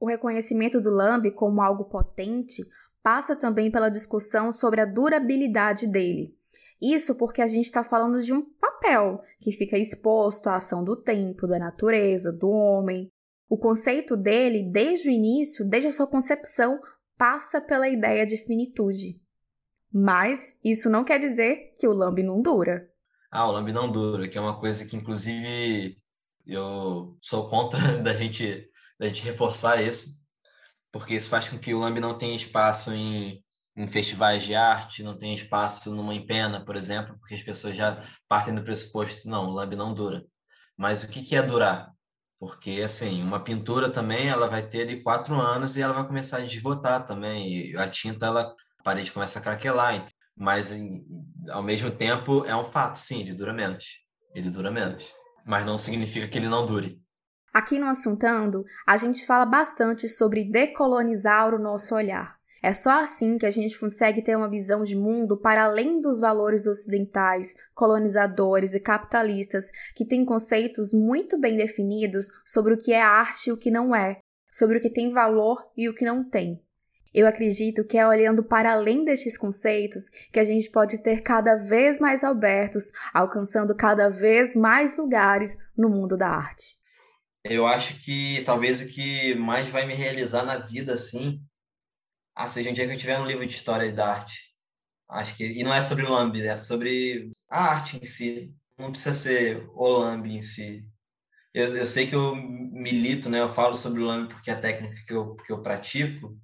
O 0.00 0.08
reconhecimento 0.08 0.80
do 0.80 0.90
Lambe 0.90 1.30
como 1.32 1.60
algo 1.60 1.84
potente 1.84 2.62
passa 3.02 3.34
também 3.36 3.70
pela 3.70 3.88
discussão 3.88 4.52
sobre 4.52 4.80
a 4.80 4.86
durabilidade 4.86 5.86
dele. 5.86 6.36
Isso 6.80 7.14
porque 7.16 7.42
a 7.42 7.46
gente 7.46 7.66
está 7.66 7.84
falando 7.84 8.22
de 8.22 8.32
um 8.32 8.42
papel 8.42 9.20
que 9.38 9.52
fica 9.52 9.78
exposto 9.78 10.48
à 10.48 10.56
ação 10.56 10.82
do 10.82 10.96
tempo, 10.96 11.46
da 11.46 11.58
natureza, 11.58 12.32
do 12.32 12.48
homem. 12.48 13.10
O 13.48 13.58
conceito 13.58 14.16
dele, 14.16 14.62
desde 14.62 15.08
o 15.08 15.12
início, 15.12 15.68
desde 15.68 15.88
a 15.88 15.92
sua 15.92 16.06
concepção, 16.06 16.80
passa 17.18 17.60
pela 17.60 17.88
ideia 17.88 18.24
de 18.24 18.38
finitude. 18.38 19.20
Mas 19.92 20.58
isso 20.64 20.88
não 20.88 21.04
quer 21.04 21.18
dizer 21.18 21.74
que 21.76 21.86
o 21.86 21.92
lambe 21.92 22.22
não 22.22 22.40
dura. 22.40 22.88
Ah, 23.30 23.48
o 23.48 23.52
lambe 23.52 23.72
não 23.72 23.90
dura, 23.90 24.28
que 24.28 24.38
é 24.38 24.40
uma 24.40 24.58
coisa 24.58 24.86
que, 24.86 24.96
inclusive, 24.96 25.98
eu 26.46 27.16
sou 27.20 27.48
contra 27.48 27.78
da 28.02 28.14
gente, 28.14 28.68
da 28.98 29.06
gente 29.06 29.22
reforçar 29.24 29.82
isso, 29.82 30.08
porque 30.92 31.14
isso 31.14 31.28
faz 31.28 31.48
com 31.48 31.58
que 31.58 31.74
o 31.74 31.78
Lambi 31.78 32.00
não 32.00 32.16
tenha 32.16 32.36
espaço 32.36 32.92
em, 32.92 33.42
em 33.76 33.88
festivais 33.88 34.42
de 34.42 34.54
arte, 34.54 35.02
não 35.02 35.16
tenha 35.16 35.34
espaço 35.34 35.94
numa 35.94 36.14
empena, 36.14 36.64
por 36.64 36.76
exemplo, 36.76 37.16
porque 37.18 37.34
as 37.34 37.42
pessoas 37.42 37.76
já 37.76 38.02
partem 38.28 38.54
do 38.54 38.62
pressuposto, 38.62 39.28
não, 39.28 39.46
o 39.46 39.52
Lambi 39.52 39.76
não 39.76 39.94
dura. 39.94 40.24
Mas 40.76 41.02
o 41.02 41.08
que, 41.08 41.22
que 41.22 41.36
é 41.36 41.42
durar? 41.42 41.92
Porque, 42.38 42.80
assim, 42.82 43.22
uma 43.22 43.44
pintura 43.44 43.90
também, 43.90 44.28
ela 44.28 44.48
vai 44.48 44.66
ter 44.66 44.82
ali 44.82 45.02
quatro 45.02 45.38
anos 45.38 45.76
e 45.76 45.82
ela 45.82 45.92
vai 45.92 46.06
começar 46.06 46.38
a 46.38 46.40
desbotar 46.40 47.04
também. 47.04 47.72
E 47.72 47.76
a 47.76 47.88
tinta, 47.88 48.26
ela, 48.26 48.56
a 48.78 48.82
parede 48.82 49.12
começa 49.12 49.38
a 49.38 49.42
craquelar. 49.42 50.06
Mas, 50.34 50.72
em, 50.72 51.04
ao 51.50 51.62
mesmo 51.62 51.90
tempo, 51.90 52.44
é 52.46 52.56
um 52.56 52.64
fato, 52.64 52.96
sim, 52.96 53.20
ele 53.20 53.34
dura 53.34 53.52
menos. 53.52 53.84
Ele 54.34 54.48
dura 54.48 54.70
menos. 54.70 55.04
Mas 55.44 55.66
não 55.66 55.76
significa 55.76 56.26
que 56.28 56.38
ele 56.38 56.48
não 56.48 56.64
dure. 56.64 56.99
Aqui 57.52 57.80
no 57.80 57.86
Assuntando, 57.86 58.64
a 58.86 58.96
gente 58.96 59.26
fala 59.26 59.44
bastante 59.44 60.08
sobre 60.08 60.44
decolonizar 60.44 61.52
o 61.52 61.58
nosso 61.58 61.96
olhar. 61.96 62.38
É 62.62 62.72
só 62.72 63.02
assim 63.02 63.38
que 63.38 63.46
a 63.46 63.50
gente 63.50 63.78
consegue 63.78 64.22
ter 64.22 64.36
uma 64.36 64.48
visão 64.48 64.84
de 64.84 64.94
mundo 64.94 65.36
para 65.36 65.64
além 65.64 66.00
dos 66.00 66.20
valores 66.20 66.68
ocidentais, 66.68 67.54
colonizadores 67.74 68.72
e 68.74 68.78
capitalistas, 68.78 69.64
que 69.96 70.04
têm 70.04 70.24
conceitos 70.24 70.92
muito 70.92 71.40
bem 71.40 71.56
definidos 71.56 72.26
sobre 72.44 72.74
o 72.74 72.78
que 72.78 72.92
é 72.92 73.00
arte 73.00 73.48
e 73.48 73.52
o 73.52 73.56
que 73.56 73.70
não 73.70 73.96
é, 73.96 74.18
sobre 74.52 74.78
o 74.78 74.80
que 74.80 74.90
tem 74.90 75.10
valor 75.10 75.58
e 75.76 75.88
o 75.88 75.94
que 75.94 76.04
não 76.04 76.22
tem. 76.22 76.62
Eu 77.12 77.26
acredito 77.26 77.84
que 77.84 77.98
é 77.98 78.06
olhando 78.06 78.44
para 78.44 78.74
além 78.74 79.04
destes 79.04 79.36
conceitos 79.36 80.08
que 80.30 80.38
a 80.38 80.44
gente 80.44 80.70
pode 80.70 81.02
ter 81.02 81.22
cada 81.22 81.56
vez 81.56 81.98
mais 81.98 82.22
abertos, 82.22 82.84
alcançando 83.12 83.74
cada 83.74 84.08
vez 84.08 84.54
mais 84.54 84.96
lugares 84.96 85.56
no 85.76 85.88
mundo 85.88 86.16
da 86.16 86.28
arte. 86.28 86.79
Eu 87.44 87.66
acho 87.66 87.98
que 88.04 88.42
talvez 88.44 88.80
o 88.80 88.88
que 88.88 89.34
mais 89.34 89.66
vai 89.68 89.86
me 89.86 89.94
realizar 89.94 90.44
na 90.44 90.58
vida, 90.58 90.92
assim, 90.94 91.42
ah, 92.34 92.46
seja 92.48 92.70
um 92.70 92.72
dia 92.72 92.86
que 92.86 92.92
eu 92.94 92.98
tiver 92.98 93.18
um 93.18 93.26
livro 93.26 93.46
de 93.46 93.54
história 93.54 93.92
da 93.92 94.14
arte. 94.14 94.50
Acho 95.08 95.36
que 95.36 95.44
e 95.44 95.62
não 95.64 95.74
é 95.74 95.82
sobre 95.82 96.04
o 96.04 96.10
Lambi, 96.10 96.46
é 96.46 96.54
sobre 96.56 97.30
a 97.50 97.64
arte 97.64 97.98
em 98.00 98.04
si. 98.04 98.54
Não 98.78 98.90
precisa 98.92 99.14
ser 99.14 99.68
o 99.74 99.88
Lambi 99.88 100.36
em 100.36 100.42
si. 100.42 100.86
Eu, 101.52 101.76
eu 101.76 101.86
sei 101.86 102.06
que 102.06 102.14
eu 102.14 102.34
milito, 102.36 103.28
né? 103.28 103.40
Eu 103.40 103.48
falo 103.48 103.74
sobre 103.74 104.00
o 104.02 104.06
Lambi 104.06 104.32
porque 104.32 104.50
é 104.50 104.54
a 104.54 104.60
técnica 104.60 105.02
que 105.06 105.12
eu, 105.12 105.36
que 105.36 105.52
eu 105.52 105.62
pratico 105.62 106.38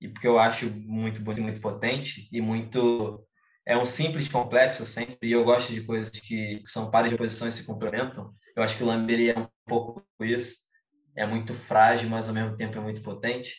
e 0.00 0.08
porque 0.08 0.26
eu 0.26 0.38
acho 0.38 0.68
muito, 0.70 1.22
muito, 1.22 1.40
muito 1.40 1.60
potente 1.60 2.28
e 2.32 2.40
muito 2.40 3.24
é 3.64 3.76
um 3.76 3.86
simples 3.86 4.28
complexo 4.28 4.84
sempre 4.84 5.28
e 5.28 5.32
eu 5.32 5.44
gosto 5.44 5.72
de 5.72 5.82
coisas 5.82 6.10
que 6.10 6.62
são 6.66 6.90
pares 6.90 7.10
de 7.10 7.14
oposição 7.14 7.48
e 7.48 7.52
se 7.52 7.64
complementam. 7.64 8.34
Eu 8.56 8.62
acho 8.62 8.76
que 8.76 8.82
o 8.82 8.86
Lambi 8.86 9.30
é 9.30 9.38
um 9.38 9.48
pouco 9.66 10.04
isso. 10.20 10.56
É 11.16 11.26
muito 11.26 11.54
frágil, 11.54 12.08
mas 12.10 12.28
ao 12.28 12.34
mesmo 12.34 12.56
tempo 12.56 12.76
é 12.76 12.80
muito 12.80 13.02
potente. 13.02 13.54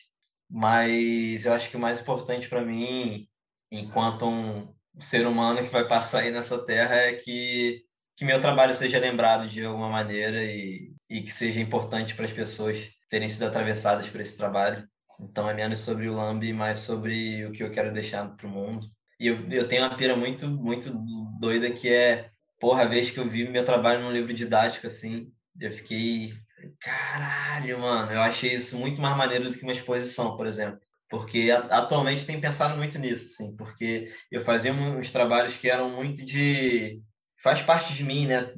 Mas 0.50 1.46
eu 1.46 1.54
acho 1.54 1.70
que 1.70 1.78
o 1.78 1.80
mais 1.80 2.00
importante 2.00 2.50
para 2.50 2.62
mim, 2.62 3.28
enquanto 3.72 4.28
um 4.28 4.74
ser 5.00 5.26
humano 5.26 5.64
que 5.64 5.72
vai 5.72 5.88
passar 5.88 6.20
aí 6.20 6.32
nessa 6.32 6.64
terra, 6.66 6.96
é 6.96 7.14
que, 7.14 7.84
que 8.16 8.26
meu 8.26 8.40
trabalho 8.42 8.74
seja 8.74 9.00
lembrado 9.00 9.48
de 9.48 9.64
alguma 9.66 9.90
maneira 9.90 10.44
e, 10.44 10.94
e 11.10 11.22
que 11.22 11.32
seja 11.32 11.60
importante 11.60 12.14
para 12.14 12.26
as 12.26 12.32
pessoas 12.32 12.90
terem 13.10 13.30
sido 13.30 13.46
atravessadas 13.46 14.10
por 14.10 14.20
esse 14.20 14.38
trabalho. 14.38 14.88
Então 15.20 15.50
é 15.50 15.54
menos 15.54 15.80
sobre 15.80 16.10
o 16.10 16.16
Lambi, 16.16 16.52
mais 16.52 16.80
sobre 16.80 17.46
o 17.46 17.52
que 17.52 17.64
eu 17.64 17.72
quero 17.72 17.94
deixar 17.94 18.28
para 18.36 18.48
o 18.48 18.50
mundo. 18.50 18.88
E 19.24 19.28
eu, 19.28 19.50
eu 19.50 19.68
tenho 19.68 19.84
uma 19.84 19.96
pira 19.96 20.16
muito, 20.18 20.48
muito 20.50 20.92
doida 21.40 21.72
que 21.72 21.88
é, 21.88 22.30
porra, 22.60 22.84
a 22.84 22.88
vez 22.88 23.10
que 23.10 23.18
eu 23.20 23.28
vi 23.28 23.48
meu 23.50 23.64
trabalho 23.64 24.02
num 24.02 24.12
livro 24.12 24.34
didático, 24.34 24.86
assim, 24.88 25.32
eu 25.60 25.72
fiquei 25.72 26.34
Caralho, 26.80 27.80
mano, 27.80 28.12
eu 28.12 28.22
achei 28.22 28.54
isso 28.54 28.78
muito 28.78 29.02
mais 29.02 29.18
maneiro 29.18 29.50
do 29.50 29.58
que 29.58 29.64
uma 29.64 29.72
exposição, 29.72 30.36
por 30.38 30.46
exemplo. 30.46 30.80
Porque 31.10 31.52
atualmente 31.52 32.26
tem 32.26 32.40
pensado 32.42 32.78
muito 32.78 32.98
nisso, 32.98 33.26
assim, 33.26 33.56
porque 33.56 34.12
eu 34.32 34.42
fazia 34.42 34.74
uns 34.74 35.12
trabalhos 35.12 35.56
que 35.56 35.70
eram 35.70 35.90
muito 35.92 36.26
de. 36.26 37.02
faz 37.42 37.62
parte 37.62 37.94
de 37.94 38.04
mim, 38.04 38.28
né? 38.28 38.52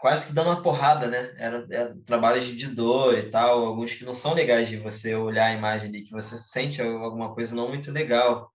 Quase 0.00 0.26
que 0.26 0.32
dando 0.34 0.50
uma 0.50 0.62
porrada, 0.62 1.06
né? 1.08 1.34
Eram 1.38 1.66
era 1.70 1.96
trabalhos 2.04 2.46
de 2.46 2.66
dor 2.68 3.16
e 3.16 3.30
tal, 3.30 3.64
alguns 3.64 3.94
que 3.94 4.04
não 4.04 4.14
são 4.14 4.34
legais 4.34 4.68
de 4.68 4.76
você 4.76 5.14
olhar 5.14 5.46
a 5.46 5.54
imagem 5.54 5.88
ali, 5.88 6.02
que 6.02 6.12
você 6.12 6.38
sente 6.38 6.82
alguma 6.82 7.34
coisa 7.34 7.54
não 7.54 7.68
muito 7.68 7.90
legal. 7.90 8.51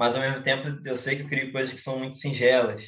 Mas 0.00 0.14
ao 0.14 0.22
mesmo 0.22 0.42
tempo 0.42 0.80
eu 0.82 0.96
sei 0.96 1.16
que 1.16 1.24
eu 1.24 1.28
crio 1.28 1.52
coisas 1.52 1.70
que 1.70 1.78
são 1.78 1.98
muito 1.98 2.16
singelas. 2.16 2.82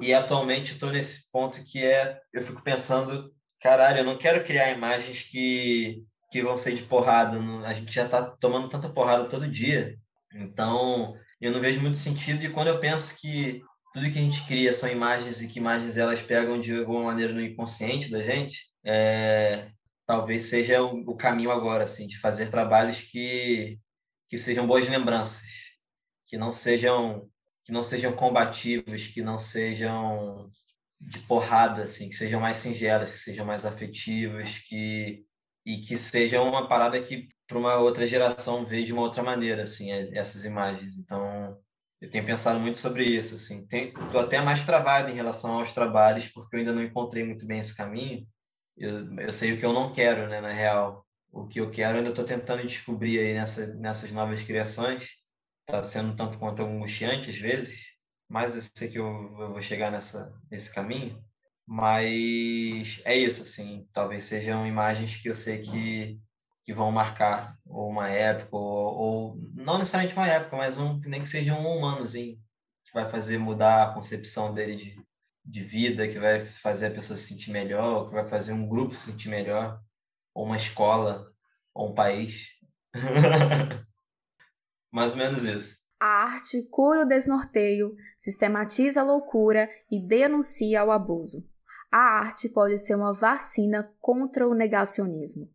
E 0.00 0.12
atualmente 0.12 0.72
estou 0.72 0.90
nesse 0.90 1.30
ponto 1.30 1.62
que 1.64 1.86
é. 1.86 2.18
Eu 2.32 2.42
fico 2.42 2.60
pensando 2.60 3.32
caralho, 3.60 3.98
eu 3.98 4.04
não 4.04 4.18
quero 4.18 4.44
criar 4.44 4.72
imagens 4.72 5.22
que, 5.22 6.02
que 6.32 6.42
vão 6.42 6.56
ser 6.56 6.74
de 6.74 6.82
porrada. 6.82 7.38
A 7.64 7.72
gente 7.72 7.92
já 7.92 8.08
tá 8.08 8.20
tomando 8.20 8.68
tanta 8.68 8.88
porrada 8.88 9.28
todo 9.28 9.46
dia. 9.46 9.96
Então, 10.34 11.16
eu 11.40 11.52
não 11.52 11.60
vejo 11.60 11.80
muito 11.80 11.98
sentido. 11.98 12.44
E 12.44 12.50
quando 12.50 12.66
eu 12.66 12.80
penso 12.80 13.16
que 13.20 13.62
tudo 13.94 14.10
que 14.10 14.18
a 14.18 14.22
gente 14.22 14.44
cria 14.48 14.72
são 14.72 14.90
imagens 14.90 15.40
e 15.40 15.46
que 15.46 15.60
imagens 15.60 15.96
elas 15.96 16.20
pegam 16.20 16.58
de 16.58 16.80
alguma 16.80 17.04
maneira 17.04 17.32
no 17.32 17.40
inconsciente 17.40 18.10
da 18.10 18.20
gente, 18.20 18.58
é, 18.84 19.70
talvez 20.04 20.42
seja 20.50 20.82
o, 20.82 20.98
o, 21.08 21.16
caminho 21.16 21.52
agora, 21.52 21.84
assim, 21.84 22.08
de 22.08 22.18
fazer 22.18 22.50
trabalhos 22.50 23.00
que, 23.00 23.78
que 24.28 24.36
sejam 24.36 24.66
boas 24.66 24.88
lembranças, 24.88 25.61
que 26.32 26.38
não 26.38 26.50
sejam 26.50 27.28
que 27.62 27.70
não 27.70 27.84
sejam 27.84 28.12
combativos, 28.14 29.06
que 29.06 29.22
não 29.22 29.38
sejam 29.38 30.50
de 30.98 31.18
porrada, 31.20 31.82
assim, 31.82 32.08
que 32.08 32.14
sejam 32.14 32.40
mais 32.40 32.56
singelas, 32.56 33.12
que 33.12 33.18
sejam 33.20 33.44
mais 33.44 33.66
afetivas, 33.66 34.58
que 34.66 35.26
e 35.64 35.76
que 35.82 35.94
sejam 35.94 36.48
uma 36.48 36.66
parada 36.66 37.00
que 37.02 37.28
para 37.46 37.58
uma 37.58 37.76
outra 37.76 38.06
geração 38.06 38.64
vê 38.64 38.82
de 38.82 38.94
uma 38.94 39.02
outra 39.02 39.22
maneira, 39.22 39.62
assim, 39.64 39.92
essas 39.92 40.44
imagens. 40.44 40.98
Então, 40.98 41.56
eu 42.00 42.08
tenho 42.08 42.24
pensado 42.24 42.58
muito 42.58 42.78
sobre 42.78 43.04
isso, 43.04 43.34
assim. 43.34 43.68
Estou 43.70 44.20
até 44.22 44.40
mais 44.40 44.64
travado 44.64 45.10
em 45.10 45.14
relação 45.14 45.60
aos 45.60 45.70
trabalhos, 45.70 46.26
porque 46.28 46.56
eu 46.56 46.60
ainda 46.60 46.72
não 46.72 46.82
encontrei 46.82 47.24
muito 47.24 47.46
bem 47.46 47.58
esse 47.58 47.76
caminho. 47.76 48.26
Eu, 48.76 49.18
eu 49.18 49.32
sei 49.32 49.52
o 49.52 49.58
que 49.58 49.66
eu 49.66 49.72
não 49.74 49.92
quero, 49.92 50.28
né, 50.28 50.40
na 50.40 50.52
real. 50.52 51.06
O 51.30 51.46
que 51.46 51.60
eu 51.60 51.70
quero, 51.70 51.92
eu 51.92 51.98
ainda 51.98 52.10
estou 52.10 52.24
tentando 52.24 52.62
descobrir 52.66 53.18
aí 53.18 53.34
nessa, 53.34 53.74
nessas 53.74 54.10
novas 54.10 54.42
criações. 54.42 55.21
Está 55.66 55.82
sendo 55.82 56.16
tanto 56.16 56.38
quanto 56.38 56.62
angustiante 56.62 57.30
às 57.30 57.36
vezes, 57.36 57.78
mas 58.28 58.54
eu 58.54 58.62
sei 58.62 58.88
que 58.88 58.98
eu, 58.98 59.06
eu 59.38 59.52
vou 59.52 59.62
chegar 59.62 59.90
nessa, 59.90 60.32
nesse 60.50 60.72
caminho. 60.72 61.22
Mas 61.66 63.00
é 63.04 63.16
isso, 63.16 63.42
assim, 63.42 63.88
talvez 63.92 64.24
sejam 64.24 64.66
imagens 64.66 65.16
que 65.16 65.28
eu 65.28 65.34
sei 65.34 65.62
que, 65.62 66.20
que 66.64 66.74
vão 66.74 66.90
marcar 66.90 67.56
uma 67.64 68.08
época, 68.10 68.56
ou, 68.56 68.94
ou 68.94 69.36
não 69.54 69.78
necessariamente 69.78 70.16
uma 70.16 70.28
época, 70.28 70.56
mas 70.56 70.76
um, 70.76 70.98
nem 71.00 71.20
que 71.20 71.28
seja 71.28 71.54
um 71.54 71.78
humanozinho, 71.78 72.36
que 72.84 72.92
vai 72.92 73.08
fazer 73.08 73.38
mudar 73.38 73.84
a 73.84 73.94
concepção 73.94 74.52
dele 74.52 74.76
de, 74.76 75.06
de 75.44 75.62
vida, 75.62 76.08
que 76.08 76.18
vai 76.18 76.40
fazer 76.40 76.88
a 76.88 76.90
pessoa 76.90 77.16
se 77.16 77.28
sentir 77.28 77.50
melhor, 77.50 78.08
que 78.08 78.14
vai 78.14 78.26
fazer 78.26 78.52
um 78.52 78.68
grupo 78.68 78.94
se 78.94 79.12
sentir 79.12 79.28
melhor, 79.28 79.80
ou 80.34 80.44
uma 80.44 80.56
escola, 80.56 81.30
ou 81.74 81.90
um 81.90 81.94
país. 81.94 82.48
Mais 84.92 85.12
ou 85.12 85.16
menos 85.16 85.44
isso. 85.44 85.82
A 85.98 86.24
arte 86.24 86.62
cura 86.70 87.02
o 87.02 87.04
desnorteio, 87.04 87.94
sistematiza 88.16 89.00
a 89.00 89.04
loucura 89.04 89.68
e 89.90 90.04
denuncia 90.04 90.84
o 90.84 90.90
abuso. 90.90 91.46
A 91.90 92.18
arte 92.20 92.48
pode 92.48 92.76
ser 92.78 92.94
uma 92.94 93.12
vacina 93.12 93.90
contra 94.00 94.48
o 94.48 94.54
negacionismo. 94.54 95.48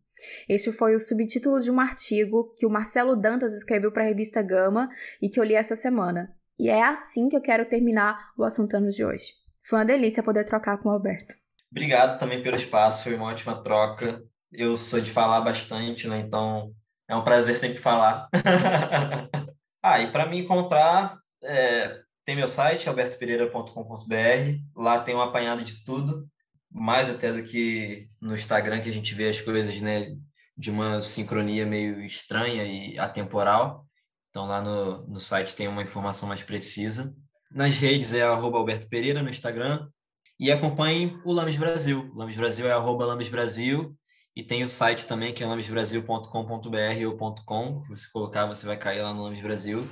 Este 0.48 0.72
foi 0.72 0.94
o 0.94 0.98
subtítulo 0.98 1.60
de 1.60 1.70
um 1.70 1.78
artigo 1.78 2.54
que 2.56 2.66
o 2.66 2.70
Marcelo 2.70 3.14
Dantas 3.14 3.52
escreveu 3.52 3.92
para 3.92 4.04
a 4.04 4.06
revista 4.06 4.42
Gama 4.42 4.88
e 5.22 5.28
que 5.28 5.38
eu 5.38 5.44
li 5.44 5.54
essa 5.54 5.76
semana. 5.76 6.34
E 6.58 6.68
é 6.68 6.82
assim 6.82 7.28
que 7.28 7.36
eu 7.36 7.40
quero 7.40 7.68
terminar 7.68 8.32
o 8.36 8.42
Assuntanos 8.42 8.94
de 8.94 9.04
hoje. 9.04 9.34
Foi 9.64 9.78
uma 9.78 9.84
delícia 9.84 10.22
poder 10.22 10.44
trocar 10.44 10.78
com 10.78 10.88
o 10.88 10.92
Alberto. 10.92 11.34
Obrigado 11.70 12.18
também 12.18 12.42
pelo 12.42 12.56
espaço, 12.56 13.04
foi 13.04 13.14
uma 13.14 13.26
ótima 13.26 13.62
troca. 13.62 14.22
Eu 14.50 14.76
sou 14.76 15.00
de 15.00 15.10
falar 15.10 15.42
bastante, 15.42 16.08
né? 16.08 16.18
Então 16.20 16.72
é 17.08 17.16
um 17.16 17.24
prazer 17.24 17.56
sempre 17.56 17.78
falar. 17.78 18.28
Ah, 19.80 20.00
e 20.00 20.10
para 20.10 20.26
me 20.26 20.38
encontrar, 20.40 21.16
é, 21.42 22.00
tem 22.24 22.34
meu 22.34 22.48
site, 22.48 22.88
albertopereira.com.br. 22.88 24.60
Lá 24.76 25.00
tem 25.00 25.14
um 25.14 25.20
apanhado 25.22 25.62
de 25.62 25.84
tudo, 25.84 26.28
mais 26.70 27.08
até 27.08 27.32
do 27.32 27.42
que 27.42 28.08
no 28.20 28.34
Instagram, 28.34 28.80
que 28.80 28.88
a 28.88 28.92
gente 28.92 29.14
vê 29.14 29.28
as 29.28 29.40
coisas 29.40 29.80
né, 29.80 30.16
de 30.56 30.70
uma 30.70 31.00
sincronia 31.00 31.64
meio 31.64 32.02
estranha 32.02 32.64
e 32.64 32.98
atemporal. 32.98 33.86
Então, 34.30 34.46
lá 34.46 34.60
no, 34.60 35.06
no 35.06 35.20
site 35.20 35.54
tem 35.54 35.68
uma 35.68 35.82
informação 35.82 36.28
mais 36.28 36.42
precisa. 36.42 37.14
Nas 37.50 37.78
redes 37.78 38.12
é 38.12 38.22
arroba 38.22 38.58
Alberto 38.58 38.88
Pereira 38.88 39.22
no 39.22 39.30
Instagram. 39.30 39.88
E 40.38 40.52
acompanhe 40.52 41.18
o 41.24 41.32
Lames 41.32 41.56
Brasil. 41.56 42.12
Lames 42.14 42.36
Brasil 42.36 42.68
é 42.68 42.72
arroba 42.72 43.06
Lames 43.06 43.28
Brasil. 43.28 43.96
E 44.38 44.44
tem 44.44 44.62
o 44.62 44.68
site 44.68 45.04
também, 45.04 45.34
que 45.34 45.42
é 45.42 45.46
lambesbrasil.com.br 45.48 47.06
ou 47.08 47.34
.com. 47.44 47.82
Se 47.82 47.88
você 47.88 48.12
colocar, 48.12 48.46
você 48.46 48.64
vai 48.64 48.76
cair 48.76 49.02
lá 49.02 49.12
no 49.12 49.24
Lambes 49.24 49.40
Brasil. 49.40 49.84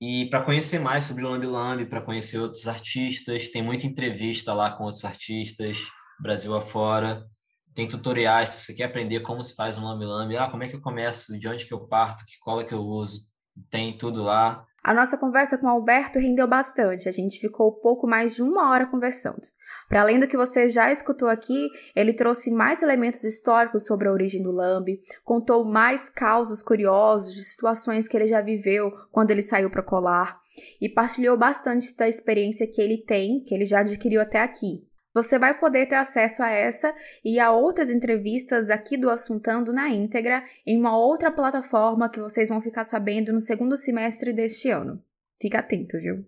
E 0.00 0.28
para 0.30 0.42
conhecer 0.42 0.80
mais 0.80 1.04
sobre 1.04 1.24
o 1.24 1.50
Lambi 1.52 1.86
para 1.86 2.00
conhecer 2.00 2.40
outros 2.40 2.66
artistas, 2.66 3.48
tem 3.50 3.62
muita 3.62 3.86
entrevista 3.86 4.52
lá 4.52 4.72
com 4.72 4.82
outros 4.82 5.04
artistas, 5.04 5.78
Brasil 6.20 6.56
afora. 6.56 7.24
tem 7.72 7.86
tutoriais, 7.86 8.48
se 8.48 8.62
você 8.62 8.74
quer 8.74 8.86
aprender 8.86 9.20
como 9.20 9.44
se 9.44 9.54
faz 9.54 9.78
um 9.78 9.84
lambe-lambe, 9.84 10.36
ah, 10.36 10.50
como 10.50 10.64
é 10.64 10.68
que 10.68 10.74
eu 10.74 10.80
começo, 10.80 11.38
de 11.38 11.46
onde 11.46 11.64
que 11.64 11.72
eu 11.72 11.86
parto, 11.86 12.26
que 12.26 12.36
cola 12.40 12.64
que 12.64 12.74
eu 12.74 12.82
uso, 12.82 13.22
tem 13.70 13.96
tudo 13.96 14.24
lá. 14.24 14.66
A 14.88 14.94
nossa 14.94 15.18
conversa 15.18 15.58
com 15.58 15.66
o 15.66 15.68
Alberto 15.68 16.18
rendeu 16.18 16.48
bastante, 16.48 17.10
a 17.10 17.12
gente 17.12 17.38
ficou 17.38 17.70
pouco 17.72 18.06
mais 18.06 18.34
de 18.34 18.42
uma 18.42 18.70
hora 18.70 18.86
conversando. 18.86 19.42
Para 19.86 20.00
além 20.00 20.18
do 20.18 20.26
que 20.26 20.34
você 20.34 20.70
já 20.70 20.90
escutou 20.90 21.28
aqui, 21.28 21.68
ele 21.94 22.14
trouxe 22.14 22.50
mais 22.50 22.82
elementos 22.82 23.22
históricos 23.22 23.84
sobre 23.84 24.08
a 24.08 24.10
origem 24.10 24.42
do 24.42 24.50
lambe, 24.50 25.02
contou 25.22 25.62
mais 25.62 26.08
causos 26.08 26.62
curiosos 26.62 27.34
de 27.34 27.44
situações 27.44 28.08
que 28.08 28.16
ele 28.16 28.28
já 28.28 28.40
viveu 28.40 28.90
quando 29.12 29.30
ele 29.30 29.42
saiu 29.42 29.68
para 29.68 29.82
colar 29.82 30.40
e 30.80 30.88
partilhou 30.88 31.36
bastante 31.36 31.94
da 31.94 32.08
experiência 32.08 32.66
que 32.66 32.80
ele 32.80 32.96
tem, 32.96 33.44
que 33.44 33.54
ele 33.54 33.66
já 33.66 33.80
adquiriu 33.80 34.22
até 34.22 34.40
aqui. 34.40 34.87
Você 35.14 35.38
vai 35.38 35.58
poder 35.58 35.86
ter 35.86 35.96
acesso 35.96 36.42
a 36.42 36.50
essa 36.50 36.94
e 37.24 37.40
a 37.40 37.50
outras 37.50 37.90
entrevistas 37.90 38.70
aqui 38.70 38.96
do 38.96 39.10
Assuntando 39.10 39.72
na 39.72 39.88
íntegra 39.88 40.44
em 40.66 40.78
uma 40.78 40.96
outra 40.96 41.30
plataforma 41.30 42.10
que 42.10 42.20
vocês 42.20 42.48
vão 42.48 42.60
ficar 42.60 42.84
sabendo 42.84 43.32
no 43.32 43.40
segundo 43.40 43.76
semestre 43.76 44.32
deste 44.32 44.70
ano. 44.70 45.02
Fica 45.40 45.60
atento, 45.60 45.98
viu? 45.98 46.24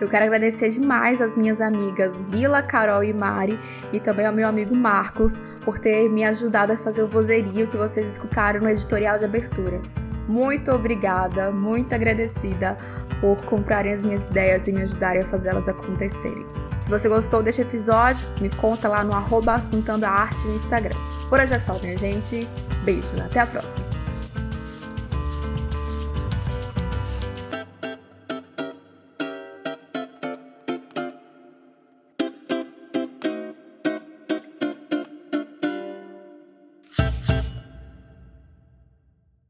Eu 0.00 0.08
quero 0.08 0.24
agradecer 0.24 0.68
demais 0.70 1.20
às 1.20 1.36
minhas 1.36 1.60
amigas 1.60 2.24
Bila, 2.24 2.60
Carol 2.60 3.04
e 3.04 3.12
Mari 3.12 3.56
e 3.92 4.00
também 4.00 4.26
ao 4.26 4.32
meu 4.32 4.48
amigo 4.48 4.74
Marcos 4.74 5.40
por 5.64 5.78
ter 5.78 6.10
me 6.10 6.24
ajudado 6.24 6.72
a 6.72 6.76
fazer 6.76 7.04
o 7.04 7.08
vozerio 7.08 7.70
que 7.70 7.76
vocês 7.76 8.08
escutaram 8.08 8.60
no 8.60 8.68
editorial 8.68 9.16
de 9.16 9.24
abertura. 9.24 9.80
Muito 10.28 10.72
obrigada, 10.72 11.52
muito 11.52 11.94
agradecida 11.94 12.76
por 13.20 13.44
comprarem 13.44 13.92
as 13.92 14.02
minhas 14.02 14.24
ideias 14.24 14.66
e 14.66 14.72
me 14.72 14.82
ajudarem 14.82 15.22
a 15.22 15.26
fazê-las 15.26 15.68
acontecerem. 15.68 16.61
Se 16.82 16.90
você 16.90 17.08
gostou 17.08 17.42
deste 17.42 17.62
episódio, 17.62 18.26
me 18.40 18.50
conta 18.50 18.88
lá 18.88 19.04
no 19.04 19.12
arroba 19.12 19.54
Assuntando 19.54 20.04
a 20.04 20.10
Arte 20.10 20.44
no 20.46 20.56
Instagram. 20.56 20.96
Por 21.28 21.38
hoje 21.38 21.54
é 21.54 21.58
só, 21.58 21.78
minha 21.78 21.96
gente. 21.96 22.46
Beijo, 22.84 23.08
até 23.24 23.40
a 23.40 23.46
próxima! 23.46 24.01